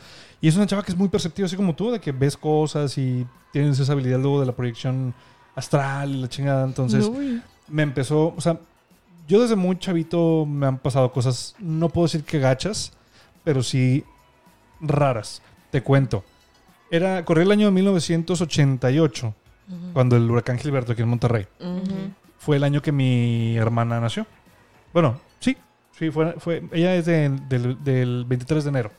[0.43, 2.97] Y es una chava que es muy perceptiva, así como tú, de que ves cosas
[2.97, 5.13] y tienes esa habilidad luego de la proyección
[5.55, 6.65] astral y la chingada.
[6.65, 7.41] Entonces, Uy.
[7.69, 8.59] me empezó, o sea,
[9.25, 12.91] yo desde muy chavito me han pasado cosas, no puedo decir que gachas,
[13.45, 14.03] pero sí
[14.81, 15.41] raras.
[15.71, 16.25] Te cuento.
[16.91, 19.33] Era, corría el año de 1988,
[19.93, 21.47] cuando el huracán Gilberto aquí en Monterrey.
[22.37, 24.27] Fue el año que mi hermana nació.
[24.91, 25.55] Bueno, sí,
[25.97, 28.91] sí, fue, fue ella es de- del, del 23 de enero.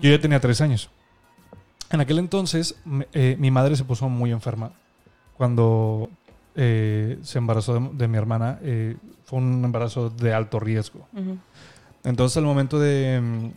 [0.00, 0.90] Yo ya tenía tres años.
[1.90, 2.76] En aquel entonces,
[3.12, 4.72] eh, mi madre se puso muy enferma
[5.36, 6.10] cuando
[6.54, 8.58] eh, se embarazó de, de mi hermana.
[8.62, 11.06] eh, fue un embarazo de alto riesgo.
[12.02, 13.52] Entonces, al momento de,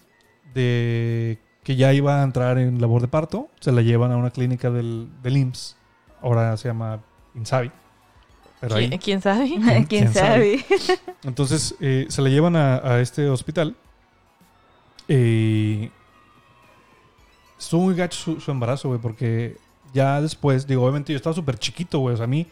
[0.54, 4.32] de que ya iba a entrar en labor de parto, se la llevan a una
[4.32, 5.78] clínica del, del IMSS.
[6.22, 7.00] Ahora se llama
[7.36, 7.72] INSABI.
[8.60, 9.48] Pero ahí, ¿Quién, sabe?
[9.66, 10.66] ¿Quién, quién sabe?
[11.24, 13.76] Entonces se la llevan a, a este hospital.
[15.08, 15.90] Y
[17.64, 19.58] estuvo muy gacho su, su embarazo, güey, porque
[19.94, 22.14] ya después, digo, obviamente yo estaba súper chiquito, güey.
[22.14, 22.48] O sea, a mí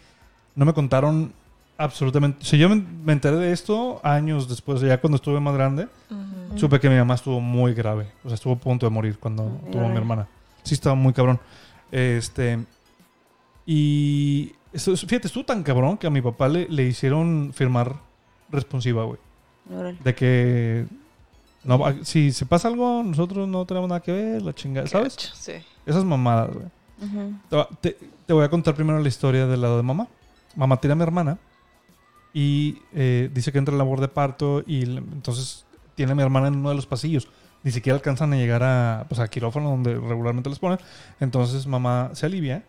[0.55, 1.32] no me contaron
[1.78, 2.39] absolutamente.
[2.41, 5.88] O sea, yo me, me enteré de esto años después, ya cuando estuve más grande.
[6.55, 8.07] Supe que mi mamá estuvo muy grave.
[8.24, 10.28] O sea, estuvo a punto de morir cuando tuvo a mi hermana.
[10.64, 11.39] Sí, estaba muy cabrón.
[11.91, 12.60] Este.
[13.66, 14.51] Y.
[14.74, 17.95] eso- fíjate, estuvo tan cabrón que a mi papá le, le hicieron firmar
[18.49, 19.20] responsiva, güey.
[20.03, 20.86] De que.
[21.64, 25.16] No, va- si se pasa algo, nosotros no tenemos nada que ver, la chingada, ¿sabes?
[25.34, 25.53] Sí.
[25.86, 26.66] Esas mamadas, güey.
[27.01, 27.34] Ujú.
[27.49, 30.07] Te, va- te- te voy a contar primero la historia del lado de mamá.
[30.55, 31.38] Mamá tiene a mi hermana
[32.34, 36.47] y eh, dice que entra en labor de parto y entonces tiene a mi hermana
[36.47, 37.28] en uno de los pasillos.
[37.64, 40.80] Ni siquiera alcanzan a llegar a, pues, a quirófano donde regularmente les ponen.
[41.20, 42.64] Entonces mamá se alivia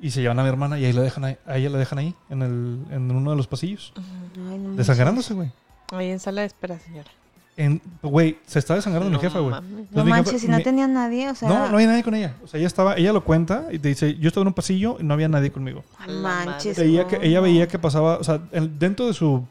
[0.00, 1.98] y se llevan a mi hermana y ahí la dejan ahí- a ella la dejan
[1.98, 3.92] ahí en, el, en uno de los pasillos.
[3.96, 4.50] Ujú.
[4.50, 5.52] Ay, no Desangrándose, güey.
[5.92, 7.10] Ahí en sala de espera, señora.
[7.58, 9.50] En- Güey, se está desangrando mi No jefa, güey.
[9.50, 11.48] No mi jefa- manches, si no mi- tenía nadie, o sea.
[11.48, 12.34] No, no había nadie con ella.
[12.44, 14.96] O sea, ella estaba, ella lo cuenta y te dice, yo estaba en un pasillo
[15.00, 15.82] y no había nadie conmigo.
[16.06, 16.78] Manches.
[16.78, 19.44] Veía que, ella veía que pasaba, o sea, el- dentro de su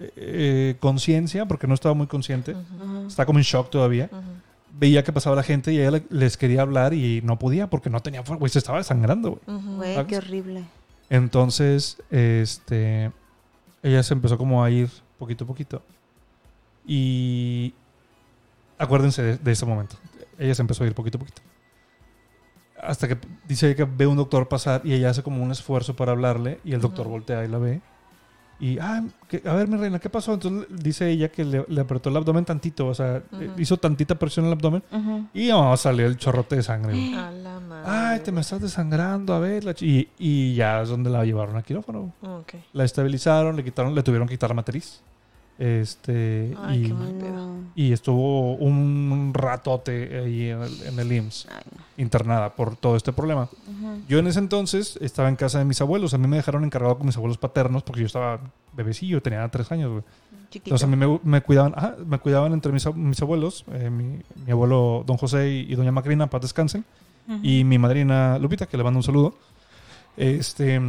[0.00, 3.06] eh, eh, conciencia, porque no estaba muy consciente, Ujú.
[3.06, 4.10] está como en shock todavía,
[4.76, 7.88] veía que pasaba la gente y ella le- les quería hablar y no podía porque
[7.88, 9.60] no tenía fuerza, güey, se estaba desangrando, güey.
[9.94, 10.64] Güey, qué horrible.
[11.08, 13.12] Entonces, este,
[13.84, 15.82] ella se empezó como a ir poquito a poquito.
[16.86, 17.74] Y
[18.78, 19.96] acuérdense de, de ese momento.
[20.38, 21.42] Ella se empezó a ir poquito a poquito.
[22.80, 23.16] Hasta que
[23.46, 26.72] dice que ve un doctor pasar y ella hace como un esfuerzo para hablarle y
[26.72, 27.80] el doctor voltea y la ve.
[28.58, 30.34] Y, ah, que- a ver, mi reina, ¿qué pasó?
[30.34, 33.44] Entonces dice ella que le, le apretó el abdomen tantito, o sea, Ujú.
[33.58, 35.26] hizo tantita presión en el abdomen Ujú.
[35.34, 36.92] y oh, salió el chorrote de sangre.
[37.16, 37.90] A la madre.
[37.90, 39.64] Ay, te me estás desangrando, a ver.
[39.64, 42.12] la y, y ya es donde la llevaron a quirófano.
[42.22, 42.54] Ok.
[42.72, 45.02] La estabilizaron, le quitaron, le tuvieron que quitar la matriz.
[45.64, 47.12] Este, Ay, y, qué mal.
[47.12, 47.54] Pedo.
[47.76, 52.02] y estuvo un ratote ahí en el, en el IMSS, Ay, no.
[52.02, 53.48] internada por todo este problema.
[54.08, 56.14] Yo en ese entonces estaba en casa de mis abuelos.
[56.14, 58.40] A mí me dejaron encargado con mis abuelos paternos porque yo estaba
[58.72, 60.02] bebecillo, tenía tres años, güey.
[60.50, 60.74] Chiquito.
[60.74, 64.20] Entonces a mí me, me cuidaban, ajá, me cuidaban entre mis, mis abuelos, eh, mi,
[64.44, 66.84] mi abuelo don José y, y doña Macrina, paz descansen
[67.42, 69.34] y mi madrina Lupita, que le mando un saludo.
[70.16, 70.80] Este,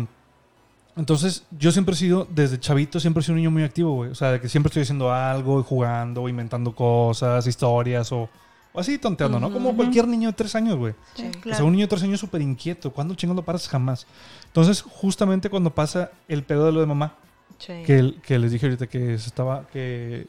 [0.96, 4.12] entonces, yo siempre he sido, desde chavito, siempre he sido un niño muy activo, güey.
[4.12, 8.30] O sea, de que siempre estoy haciendo algo, y jugando, o inventando cosas, historias, o,
[8.74, 9.52] o así tonteando, ¿no?
[9.52, 10.94] Como cualquier niño de tres años, güey.
[11.16, 11.32] Sí.
[11.52, 12.92] O sea, un niño de tres años súper inquieto.
[12.92, 13.68] ¿Cuándo chingón lo paras?
[13.68, 14.06] Jamás.
[14.46, 17.16] Entonces, justamente cuando pasa el pedo de lo de mamá,
[17.60, 17.84] Sí.
[17.86, 20.26] que, les dije ahorita que se estaba, que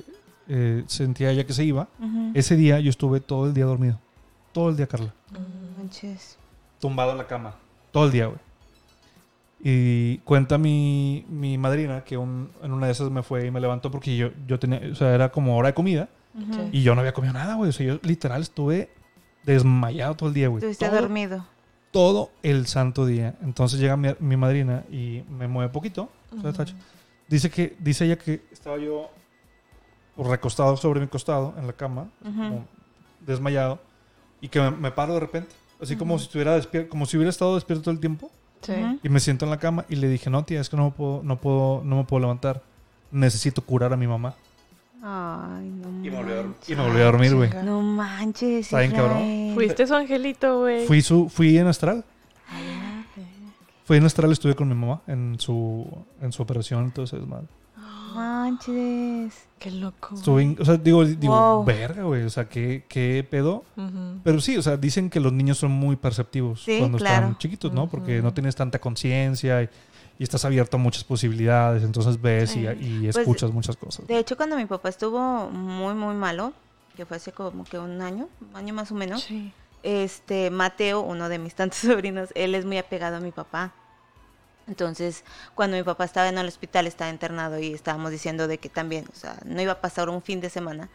[0.46, 1.88] eh, sentía ella que se iba,
[2.34, 3.98] ese día yo estuve todo el día dormido.
[4.52, 5.12] Todo el día, Carla
[5.76, 6.38] manches.
[6.80, 7.54] tumbado en la cama.
[7.92, 8.38] Todo el día, güey.
[9.60, 13.60] Y cuenta mi, mi madrina que un- en una de esas me fue y me
[13.60, 16.52] levantó porque yo, yo tenía, o sea, era como hora de comida Ujú.
[16.52, 16.60] Sí.
[16.72, 17.70] y yo no había comido nada, güey.
[17.70, 18.90] O sea, yo literal estuve
[19.44, 20.58] desmayado todo el día, güey.
[20.58, 21.46] Estuviste Todo, dormido.
[21.92, 23.36] todo el santo día.
[23.42, 26.10] Entonces llega mi, mi madrina y me mueve poquito.
[26.32, 26.52] Ujú.
[26.52, 26.74] tacho.
[27.28, 29.08] Dice que, dice ella que estaba yo
[30.16, 32.32] recostado sobre mi costado en la cama, Ujú.
[32.34, 32.66] como
[33.20, 33.80] desmayado,
[34.40, 35.54] y que me, me paro de repente.
[35.80, 38.30] Así como si estuviera despierto, como si hubiera estado despierto todo el tiempo.
[38.64, 38.72] Sí.
[39.02, 40.90] Y me siento en la cama y le dije, no, tía, es que no me
[40.90, 42.62] puedo, no puedo, no me puedo levantar.
[43.10, 44.34] Necesito curar a mi mamá.
[45.02, 47.50] Ay, no Y me volví a, y me volví a dormir, güey.
[47.62, 48.66] No manches.
[48.66, 49.52] Está bien, cabrón.
[49.54, 50.86] Fuiste su angelito, güey.
[50.86, 52.04] Fui, su, fui en astral.
[53.84, 55.86] Fui en astral, estuve con mi mamá en su,
[56.22, 57.48] en su operación, entonces, desmadre.
[58.14, 59.34] Manches.
[59.58, 60.14] Qué loco.
[60.14, 61.64] Estuve, o sea, digo, digo Wow.
[61.64, 63.64] verga, güey, o sea, ¿qué, qué pedo.
[64.22, 67.16] Pero sí, o sea, dicen que los niños son muy perceptivos Sí, cuando claro.
[67.26, 67.88] están chiquitos, ¿no?
[67.88, 69.68] Porque no tienes tanta conciencia y,
[70.18, 72.64] y estás abierto a muchas posibilidades, entonces ves y,
[73.02, 74.06] Pues, escuchas muchas cosas.
[74.06, 76.52] De hecho, cuando mi papá estuvo muy, muy malo,
[76.96, 79.50] que fue hace como que un año, un año más o menos, Sí.
[79.82, 83.72] este Mateo, uno de mis tantos sobrinos, él es muy apegado a mi papá.
[84.66, 88.68] Entonces, cuando mi papá estaba en el hospital, estaba internado y estábamos diciendo de que
[88.68, 90.88] también, o sea, no iba a pasar un fin de semana,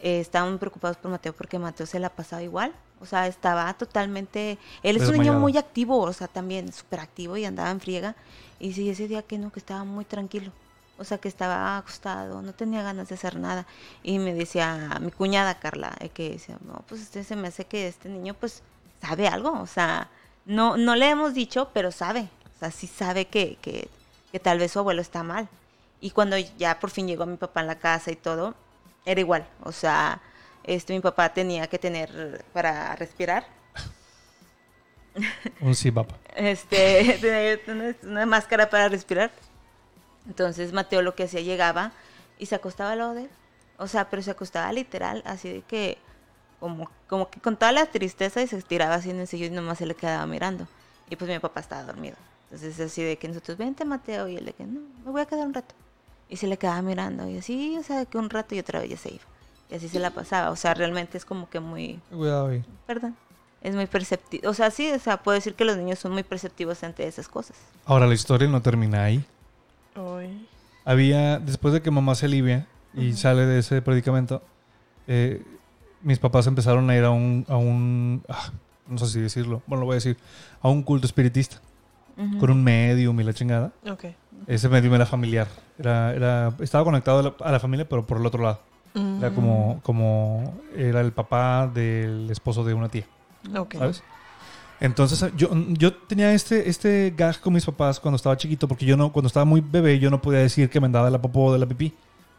[0.00, 2.72] eh, estaban preocupados por Mateo porque Mateo se la pasaba igual.
[3.00, 4.58] O sea, estaba totalmente...
[4.82, 8.14] Él es un niño muy activo, o sea, también súper activo y andaba en friega.
[8.60, 10.52] Y sí, ese día que no, que estaba muy tranquilo.
[10.98, 13.66] O sea, que estaba acostado, no tenía ganas de hacer nada.
[14.04, 17.64] Y me decía mi cuñada Carla, eh, que decía, no, pues este se me hace
[17.64, 18.62] que este niño pues
[19.00, 19.60] sabe algo.
[19.60, 20.08] O sea,
[20.46, 22.28] no, no le hemos dicho, pero sabe.
[22.62, 23.88] O sea, sí sabe que, que,
[24.30, 25.48] que tal vez su abuelo está mal.
[26.00, 28.54] Y cuando ya por fin llegó mi papá en la casa y todo,
[29.04, 29.48] era igual.
[29.64, 30.20] O sea,
[30.64, 33.46] este mi papá tenía que tener para respirar
[35.60, 36.16] Un sí, papá.
[36.36, 39.30] este, tener una, una máscara para respirar.
[40.26, 41.92] Entonces Mateo lo que hacía llegaba
[42.38, 43.30] y se acostaba al lado de él.
[43.78, 45.98] O sea, pero se acostaba literal, así de que
[46.60, 49.56] como, como que con toda la tristeza y se estiraba así en el sillón y
[49.56, 50.68] nomás se le quedaba mirando.
[51.10, 52.16] Y pues mi papá estaba dormido.
[52.52, 55.26] Entonces así de que nosotros, vente Mateo, y él de que no, me voy a
[55.26, 55.74] quedar un rato.
[56.28, 58.90] Y se le quedaba mirando y así, o sea, que un rato y otra vez
[58.90, 59.24] ya se iba.
[59.70, 60.50] Y así se la pasaba.
[60.50, 62.62] O sea, realmente es como que muy, Cuidado ahí.
[62.86, 63.16] perdón,
[63.62, 64.50] es muy perceptivo.
[64.50, 67.28] O sea, sí, o sea, puedo decir que los niños son muy perceptivos ante esas
[67.28, 67.56] cosas.
[67.86, 69.24] Ahora, la historia no termina ahí.
[69.94, 70.46] Ay.
[70.84, 74.42] Había, después de que mamá se alivia y sale de ese predicamento,
[75.06, 75.42] eh,
[76.02, 78.50] mis papás empezaron a ir a un, a un ah,
[78.86, 80.16] no sé si decirlo, bueno, lo voy a decir,
[80.60, 81.60] a un culto espiritista,
[82.16, 82.38] Ujú.
[82.38, 83.72] con un medium y la chingada.
[83.90, 84.04] Ok.
[84.46, 85.46] Ese medium era familiar,
[85.78, 88.60] era, era, estaba conectado a la, a la familia, pero por el otro lado.
[88.94, 89.34] Era Mm.
[89.34, 93.04] como, como, era el papá del esposo de una tía.
[93.56, 93.74] Ok.
[93.78, 94.02] ¿sabes?
[94.80, 98.96] Entonces yo, yo tenía este, este gag con mis papás cuando estaba chiquito, porque yo
[98.96, 101.44] no, cuando estaba muy bebé, yo no podía decir que me andaba de la popó
[101.46, 101.94] o de la pipí.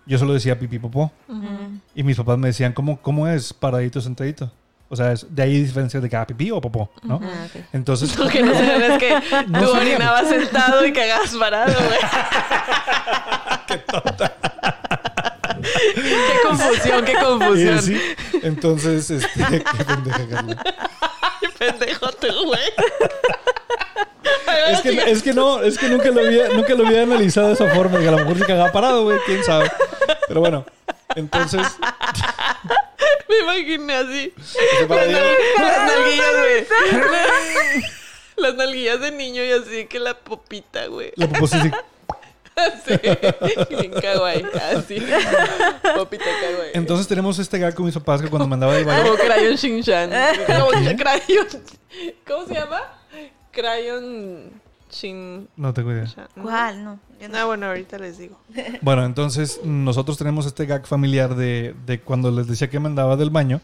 [0.06, 1.12] Yo solo decía pipí popó.
[1.30, 1.48] Ujú.
[1.96, 4.52] Y mis papás me decían, ¿cómo, cómo es paradito sentadito?
[4.94, 7.20] O sea, es, de ahí diferencia de cada pipí o popó, ¿no?
[7.24, 7.48] Ah.
[7.74, 12.00] Entonces, Lo que no sabes es que No tú orinabas sentado y cagabas parado, güey.
[13.68, 13.82] qué
[16.48, 17.78] confusión, qué y confusión.
[17.80, 18.00] así,
[18.44, 20.64] entonces, este, qué pendeja, Carla.
[21.02, 22.62] Ay, pendejo tú, güey.
[24.70, 27.54] Es que, es que no, es que nunca lo había, nunca lo había analizado de
[27.56, 27.98] esa forma.
[27.98, 29.72] Que a lo mejor se cagaba parado, güey, quién sabe.
[30.28, 30.64] Pero bueno,
[31.16, 31.66] entonces,
[33.34, 34.34] Me imaginé así.
[34.88, 34.90] Las
[35.88, 37.84] nalguillas, güey.
[38.36, 41.12] Las nalguillas de niño y así que la popita, güey.
[41.16, 41.58] la popó sí.
[43.70, 44.46] Bien kawaii.
[44.76, 45.00] Así.
[45.96, 46.72] Popita kawaii.
[46.74, 49.04] Entonces tenemos este gag con mis papás que cuando me andaba del baño.
[49.04, 50.12] Como Crayon Shinchan.
[50.48, 51.48] Como Crayon.
[52.28, 52.82] ¿Cómo se llama?
[53.52, 54.63] Crayon
[54.94, 55.48] Shin.
[55.58, 56.06] No tengo idea.
[56.42, 56.84] ¿Cuál?
[56.84, 57.00] No.
[57.20, 57.38] yo no.
[57.38, 58.40] Ah, bueno, ahorita les digo.
[58.82, 63.16] Bueno, entonces nosotros tenemos este gag familiar de, de cuando les decía que me andaba
[63.18, 63.60] del baño.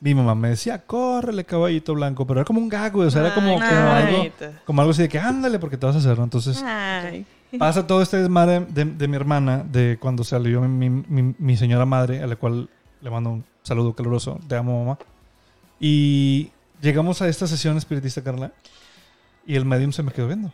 [0.00, 2.26] Mi mamá me decía, córrele, caballito blanco.
[2.26, 3.08] Pero era como un gag, güey.
[3.08, 4.24] O sea, era como, como, algo,
[4.66, 6.24] como algo así de que ándale porque te vas a hacer, ¿no?
[6.24, 7.24] Entonces Ay.
[7.58, 11.86] pasa todo este desmadre de, de mi hermana, de cuando salió mi, mi- mi señora
[11.86, 12.68] madre, a la cual
[13.00, 14.38] le mando un saludo caluroso.
[14.46, 14.98] Te amo, mamá.
[15.80, 16.50] Y
[16.82, 18.52] llegamos a esta sesión espiritista, Carla.
[19.46, 20.52] Y el medium se me quedó viendo.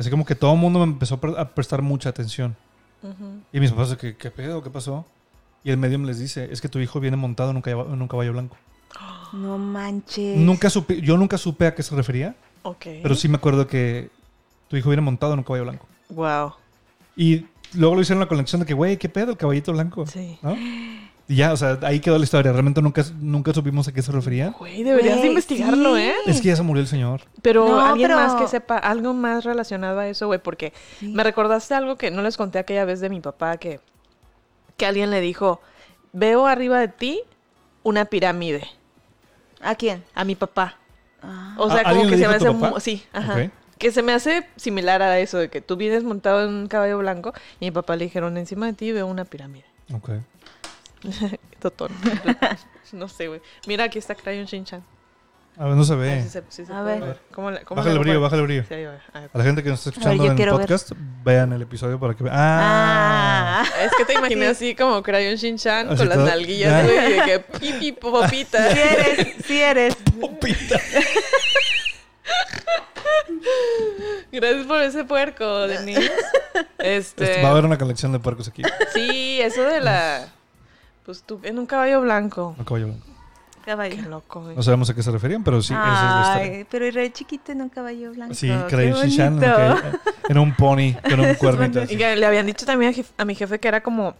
[0.00, 2.56] Así como que todo el mundo me empezó a pre- a prestar mucha atención.
[3.02, 3.40] Ujú.
[3.52, 4.62] Y mis papás, ¿qué, qué pedo?
[4.62, 5.04] ¿Qué pasó?
[5.62, 8.00] Y el medium les dice, es que tu hijo viene montado en un caballo, en
[8.00, 8.56] un caballo blanco.
[9.32, 10.36] No manches.
[10.38, 12.86] Nunca supe, yo nunca supe a qué se refería, Ok.
[13.02, 14.10] pero sí me acuerdo que
[14.68, 15.86] tu hijo viene montado en un caballo blanco.
[16.08, 16.54] Wow.
[17.14, 20.04] Y luego lo hicieron la conexión de que, güey, ¿qué pedo el caballito blanco?
[20.06, 20.38] Sí.
[20.42, 20.56] ¿No?
[21.30, 22.50] Y ya, o sea, ahí quedó la historia.
[22.50, 24.50] Realmente nunca, nunca supimos a qué se refería.
[24.58, 26.02] Güey, deberías de investigarlo, sí.
[26.02, 26.14] ¿eh?
[26.26, 27.20] Es que ya se murió el señor.
[27.40, 31.06] Pero No, alguien pero- más que sepa algo más relacionado a eso, güey, porque Sí.
[31.06, 33.78] me recordaste algo que no les conté aquella vez de mi papá, que,
[34.76, 35.60] que alguien le dijo,
[36.12, 37.20] veo arriba de ti
[37.84, 38.66] una pirámide,
[39.62, 40.02] ¿A quién?
[40.16, 40.78] a mi papá.
[41.22, 41.54] Ah.
[41.58, 42.50] O sea, ¿A- como que se me hace...
[42.52, 42.80] papá?
[42.80, 43.50] Sí, ajá.
[43.78, 46.98] Que se me hace similar a eso, de que tú vienes montado en un caballo
[46.98, 49.64] blanco y mi papá le dijeron, encima de ti veo una pirámide.
[49.92, 50.10] Ok.
[51.60, 51.90] Totón.
[52.92, 53.40] no sé, güey.
[53.66, 54.82] Mira, aquí está Crayon Shinchan.
[55.58, 56.22] A ver, no se A ver ve.
[56.22, 57.00] si se, si se A ver.
[57.00, 57.20] ver.
[57.32, 58.64] ¿Cómo le- cómo Bájale le el brillo, bájale el brillo.
[58.66, 58.74] Sí.
[59.12, 60.48] A la gente que nos está escuchando en el ver.
[60.50, 60.92] podcast,
[61.22, 62.36] vean el episodio para que vean.
[62.38, 63.62] Ah.
[63.66, 63.84] Ah.
[63.84, 67.22] Es que te imaginé así como Crayon Shinchan con las todo- nalguillas, güey, y de
[67.24, 68.72] que pipi popita.
[68.72, 69.96] Sí eres, sí eres.
[70.18, 70.80] Popita.
[74.32, 75.98] Gracias por ese puerco, Denis.
[76.78, 78.62] Este, Este, Va a haber una colección de puercos aquí.
[78.94, 80.28] sí, eso de la
[81.04, 82.54] pues tú en un caballo blanco.
[82.58, 83.06] Un caballo blanco.
[83.64, 84.08] Qué Caballo.
[84.08, 84.56] loco, güey.
[84.56, 86.50] No sabemos a qué se referían, pero sí, esa es.
[86.50, 88.32] Ay, pero era chiquito en un caballo blanco.
[88.34, 91.82] Sí, Qué Craig Shishan era un pony con un cuernito.
[91.82, 94.14] Y que le habían dicho también a, jef- a mi jefe que era como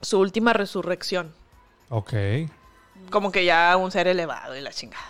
[0.00, 1.32] su última resurrección.
[1.88, 2.12] Ok.
[3.10, 5.04] Como que ya un ser elevado y la chingada.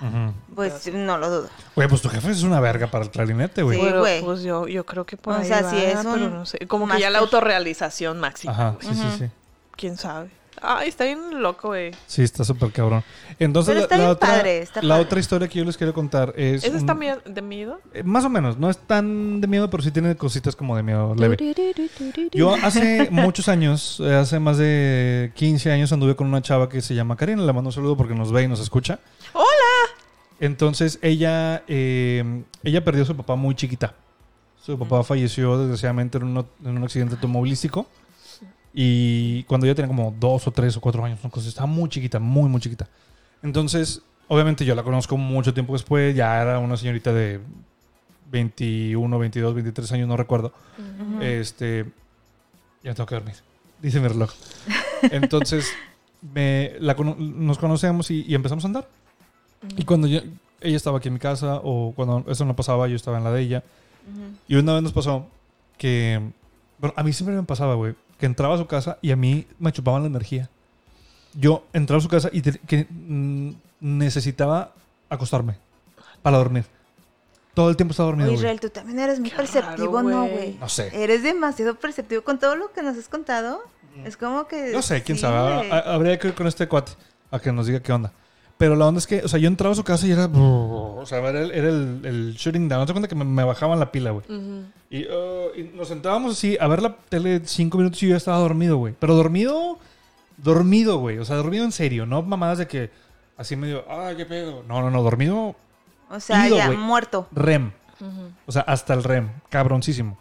[0.55, 1.49] Pues no lo dudo.
[1.75, 3.79] Güey, pues tu jefe es una verga para el clarinete, güey.
[3.79, 4.23] Sí, Pero, güey.
[4.23, 6.45] pues yo, yo creo que por O ahí sea, va, sí es pero un no
[6.47, 6.59] sé.
[6.67, 8.53] Como que ya la autorrealización máxima.
[8.53, 9.25] Ajá, sí, sí, sí.
[9.77, 10.29] ¿Quién sabe?
[10.67, 11.91] Ay, está bien loco, güey.
[12.07, 13.05] Sí, está súper cabrón.
[13.39, 15.05] Entonces, Pero la, está la bien otra, padre, está la padre.
[15.05, 16.65] otra historia que yo les quiero contar es.
[16.65, 17.81] ¿Ese está un- mie- de miedo?
[17.93, 20.83] eh, más o menos, no es tan de miedo, pero sí tiene cositas como de
[20.83, 21.37] miedo leve.
[22.33, 26.81] Yo hace muchos años, eh, hace más de 15 años, anduve con una chava que
[26.81, 27.43] se llama Karina.
[27.43, 28.99] Le mando un saludo porque nos ve y nos escucha.
[29.33, 29.45] ¡Hola!
[30.41, 33.95] Entonces, ella, eh, ella perdió a su papá muy chiquita.
[34.61, 37.87] Su papá falleció desgraciadamente en, uno- en un accidente automovilístico.
[38.75, 41.89] Y cuando ella tenía como dos o tres o cuatro años, una cosa, estaba muy
[41.89, 42.89] chiquita, muy, muy chiquita.
[43.43, 47.41] Entonces, obviamente yo la conozco mucho tiempo después, ya era una señorita de
[48.31, 50.53] 21, 22, 23 años, no recuerdo.
[51.21, 51.85] Este,
[52.83, 53.35] ya tengo que dormir,
[53.83, 54.31] dice mi reloj.
[55.03, 55.71] Entonces,
[56.35, 58.89] me, la nos conocemos y, y empezamos a andar.
[59.77, 60.21] Y cuando yo-
[60.61, 63.31] ella estaba aquí en mi casa o cuando eso no pasaba, yo estaba en la
[63.33, 63.63] de ella.
[64.49, 65.27] Y una vez nos pasó
[65.79, 66.21] que,
[66.79, 69.47] bueno, a mí siempre me pasaba, güey, que entraba a su casa y a mí
[69.59, 70.49] me chupaban la energía.
[71.35, 73.51] Yo entraba a su casa y te- que, mm,
[73.81, 74.73] necesitaba
[75.09, 75.57] acostarme
[76.23, 76.65] para dormir.
[77.55, 78.37] Todo el tiempo estaba dormido, Oye.
[78.39, 80.57] Israel, tú también eres muy Qué perceptivo, raro, ¿no, güey.
[80.59, 80.91] No sé.
[80.93, 83.63] Eres demasiado perceptivo con todo lo que nos has contado.
[84.05, 84.73] Es como que.
[84.73, 85.71] No sé, quién sí, sabe.
[85.71, 86.93] Habría que ir con este cuate
[87.31, 88.13] a que nos diga qué onda.
[88.57, 90.27] Pero la onda es que, o sea, yo entraba a su casa y era.
[90.27, 92.81] O sea, era el, era el, el shooting down.
[92.81, 94.25] No te cuenta que me, me bajaban la pila, güey.
[94.29, 94.65] Ujú.
[94.91, 98.17] Y, uh, y nos sentábamos así a ver la tele cinco minutos y yo ya
[98.17, 98.95] estaba dormido, güey.
[98.99, 99.79] Pero dormido,
[100.37, 101.19] dormido, güey.
[101.19, 102.91] O sea, dormido en serio, no mamadas de que
[103.37, 104.63] así medio, ah, qué pedo.
[104.69, 105.57] No, no, no, dormido
[106.09, 107.27] O sea, ido, ya muerto.
[107.33, 107.73] REM.
[108.47, 109.31] O sea, hasta el REM.
[109.49, 110.17] Cabroncísimo.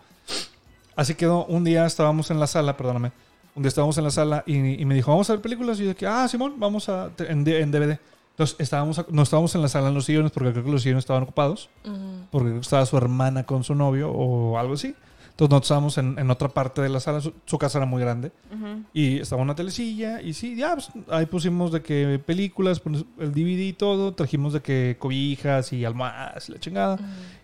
[0.96, 1.46] Así quedó.
[1.46, 3.12] Un día estábamos en la sala, perdóname.
[3.56, 5.80] Un día estábamos en la sala y, y me dijo, vamos a ver películas.
[5.80, 7.12] Y yo que, ah, Simón, vamos a.
[7.20, 8.00] En DVD.
[8.34, 11.04] Entonces, estábamos, no estábamos en la sala en los sillones porque creo que los sillones
[11.04, 11.70] estaban ocupados.
[11.86, 12.26] Ujú.
[12.32, 14.96] Porque creo que estaba su hermana con su novio o algo así.
[15.34, 17.22] Entonces, nosotros estábamos en, en otra parte de la sala.
[17.22, 18.32] Su, su casa era muy grande.
[18.52, 18.84] Ujú.
[18.92, 23.32] Y estaba una telecilla y sí, ya, pues, ahí pusimos de que películas, pues, el
[23.34, 27.00] DVD y todo, trajimos de que cobijas y almohadas y la chingada.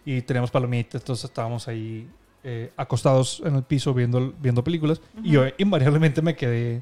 [0.06, 2.08] Y teníamos palomitas, entonces estábamos ahí
[2.44, 5.02] eh, acostados en el piso viendo, viendo películas.
[5.24, 6.82] Y yo invariablemente me quedé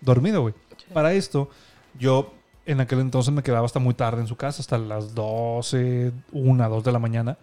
[0.00, 0.54] dormido, güey.
[0.76, 0.86] Sí.
[0.92, 1.50] Para esto,
[1.98, 2.32] yo
[2.66, 6.68] en aquel entonces me quedaba hasta muy tarde en su casa, hasta las 12, 1,
[6.68, 7.36] 2 de la mañana.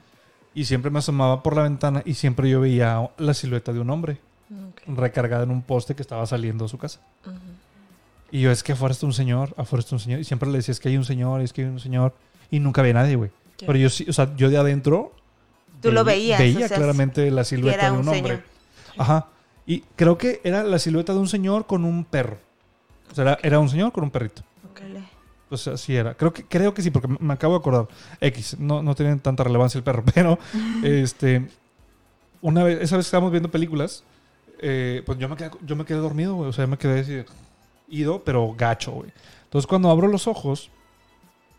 [0.54, 3.90] Y siempre me asomaba por la ventana y siempre yo veía la silueta de un
[3.90, 4.20] hombre
[4.52, 4.98] Ok.
[4.98, 7.00] recargada en un poste que estaba saliendo de su casa.
[7.26, 7.36] Ujú.
[8.32, 10.20] Y yo, es que afuera está un señor, afuera está un señor.
[10.20, 12.14] Y siempre le decía, es que hay un señor, es que hay un señor.
[12.50, 13.30] Y nunca había nadie, güey.
[13.60, 15.14] Pero yo sí, o sea, yo de adentro.
[15.82, 18.44] Tú lo ve- veías, Veía o sea, claramente la silueta de un un hombre.
[18.98, 19.28] Ajá.
[19.66, 22.38] Y creo que era la silueta de un señor con un perro.
[23.12, 24.42] O sea, era, era un señor con un perrito.
[25.52, 26.14] Pues así era.
[26.14, 27.88] Creo que, creo que sí, porque me- acabo de acordar.
[28.22, 30.40] X, no, no tiene tanta relevancia el perro, pero
[30.82, 31.46] este.
[32.42, 34.06] Una vez, esa vez que estábamos viendo películas,
[34.60, 36.50] eh, pues yo me quedé, yo me quedé dormido, güey.
[36.50, 37.24] O sea, me quedé así,
[37.90, 39.12] ido, pero gacho, güey.
[39.44, 40.70] Entonces cuando abro los ojos,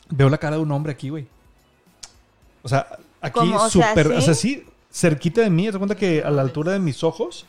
[0.09, 1.28] veo la cara de un hombre aquí, güey.
[2.62, 2.86] O sea,
[3.20, 4.64] aquí súper, o sea, ¿sí?
[4.90, 5.70] cerquita de mí.
[5.70, 7.45] Te cuenta que a la altura de mis ojos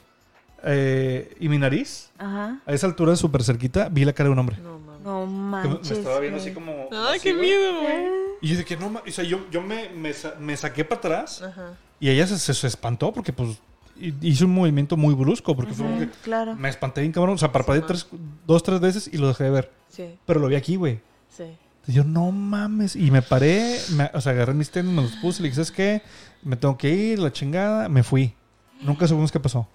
[0.65, 2.59] eh, y mi nariz, Ajá.
[2.65, 4.57] a esa altura súper cerquita, vi la cara de un hombre.
[4.61, 4.82] No.
[5.03, 5.91] No manches.
[5.91, 6.47] me estaba viendo güey.
[6.49, 6.71] así como.
[6.91, 7.45] Ay, así, qué güey.
[7.47, 8.05] miedo, güey.
[8.41, 10.99] Y yo dije que no, o sea, yo, yo me, me, sa- me saqué para
[10.99, 11.73] atrás Ajá.
[11.99, 13.57] y ella se, se- se espantó porque pues
[13.99, 16.55] hi- hizo un movimiento muy brusco porque fue como que Claro.
[16.55, 18.07] me espanté bien cabrón, o sea, parpadeé Sí, tres,
[18.45, 20.99] dos, tres veces y lo dejé de ver, Sí, pero lo vi aquí, güey.
[21.29, 21.43] sí.
[21.85, 25.11] Entonces yo, no mames, y me paré, me- o sea, agarré mis tenis, me los
[25.17, 26.01] puse, le dije, ¿sabes qué?
[26.41, 28.33] Me tengo que ir, la chingada, me fui.
[28.81, 29.67] Nunca supimos qué pasó,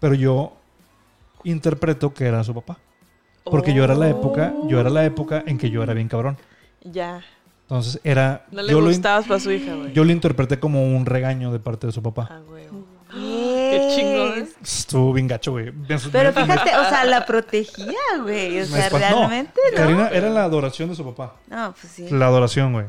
[0.00, 0.56] pero yo
[1.44, 2.78] interpreto que era su papá.
[3.50, 6.36] Porque yo era la época, yo era la época en que yo era bien cabrón.
[6.82, 7.22] Ya.
[7.62, 8.46] Entonces era.
[8.50, 9.92] No le yo, lo, gustabas para su hija, güey.
[9.92, 12.28] yo lo interpreté como un regaño de parte de su papá.
[12.30, 12.66] Ah, güey.
[13.10, 14.48] Qué chingón.
[14.62, 15.72] Estuvo bien gacho, güey.
[16.12, 18.60] Pero fíjate, o sea, la protegía, güey.
[18.60, 19.76] O sea, realmente, ¿no?
[19.76, 21.36] Karina era la adoración de su papá.
[21.48, 22.08] No, pues sí.
[22.10, 22.86] La adoración, güey.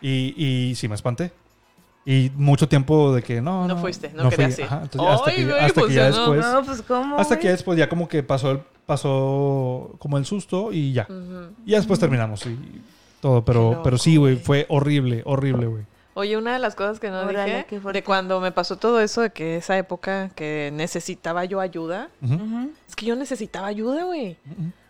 [0.00, 1.32] Y, y sí, me espanté.
[2.04, 3.68] Y mucho tiempo de que no.
[3.68, 4.64] No No, fuiste, no querías ir.
[4.64, 6.40] Ajá, entonces, hasta que, güey, hasta que ya después.
[6.40, 7.16] No, pues cómo.
[7.16, 7.52] hasta que ya güey?
[7.52, 11.06] después, ya como que pasó, el, pasó como el susto y ya.
[11.08, 11.52] Ujú.
[11.66, 12.56] Y ya después terminamos y
[13.20, 13.44] todo.
[13.44, 15.82] Pero, pero sí, güey, fue horrible, horrible, güey.
[16.14, 19.22] Oye, una de las cosas que no Órale, dije, de cuando me pasó todo eso,
[19.22, 22.10] de que esa época que necesitaba yo ayuda,
[22.88, 24.36] es que yo necesitaba ayuda, güey.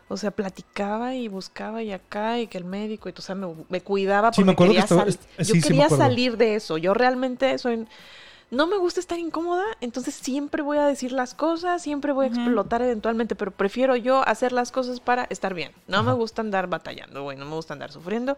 [0.08, 3.46] O sea, platicaba y buscaba y acá y que el médico, y, o sea, me,
[3.70, 6.04] me cuidaba Sí, porque me acuerdo que quería, estaba- yo sí, sí me quería acuerdo.
[6.04, 6.76] salir de eso.
[6.76, 7.86] Yo realmente soy...
[8.52, 12.28] No me gusta estar incómoda, entonces siempre voy a decir las cosas, siempre voy a
[12.28, 15.72] explotar eventualmente, pero prefiero yo hacer las cosas para estar bien.
[15.88, 18.36] No me gusta andar batallando, güey, no me gusta andar sufriendo.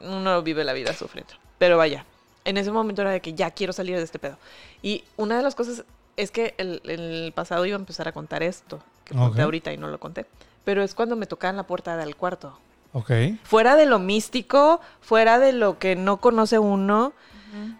[0.00, 1.34] Uno vive la vida sufriendo.
[1.58, 2.06] Pero vaya,
[2.46, 4.38] en ese momento era de que ya quiero salir de este pedo.
[4.80, 5.84] Y una de las cosas
[6.16, 9.76] es que el, el pasado iba a empezar a contar esto, que conté ahorita y
[9.76, 10.24] no lo conté.
[10.64, 12.58] Pero es cuando me tocaban la puerta del cuarto.
[12.94, 13.10] Ok.
[13.44, 17.12] Fuera de lo místico, fuera de lo que no conoce uno,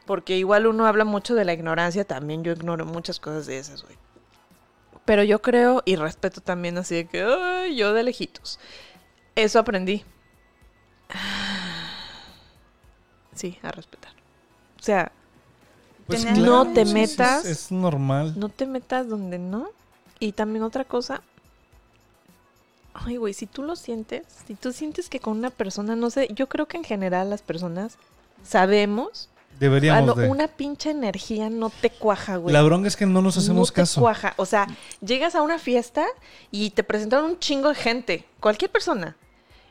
[0.07, 3.83] Porque igual uno habla mucho de la ignorancia, también yo ignoro muchas cosas de esas,
[3.83, 3.97] güey.
[5.05, 8.59] Pero yo creo y respeto también así de que, "Ay, yo de lejitos.
[9.35, 10.05] Eso aprendí.
[13.35, 14.13] Sí, a respetar.
[14.79, 15.13] O sea,
[16.07, 17.45] Pues No te metas.
[17.45, 18.35] es, es normal.
[18.37, 19.69] no te metas donde no.
[20.19, 21.23] Y también otra cosa.
[22.93, 26.29] Ay, güey, si tú lo sientes, si tú sientes que con una persona, no sé,
[26.35, 27.97] yo creo que en general las personas
[28.43, 29.30] sabemos
[29.61, 30.29] Deberíamos Cuando de.
[30.29, 32.53] una pinche energía no te cuaja, güey.
[32.53, 34.01] La bronca es que no nos hacemos no te caso.
[34.01, 34.35] cuaja.
[34.39, 34.67] O sea,
[35.05, 36.07] llegas a una fiesta
[36.51, 39.17] y te presentan un chingo de gente, cualquier persona.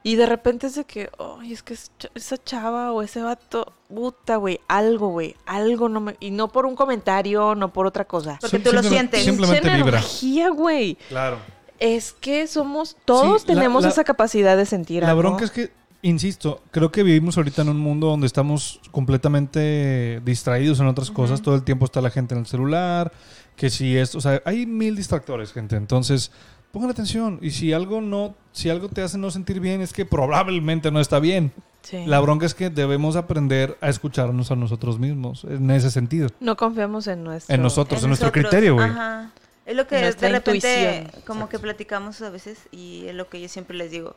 [0.02, 1.10] Y de repente es de que,
[1.42, 5.90] ay, es que es ch- esa chava o ese vato, puta, güey, algo, güey, algo
[5.90, 6.16] no me...
[6.22, 8.38] Y no por un comentario, no por otra cosa.
[8.40, 9.26] Porque Sim- tú lo sientes.
[9.26, 10.96] Simplemente energía, güey.
[11.10, 11.38] Claro.
[11.80, 15.22] Es que somos, todos Sí, la- tenemos la- esa capacidad de sentir La algo.
[15.22, 15.72] bronca es que,
[16.02, 21.42] insisto, creo que vivimos ahorita en un mundo donde estamos completamente distraídos en otras cosas.
[21.42, 23.12] Todo el tiempo está la gente en el celular,
[23.56, 25.76] que si esto, o sea, hay mil distractores, gente.
[25.76, 26.32] Entonces,
[26.72, 27.40] pongan atención.
[27.42, 31.00] Y si algo no, si algo te hace no sentir bien, es que probablemente no
[31.00, 31.52] está bien.
[31.82, 32.06] Sí.
[32.06, 36.30] La bronca es que debemos aprender a escucharnos a nosotros mismos, en ese sentido.
[36.40, 37.56] No confiamos en nuestro...
[37.56, 38.50] En nosotros, en nuestro nosotros.
[38.50, 38.90] criterio, güey.
[38.90, 39.32] Ajá.
[39.70, 41.24] Es lo que de repente intuición.
[41.28, 44.16] como que platicamos a veces y es lo que yo siempre les digo,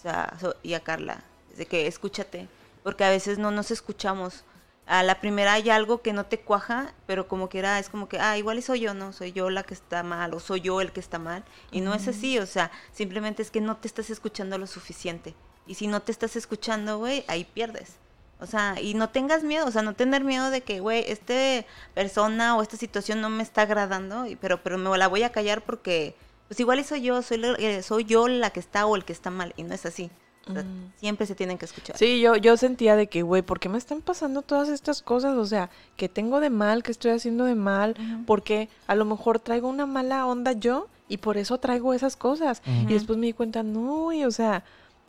[0.00, 1.22] o sea, so- y a Carla,
[1.56, 2.48] de que escúchate,
[2.82, 4.44] porque a veces no nos escuchamos.
[4.86, 8.08] A la primera hay algo que no te cuaja, pero como que era, es como
[8.08, 10.80] que, ah, igual soy yo, no, soy yo la que está mal o soy yo
[10.80, 11.44] el que está mal.
[11.70, 15.34] Y no es así, o sea, simplemente es que no te estás escuchando lo suficiente.
[15.66, 17.96] Y si no te estás escuchando, güey, ahí pierdes.
[18.40, 21.66] O sea, y no tengas miedo, o sea, no tener miedo de que, güey, esta
[21.94, 25.30] persona o esta situación no me está agradando, y- pero, pero me la voy a
[25.30, 26.16] callar porque,
[26.50, 29.12] pues igual soy yo, soy, la- eh, soy yo la que está o el que
[29.12, 30.10] está mal, y no es así.
[30.48, 30.92] O sea, Mm.
[30.98, 31.96] Siempre se tienen que escuchar.
[31.96, 35.36] Sí, yo, yo sentía de que, güey, ¿por qué me están pasando todas estas cosas?
[35.36, 36.82] O sea, ¿qué tengo de mal?
[36.82, 37.94] ¿Qué estoy haciendo de mal?
[37.96, 38.24] Ujú.
[38.24, 42.62] Porque a lo mejor traigo una mala onda yo y por eso traigo esas cosas.
[42.66, 44.64] Y después me di cuenta, no, güey, o sea,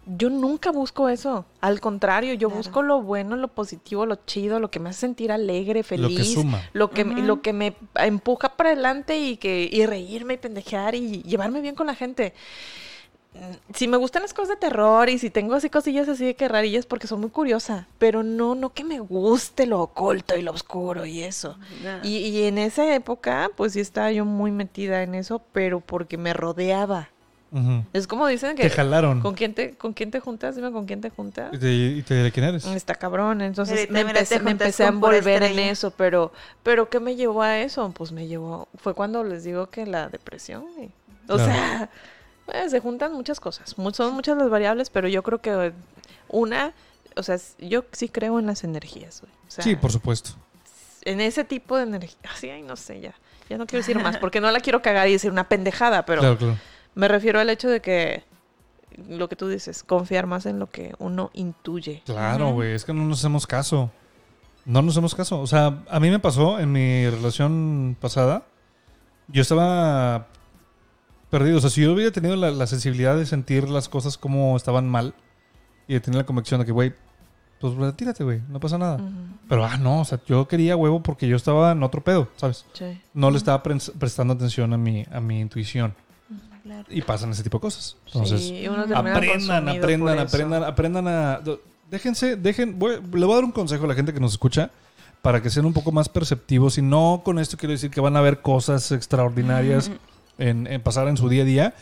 [0.05, 1.45] yo nunca busco eso.
[1.61, 2.57] Al contrario, yo Claro.
[2.57, 6.17] busco lo bueno, lo positivo, lo chido, lo que me hace sentir alegre, Lo feliz.
[6.17, 6.61] que suma.
[6.73, 11.21] Lo que, lo que me empuja para adelante y que y reírme y pendejear y
[11.23, 12.33] llevarme bien con la gente.
[13.33, 16.35] Mm, Si me gustan las cosas de terror y si tengo así cosillas así de
[16.35, 20.41] que rarillas porque soy muy curiosa, pero no no que me guste lo oculto y
[20.41, 21.57] lo oscuro y eso.
[22.03, 26.17] Y, y en esa época, pues sí estaba yo muy metida en eso, pero porque
[26.17, 27.09] me rodeaba.
[27.91, 29.19] Es como dicen que Te jalaron.
[29.19, 30.55] ¿con quién te con quién te juntas?
[30.55, 31.53] Dime con quién te juntas.
[31.53, 32.65] ¿Y te, y te- de quién eres?
[32.65, 36.31] Está cabrón, entonces me empecé, me empecé a envolver en eso, pero,
[36.63, 37.91] pero ¿qué me llevó a eso?
[37.91, 40.89] Pues me llevó, fue cuando les digo que la depresión, güey.
[41.27, 41.45] O Claro.
[41.45, 41.89] sea,
[42.45, 45.73] pues, se juntan muchas cosas, son muchas las variables, pero yo creo que
[46.29, 46.73] una,
[47.17, 49.33] o sea, yo sí creo en las energías, güey.
[49.47, 50.31] O sea, sí, por supuesto.
[51.03, 53.13] en ese tipo de energía, así, ay, no sé, ya,
[53.49, 56.21] ya no quiero decir más, porque no la quiero cagar y decir una pendejada, pero
[56.21, 56.57] claro, claro.
[56.95, 58.23] Me refiero al hecho de que
[59.07, 62.01] lo que tú dices, confiar más en lo que uno intuye.
[62.05, 63.89] Claro, güey, es que no nos hacemos caso.
[64.65, 65.39] No nos hacemos caso.
[65.39, 68.43] O sea, a mí me pasó en mi relación pasada.
[69.27, 70.27] Yo estaba
[71.29, 71.57] perdido.
[71.57, 74.87] O sea, si yo hubiera tenido la, la sensibilidad de sentir las cosas como estaban
[74.89, 75.15] mal
[75.87, 76.93] y de tener la convicción de que, güey,
[77.59, 78.99] pues retírate, güey, no pasa nada.
[79.47, 82.65] Pero, ah, no, o sea, yo quería huevo porque yo estaba en otro pedo, ¿sabes?
[82.73, 82.99] sí.
[83.13, 85.93] No le estaba pres- prestando atención a mi, a mi intuición.
[86.63, 86.85] Claro.
[86.89, 87.97] Y pasan ese tipo de cosas.
[88.07, 91.41] Entonces, Sí, uno aprendan, aprendan, aprendan, aprendan a...
[91.89, 94.71] Déjense, dejen, voy- le voy a dar un consejo a la gente que nos escucha
[95.21, 98.15] para que sean un poco más perceptivos y no con esto quiero decir que van
[98.15, 99.91] a ver cosas extraordinarias
[100.37, 101.73] en, en pasar en su día a día,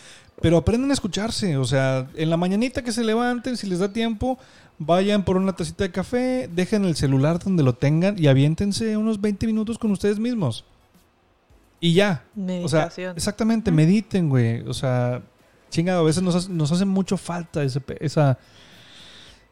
[0.41, 3.93] pero aprendan a escucharse, o sea, en la mañanita que se levanten, si les da
[3.93, 4.37] tiempo,
[4.79, 9.21] vayan por una tacita de café, dejen el celular donde lo tengan y aviéntense unos
[9.21, 10.65] 20 minutos con ustedes mismos.
[11.79, 13.13] Y ya, o sea, Meditación.
[13.15, 14.61] exactamente, mediten, güey.
[14.67, 15.21] O sea,
[15.69, 18.37] chingado, a veces nos, hace- nos hace mucho falta ese esa,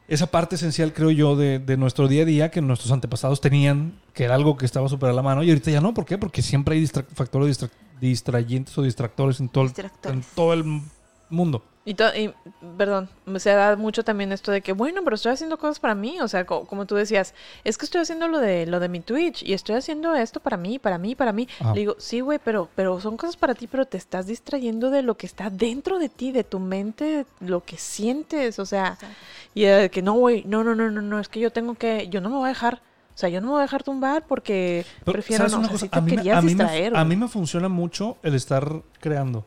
[0.08, 4.00] esa parte esencial, creo yo, de, de nuestro día a día que nuestros antepasados tenían,
[4.14, 5.94] que era algo que estaba súper a la mano, y ahorita ya no.
[5.94, 6.18] ¿Por qué?
[6.18, 7.70] Porque siempre hay factores distra-
[8.00, 10.16] distrayentes o distractores en todo, el- Distractores.
[10.18, 10.82] en todo el m-
[11.30, 11.64] mundo.
[11.88, 12.34] Y, to- y,
[12.76, 13.08] perdón,
[13.38, 16.20] se da mucho también esto de que, bueno, pero estoy haciendo cosas para mí.
[16.20, 17.32] O sea, co- como tú decías,
[17.64, 20.58] es que estoy haciendo lo de lo de mi Twitch y estoy haciendo esto para
[20.58, 21.48] mí, para mí, para mí.
[21.60, 21.72] Ajá.
[21.72, 25.00] Le digo, sí, güey, pero, pero son cosas para ti, pero te estás distrayendo de
[25.00, 28.58] lo que está dentro de ti, de tu mente, lo que sientes.
[28.58, 28.98] O sea,
[29.54, 32.08] y de que no, güey, no, no, no, no, no, es que yo tengo que,
[32.08, 32.82] yo no me voy a dejar.
[33.14, 35.58] O sea, yo no me voy a dejar tumbar porque Pero, prefiero ¿sabes no.
[35.60, 37.28] una o sea, te a, mí, me- querías a mí me- distraer, a mí me
[37.28, 39.44] funciona mucho el estar creando.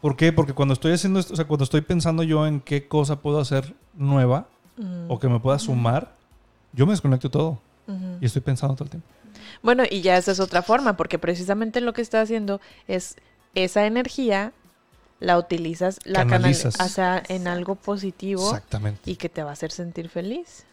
[0.00, 0.32] ¿Por qué?
[0.32, 3.40] Porque cuando estoy haciendo esto, o sea, cuando estoy pensando yo en qué cosa puedo
[3.40, 4.46] hacer nueva
[4.78, 6.14] Mm, o que me pueda sumar,
[6.74, 7.58] yo me desconecto todo
[8.20, 9.08] y estoy pensando todo el tiempo.
[9.62, 13.16] Bueno, y ya esa es otra forma, porque precisamente lo que está haciendo es
[13.54, 14.52] esa energía
[15.18, 16.78] la utilizas, la Canalizas.
[16.78, 19.10] o sea, en algo positivo Exactamente.
[19.10, 20.66] y que te va a hacer sentir feliz.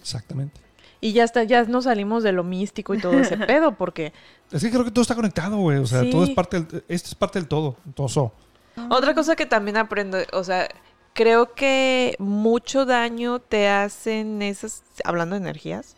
[0.00, 0.60] Exactamente.
[1.00, 4.12] Y ya está, ya nos salimos de lo místico y todo ese pedo, porque
[4.52, 5.78] Es que creo que todo está conectado, güey.
[5.78, 6.10] O sea, Sí.
[6.10, 7.76] todo es parte del, esto es parte del todo.
[7.96, 8.32] Todo.
[8.90, 10.68] Otra cosa que también aprendo, o sea,
[11.14, 15.94] creo que mucho daño te hacen esas, hablando de energías,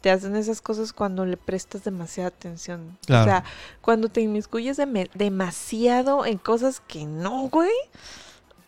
[0.00, 2.98] te hacen esas cosas cuando le prestas demasiada atención.
[3.06, 3.22] Claro.
[3.22, 3.44] O sea,
[3.80, 4.76] cuando te inmiscuyes
[5.14, 7.70] demasiado en cosas que no, güey.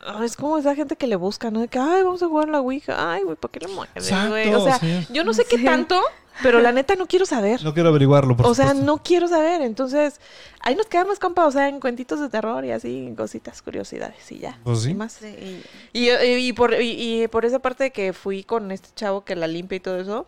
[0.07, 1.61] Ah, Es como esa gente que le busca, ¿no?
[1.61, 3.13] De que, ay, vamos a jugar la Ouija.
[3.13, 4.55] Ay, güey, ¿para qué le mueves, Exacto, güey?
[4.55, 5.07] O sea, sí.
[5.11, 5.65] yo no sé qué Sí.
[5.65, 6.01] tanto,
[6.43, 7.63] pero la neta no quiero saber.
[7.63, 9.63] No quiero averiguarlo, por o sea, no quiero saber.
[9.63, 10.21] Entonces,
[10.61, 14.31] ahí nos quedamos, compa, o sea, en cuentitos de terror y así, en cositas, curiosidades
[14.33, 14.59] y ya.
[14.65, 14.91] Pues sí.
[14.91, 15.13] Y más.
[15.13, 15.63] Sí,
[15.93, 19.25] Y, y- y por, y, y por esa parte de que fui con este chavo
[19.25, 20.27] que la limpia y todo eso,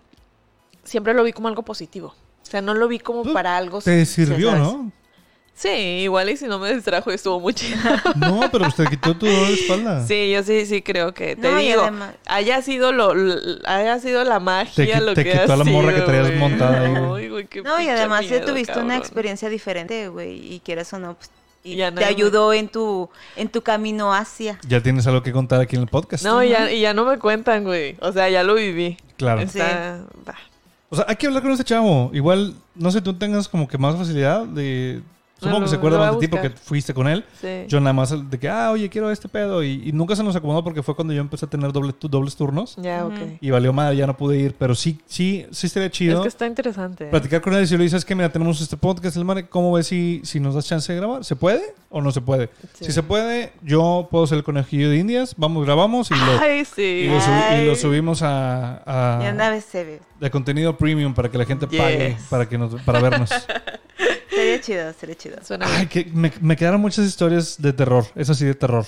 [0.84, 2.14] siempre lo vi como algo positivo.
[2.42, 3.80] O sea, no lo vi como Pues, para algo...
[3.82, 4.62] Te sirvió, ¿sabes?
[4.62, 4.92] ¿no?
[5.58, 7.78] Sí, igual y si no me distrajo estuvo muy chido.
[8.16, 10.06] No, pero usted quitó tu dolor de espalda.
[10.06, 13.14] Sí, yo sí, sí creo que te No, y digo, además- haya sido lo,
[13.64, 16.38] haya sido la magia Te lo te que quitó a la morra que traías güey.
[16.38, 17.22] montada ahí, güey.
[17.24, 20.92] Ay, güey, qué No, y además ya miedo, tuviste una experiencia diferente, güey, y quieras
[20.92, 21.30] o no, pues,
[21.64, 24.60] y Ya te ayudó en tu, en tu camino hacia.
[24.68, 26.22] Ya tienes algo que contar aquí en el podcast.
[26.22, 27.96] No, y ya, y ya no me cuentan, güey.
[28.00, 28.98] O sea, ya lo viví.
[29.16, 29.40] Claro.
[29.40, 30.34] Está, va.
[30.90, 32.10] O sea, hay que hablar con este chavo.
[32.12, 35.00] Igual, no sé, tú tengas como que más facilidad de...
[35.38, 36.64] Supongo No, que se acuerda lo voy más a de ti porque buscar.
[36.66, 37.24] fuiste con él.
[37.40, 37.64] Sí.
[37.68, 39.62] Yo nada más de que, ah, oye, quiero este pedo.
[39.62, 42.08] Y, y nunca se nos acomodó porque fue cuando yo empecé a tener doble, tu-
[42.08, 42.74] dobles turnos.
[42.76, 43.12] Ya, ok.
[43.12, 43.38] Ujú.
[43.42, 44.54] Y valió madre, ya no pude ir.
[44.58, 46.22] Pero sí, sí, sí estaría Es chido.
[46.22, 47.04] que está interesante.
[47.08, 47.10] ¿eh?
[47.10, 49.72] Platicar con él y si le dices que mira, tenemos este podcast, el man, ¿cómo
[49.72, 51.22] ves si, si nos das chance de grabar?
[51.24, 52.48] ¿Se puede o no se puede?
[52.74, 52.86] Sí.
[52.86, 56.60] Si se puede, yo puedo ser el conejillo de indias, vamos, grabamos y lo, Ay,
[56.60, 57.06] y sí.
[57.08, 57.76] lo, subi- y lo Ay.
[57.76, 59.32] subimos a, a-
[60.20, 63.30] de contenido premium para que la gente pague para, que nos, para vernos.
[64.30, 65.38] Sería chido, sería chido.
[65.44, 68.84] Suena Ay, que me, me quedaron muchas historias de terror, eso sí, de terror.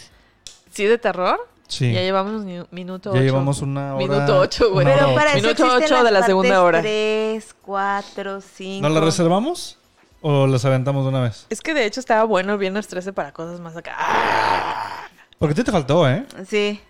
[0.72, 1.38] ¿Sí de terror?
[1.66, 1.92] Sí.
[1.92, 3.24] Ya llevamos ni- minuto Ya ocho.
[3.24, 4.06] llevamos una hora.
[4.06, 4.86] Minuto ocho, güey.
[4.86, 5.38] Pero para ocho.
[5.38, 6.80] eso Minuto existen ocho las de la segunda hora.
[6.80, 8.82] 3, 4, 5.
[8.88, 9.78] ¿No la reservamos
[10.22, 11.46] o las aventamos de una vez?
[11.50, 13.94] Es que de hecho estaba bueno el viernes 13 para cosas más acá.
[13.98, 15.09] ¡Ah!
[15.38, 16.24] Porque a ti te faltó, ¿eh?
[16.48, 16.80] Sí.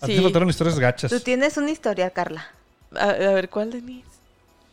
[0.00, 0.18] A ti Sí.
[0.18, 1.10] te faltaron historias gachas.
[1.10, 2.46] Tú tienes una historia, Carla.
[2.96, 4.06] A, a ver, ¿cuál, Denise?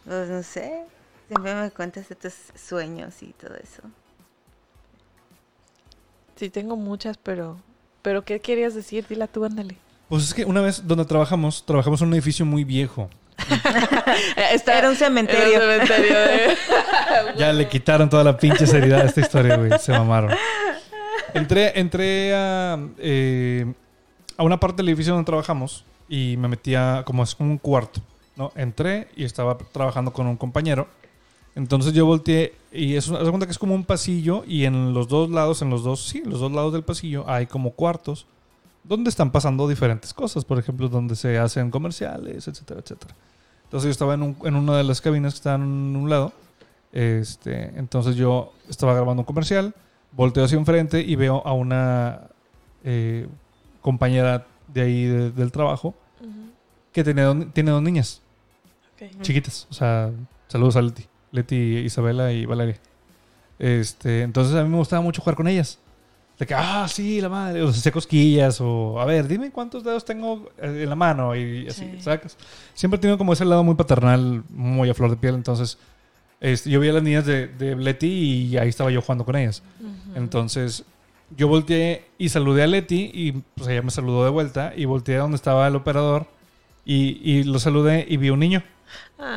[0.06, 0.84] Pues no sé.
[1.28, 3.82] Siempre me cuentas de tus sueños y todo eso.
[6.36, 7.58] Sí, tengo muchas, pero...
[8.02, 9.06] ¿Pero qué querías decir?
[9.08, 9.78] Dila tú, ándale.
[10.10, 13.10] Pues es que una vez donde trabajamos, trabajamos en un edificio muy viejo.
[14.68, 15.62] Era un cementerio.
[15.62, 16.56] Era un cementerio de-
[17.38, 19.72] Ya le quitaron toda la pinche seriedad a esta historia, güey.
[19.80, 20.32] Se mamaron.
[21.34, 23.66] Entré, entré a, eh,
[24.38, 28.02] a una parte del edificio donde trabajamos y me metía como es un cuarto,
[28.36, 28.52] ¿no?
[28.56, 30.88] Entré y estaba trabajando con un compañero.
[31.56, 35.08] Entonces yo volteé y es, haz cuenta que es como un pasillo y en los
[35.08, 38.26] dos lados, en los dos, sí, los dos lados del pasillo hay como cuartos
[38.84, 43.16] donde están pasando diferentes cosas, por ejemplo, donde se hacen comerciales, etcétera, etcétera.
[43.64, 46.34] Entonces yo estaba en, un- en una de las cabinas que están en un lado.
[46.92, 49.74] Este, entonces yo estaba grabando un comercial,
[50.12, 52.28] volteo hacia enfrente y veo a una
[52.84, 53.28] eh,
[53.82, 55.96] compañera de ahí de- del trabajo
[56.92, 58.22] que tiene, dos- tiene dos niñas
[59.24, 59.68] chiquitas.
[59.72, 60.12] O sea,
[60.48, 61.06] saludos a Leti.
[61.32, 62.78] Leti, Isabela y Valeria.
[63.60, 65.80] Este, entonces a mí me gustaba mucho jugar con ellas.
[66.38, 67.62] De que, ah, sí, la madre.
[67.62, 68.60] O sea, hacía cosquillas.
[68.60, 71.34] O, a ver, dime cuántos dedos tengo eh, en la mano.
[71.36, 72.02] Y así, Sí.
[72.02, 72.38] sacas.
[72.74, 75.36] Siempre he tenido como ese lado muy paternal, muy a flor de piel.
[75.36, 75.78] Entonces,
[76.42, 78.08] este, yo veía a las niñas de, de Leti
[78.52, 79.64] y ahí estaba yo jugando con ellas.
[80.16, 80.84] Entonces,
[81.38, 85.16] yo volteé y saludé a Leti y pues ella me saludó de vuelta y volteé
[85.16, 86.28] a donde estaba el operador
[86.86, 88.62] y, y lo saludé y vi un niño.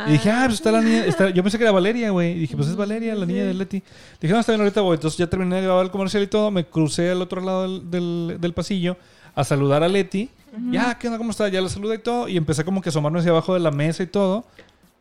[0.09, 1.05] Y dije, ah, pues está la niña.
[1.07, 2.33] está- Yo pensé que era Valeria, güey.
[2.33, 3.83] Y dije, pues es Valeria, la niña de Leti.
[4.21, 4.95] Dije, no, está bien, ahorita voy.
[4.95, 6.51] Entonces ya terminé de grabar el comercial y todo.
[6.51, 8.97] Me crucé al otro lado del, del- del pasillo
[9.35, 10.31] a saludar a Leti.
[10.73, 11.19] Ya, ¿qué onda?
[11.19, 11.49] ¿Cómo está?
[11.49, 12.29] Ya la saludé y todo.
[12.29, 14.45] Y empecé como que a asomarme hacia abajo de la mesa y todo.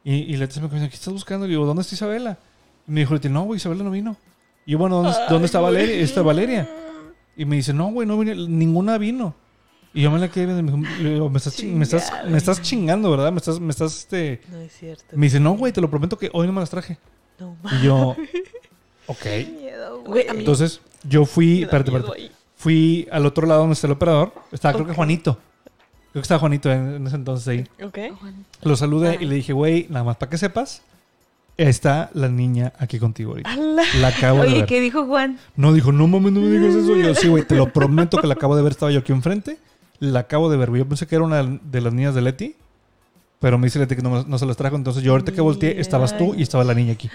[0.03, 1.45] Y, y Leti me dijo, ¿qué estás buscando?
[1.45, 2.37] Y digo, ¿dónde está Isabela?
[2.87, 4.15] Y me dijo Leti, no, güey, Isabela no vino.
[4.65, 5.95] Y yo, bueno, ¿dónde, ¿dónde está Valeria?
[5.95, 6.69] Está Valeria.
[7.35, 9.33] Y me dice, no, güey, no vino, ninguna vino.
[9.93, 12.61] Y yo me la quedé viendo y me dijo, me estás, me estás, me estás
[12.61, 13.31] chingando, ¿verdad?
[13.31, 14.41] Me estás, me estás, este...
[14.51, 15.05] No es cierto.
[15.13, 16.97] Me dice, no, güey, te lo prometo que hoy no me las traje.
[17.39, 18.15] No Y yo,
[19.07, 19.25] ok.
[19.59, 22.31] Miedo, Güey, Entonces, yo fui, espérate, espérate.
[22.55, 24.33] Fui al otro lado donde está el operador.
[24.51, 24.93] Estaba, creo que.
[24.93, 25.33] Juanito.
[26.11, 27.85] Creo que estaba Juanito en, en ese entonces ahí.
[27.85, 27.97] Ok.
[28.63, 30.81] Lo saludé y le dije, güey, nada más para que sepas,
[31.57, 33.55] está la niña aquí contigo ahorita.
[33.99, 34.65] La acabo de Oye, ver.
[34.65, 35.39] ¿qué dijo Juan?
[35.55, 36.95] No, dijo, no mames, no me digas eso.
[36.95, 38.71] Y yo, sí, güey, te lo prometo que la acabo de ver.
[38.71, 39.59] Estaba yo aquí enfrente.
[39.99, 40.71] La acabo de ver.
[40.73, 42.55] Yo pensé que era una de las niñas de Leti.
[43.39, 44.75] Pero me dice Leti que no, no se las trajo.
[44.75, 47.07] Entonces yo ahorita que volteé, estabas tú y estaba la niña aquí.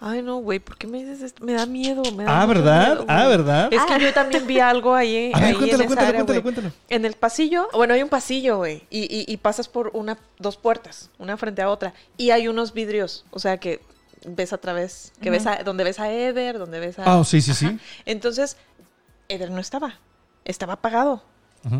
[0.00, 1.44] Ay, no, güey, ¿por qué me dices esto?
[1.44, 2.02] Me da miedo.
[2.16, 2.88] Me da Ah, ¿verdad?
[2.96, 3.28] miedo, Ah.
[3.28, 3.72] ¿verdad?
[3.72, 6.42] Es que yo también vi algo ahí, A ver, ahí cuéntalo, en cuéntalo, área, cuéntalo,
[6.42, 6.72] cuéntalo.
[6.88, 10.56] En el pasillo, bueno, hay un pasillo, güey, y, y, y pasas por una, dos
[10.56, 13.80] puertas, una frente a otra, y hay unos vidrios, o sea que
[14.26, 17.04] ves a través, que ves a, donde ves a Eder, donde ves a...
[17.20, 17.78] Ah, sí, sí, sí.
[18.04, 18.56] Entonces,
[19.28, 19.94] Eder no estaba,
[20.44, 21.22] estaba apagado,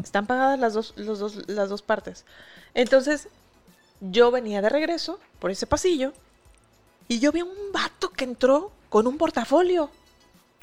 [0.03, 2.25] Están pagadas las dos, los dos, las dos partes.
[2.75, 3.29] Entonces,
[4.01, 6.13] yo venía de regreso por ese pasillo
[7.09, 9.91] Y yo vi un vato que entró con un portafolio.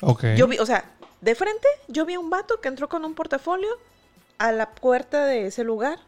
[0.00, 0.24] Ok.
[0.36, 0.84] Yo vi, o sea,
[1.20, 3.70] de frente, yo vi un vato que entró con un portafolio
[4.38, 5.98] a la puerta de ese lugar.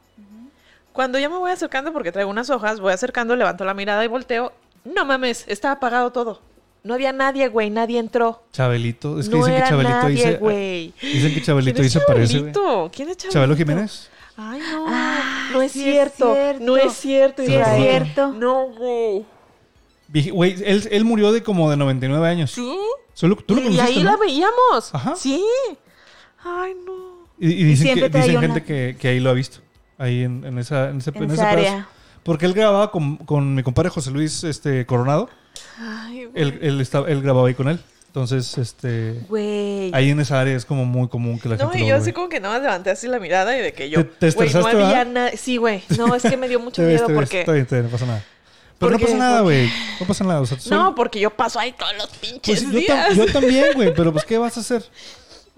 [0.93, 4.09] Cuando ya me voy acercando, porque traigo unas hojas, voy acercando, levanto la mirada y
[4.09, 4.53] volteo.
[4.85, 6.41] No mames, estaba apagado todo.
[6.85, 8.43] No había nadie, güey, nadie entró.
[8.53, 9.19] Chabelito.
[9.19, 10.37] Es que no dicen que Chabelito nadie, dice.
[10.37, 10.95] güey.
[11.03, 12.39] Dicen que Chabelito ¿Quién es dice parece.
[12.41, 12.53] güey.
[12.53, 12.91] Chabelito?
[12.95, 13.33] ¿Quién es Chabelito?
[13.33, 14.11] ¿Chabelo Jiménez?
[14.37, 14.85] Ay, no.
[14.89, 16.37] Ah, no es sí es cierto.
[16.61, 18.33] No es cierto, Sí es cierto.
[18.33, 19.25] No, güey.
[20.31, 22.53] Güey, él, él murió de como de 99 años.
[22.53, 22.79] ¿Sí?
[23.13, 24.13] Solo, tú lo y ahí ¿no?
[24.13, 24.95] la veíamos.
[24.95, 25.17] Ajá.
[25.17, 25.45] Sí.
[26.45, 27.27] Ay, no.
[27.39, 29.59] Y, y dicen, que, dicen una- gente que, que ahí lo ha visto.
[29.99, 31.69] Ahí en, en esa, en ese, En en esa ese pedazo.
[31.75, 31.89] área.
[32.23, 35.29] Porque él grababa con, con mi compadre José Luis este, Coronado.
[35.79, 36.43] Ay, güey.
[36.43, 37.79] Él, él, estaba, él grababa ahí con él.
[38.07, 39.21] Entonces, este...
[39.29, 39.91] Güey.
[39.95, 41.97] Ahí en esa área es como muy común que la No, gente y lo yo
[41.97, 44.05] así como que nada más levanté así la mirada y de que yo.
[44.07, 45.31] ¿Te- te güey, no había nada.
[45.37, 45.83] Sí, güey.
[45.99, 47.41] No, es que me dio mucho miedo porque.
[47.41, 48.25] Está bien, está bien, no pasa nada.
[48.79, 49.69] Pero no pasa nada, güey.
[50.01, 50.41] No pasa nada.
[50.41, 53.11] O sea, No, porque yo paso ahí todos los pinches pues yo, días.
[53.11, 53.93] tam- yo también, güey.
[53.95, 54.83] Pero pues, ¿qué vas a hacer?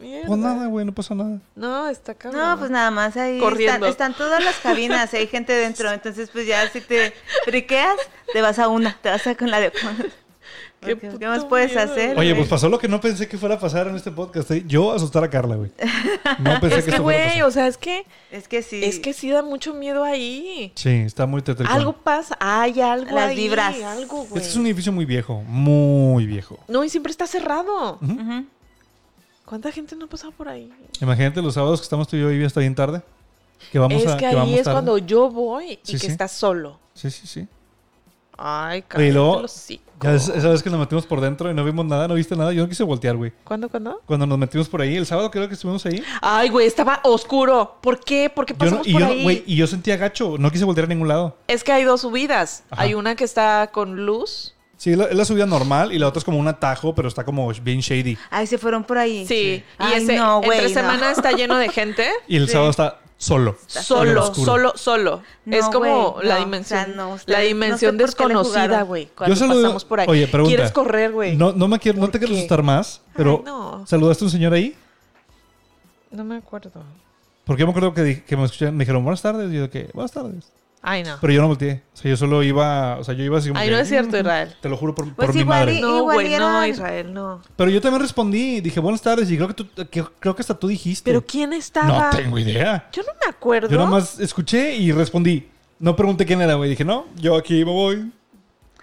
[0.00, 0.26] Mierda.
[0.26, 0.84] Pues nada, güey.
[0.86, 1.38] No pasa nada.
[1.54, 2.40] No, está cabrón.
[2.40, 3.86] No, pues nada más ahí Corriendo.
[3.86, 7.12] están, están todas las cabinas, hay gente dentro, entonces pues ya si te
[7.44, 7.96] friqueas,
[8.32, 9.72] te vas a una, te vas a con la de...
[10.80, 12.18] Qué ¿Qué más puedes miedo, hacer?
[12.18, 14.50] Oye, pues pasó lo que no pensé que fuera a pasar en este podcast.
[14.50, 14.64] ¿eh?
[14.66, 15.70] Yo asustar a Carla, güey.
[16.38, 17.42] No pensé Es que que, esto fuera a güey, pasar.
[17.44, 18.06] o sea, es que.
[18.30, 18.82] Es que sí.
[18.82, 20.72] Es que sí da mucho miedo ahí.
[20.76, 21.70] Sí, está muy tétrico.
[21.70, 22.34] Algo pasa.
[22.40, 23.36] Hay algo Las ahí.
[23.36, 23.76] vibras.
[23.82, 24.38] Algo, güey.
[24.38, 25.42] Este es un edificio muy viejo.
[25.46, 26.58] Muy viejo.
[26.66, 27.98] No, y siempre está cerrado.
[28.00, 28.46] Ujú.
[29.50, 30.72] ¿Cuánta gente no ha pasado por ahí?
[31.00, 33.02] Imagínate los sábados que estamos tú y yo ahí hasta bien tarde.
[33.72, 34.16] Que vamos es a.
[34.16, 34.74] que que vamos ahí es tarde.
[34.76, 36.06] cuando yo voy y Sí, que sí.
[36.06, 36.78] estás solo.
[36.94, 37.48] Sí, sí, sí.
[38.38, 39.44] Ay, cállate y luego,
[40.00, 42.34] ya es- esa vez que nos metimos por dentro y no vimos nada, no viste
[42.36, 43.32] nada, yo no quise voltear, güey.
[43.44, 44.00] ¿Cuándo, cuándo?
[44.06, 46.02] Cuando nos metimos por ahí, el sábado creo que estuvimos ahí.
[46.22, 47.76] Ay, güey, estaba oscuro.
[47.82, 48.30] ¿Por qué?
[48.30, 49.22] ¿Por qué Yo no- pasamos y, por yo, ahí?
[49.24, 51.36] güey, y yo sentía gacho, no quise voltear a ningún lado.
[51.48, 52.62] Es que hay dos subidas.
[52.70, 52.82] Ajá.
[52.82, 54.54] Hay una que está con luz.
[54.80, 57.22] Sí, la- es la subida normal y la otra es como un atajo, pero está
[57.22, 58.16] como bien shady.
[58.30, 59.26] Ay, se fueron por ahí.
[59.26, 59.62] Sí.
[59.62, 60.80] Y Ay, ese, no, güey, entre no.
[60.80, 62.08] semana está lleno de gente.
[62.28, 62.52] Y el Sí.
[62.52, 63.58] sábado está solo.
[63.66, 65.22] solo, solo, solo.
[65.44, 66.80] No, es como la no, dimensión.
[66.80, 69.10] o sea, no, la dimensión sé desconocida, güey.
[69.14, 70.06] Cuando saludo- pasamos por ahí.
[70.08, 70.48] Oye, pregunta.
[70.56, 71.36] ¿Quieres correr, güey?
[71.36, 73.84] No, no me quiero, no ¿Por te quiero asustar más, pero Ay, no.
[73.86, 74.74] ¿saludaste a un señor ahí?
[76.10, 76.70] No me acuerdo.
[77.44, 78.02] Porque yo me acuerdo que,
[78.34, 79.52] me, escuché- me dijeron buenas tardes.
[79.52, 80.50] Y yo que, buenas tardes.
[80.82, 81.18] Ay, no.
[81.20, 81.82] Pero yo no volteé.
[81.92, 83.88] O sea, yo solo iba, o sea, yo iba así como Ay, que, no es
[83.88, 84.56] cierto, "Mm, Israel.
[84.62, 85.74] Te lo juro por, Pues por mi igual madre.
[85.74, 87.42] y- No, Igual güey, no, Israel, no.
[87.56, 90.54] Pero yo también respondí, dije buenas tardes y creo que tú, que- creo que hasta
[90.58, 91.10] tú dijiste.
[91.10, 92.10] ¿Pero quién estaba?
[92.10, 92.88] No tengo idea.
[92.92, 93.68] Yo no me acuerdo.
[93.68, 95.48] Yo nada más escuché y respondí.
[95.78, 96.70] No pregunté quién era, güey.
[96.70, 98.10] Dije, no, yo aquí me voy.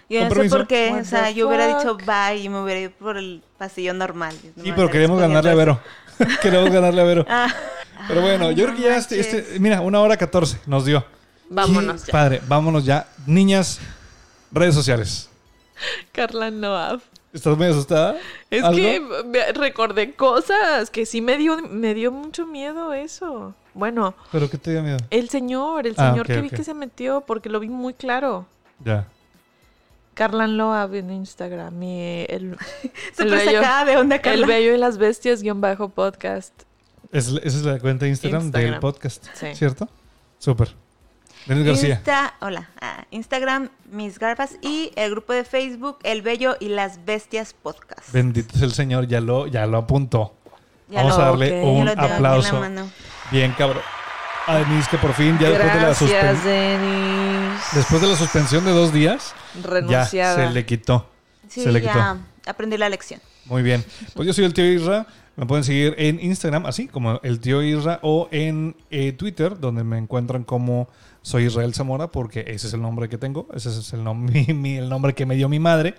[0.08, 2.80] Yo no sé por qué, What o sea, yo hubiera dicho bye y me hubiera
[2.80, 4.34] ido por el pasillo normal.
[4.40, 5.80] Sí, Nomás pero queremos ganarle a Vero.
[6.42, 7.26] queremos ganarle a Vero.
[7.28, 7.48] Ah.
[8.06, 11.04] Pero bueno, yo creo que ya este, este- mira, una hora catorce nos dio.
[11.50, 12.12] Vámonos ya.
[12.12, 13.08] Padre, vámonos ya.
[13.26, 13.78] Niñas,
[14.52, 15.28] redes sociales.
[16.12, 17.00] Carla Noab.
[17.32, 18.16] ¿Estás muy asustada?
[18.50, 18.76] Es ¿Algo?
[18.80, 23.54] que me- recordé cosas que sí me dio, me dio mucho miedo eso.
[23.74, 24.96] Bueno, ¿Pero qué te dio miedo?
[25.10, 28.46] el señor, el Ah, señor que vi que se metió, porque lo vi muy claro.
[28.82, 29.06] Ya.
[30.14, 31.80] Carlan Loab en Instagram.
[31.82, 32.56] Y el,
[33.18, 34.46] el, sacada de onda, el Carla.
[34.46, 36.52] Bello y las Bestias guion bajo podcast.
[37.12, 38.70] Es- esa es la cuenta de Instagram, Instagram.
[38.72, 39.26] del podcast.
[39.34, 39.54] Sí.
[39.54, 39.88] ¿Cierto?
[40.38, 40.74] Súper.
[41.46, 41.94] Denis García.
[41.94, 47.04] Insta, hola, ah, Instagram, Mis Garbas y el grupo de Facebook, El Bello y las
[47.06, 48.12] Bestias Podcast.
[48.12, 50.34] Bendito es el Señor, ya lo, ya lo apuntó.
[50.88, 52.62] Ya Vamos lo- a darle un aplauso.
[53.30, 53.82] Bien, cabrón.
[54.46, 57.60] A Denise, que por fin, ya después de, la suspen- Gracias, Denis.
[57.74, 59.34] después de la suspensión de dos días,
[59.88, 61.06] ya se le quitó.
[61.48, 63.20] Sí, se le ya aprendí la lección.
[63.44, 63.84] Muy bien.
[64.14, 65.06] Pues yo soy el tío Isra.
[65.36, 69.84] Me pueden seguir en Instagram, así como el tío Isra, o en eh, Twitter, donde
[69.84, 70.88] me encuentran como
[71.28, 73.48] soy Israel Zamora, porque ese es el nombre que tengo.
[73.54, 74.16] Ese es el, nom-
[74.48, 75.94] mi- mi- el nombre que me dio mi madre.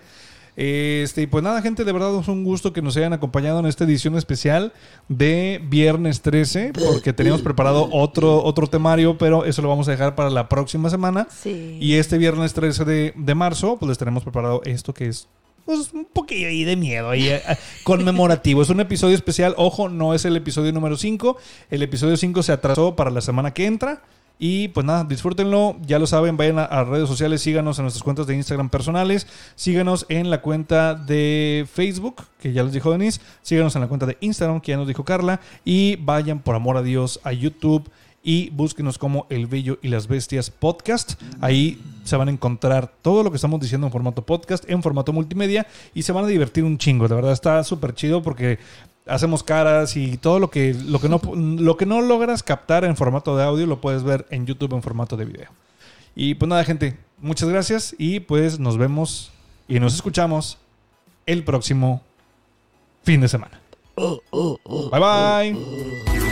[0.55, 3.65] Este, y pues nada, gente, de verdad es un gusto que nos hayan acompañado en
[3.65, 4.73] esta edición especial
[5.07, 10.15] de Viernes 13, porque teníamos preparado otro, otro temario, pero eso lo vamos a dejar
[10.15, 11.27] para la próxima semana.
[11.31, 11.77] Sí.
[11.79, 15.29] Y este viernes 13 de, de marzo, pues les tenemos preparado esto que es
[15.63, 17.41] pues, un poquillo ahí de miedo, ahí, eh,
[17.83, 18.61] conmemorativo.
[18.61, 19.53] Es un episodio especial.
[19.57, 21.37] Ojo, no es el episodio número 5.
[21.69, 24.01] El episodio 5 se atrasó para la semana que entra.
[24.41, 25.75] Y pues nada, disfrútenlo.
[25.85, 30.05] Ya lo saben, vayan a, redes sociales, síganos en nuestras cuentas de Instagram personales, síganos
[30.07, 34.17] en la cuenta de Facebook, que ya les dijo Denise, síganos en la cuenta de
[34.21, 37.91] Instagram, que ya nos dijo Carla, y vayan por amor a Dios a YouTube
[38.23, 41.21] y búsquenos como El Bello y las Bestias Podcast.
[41.41, 45.13] Ahí se van a encontrar todo lo que estamos diciendo en formato podcast, en formato
[45.13, 47.07] multimedia y se van a divertir un chingo.
[47.07, 48.59] De verdad está súper chido porque
[49.09, 52.95] hacemos caras y todo lo que, lo, que no, lo que no logras captar en
[52.95, 55.49] formato de audio lo puedes ver en YouTube en formato de video.
[56.15, 59.31] Y pues nada, gente, muchas gracias y pues nos vemos
[59.67, 60.57] y nos escuchamos
[61.25, 62.01] el próximo
[63.03, 63.61] fin de semana.
[63.95, 66.28] Bye bye.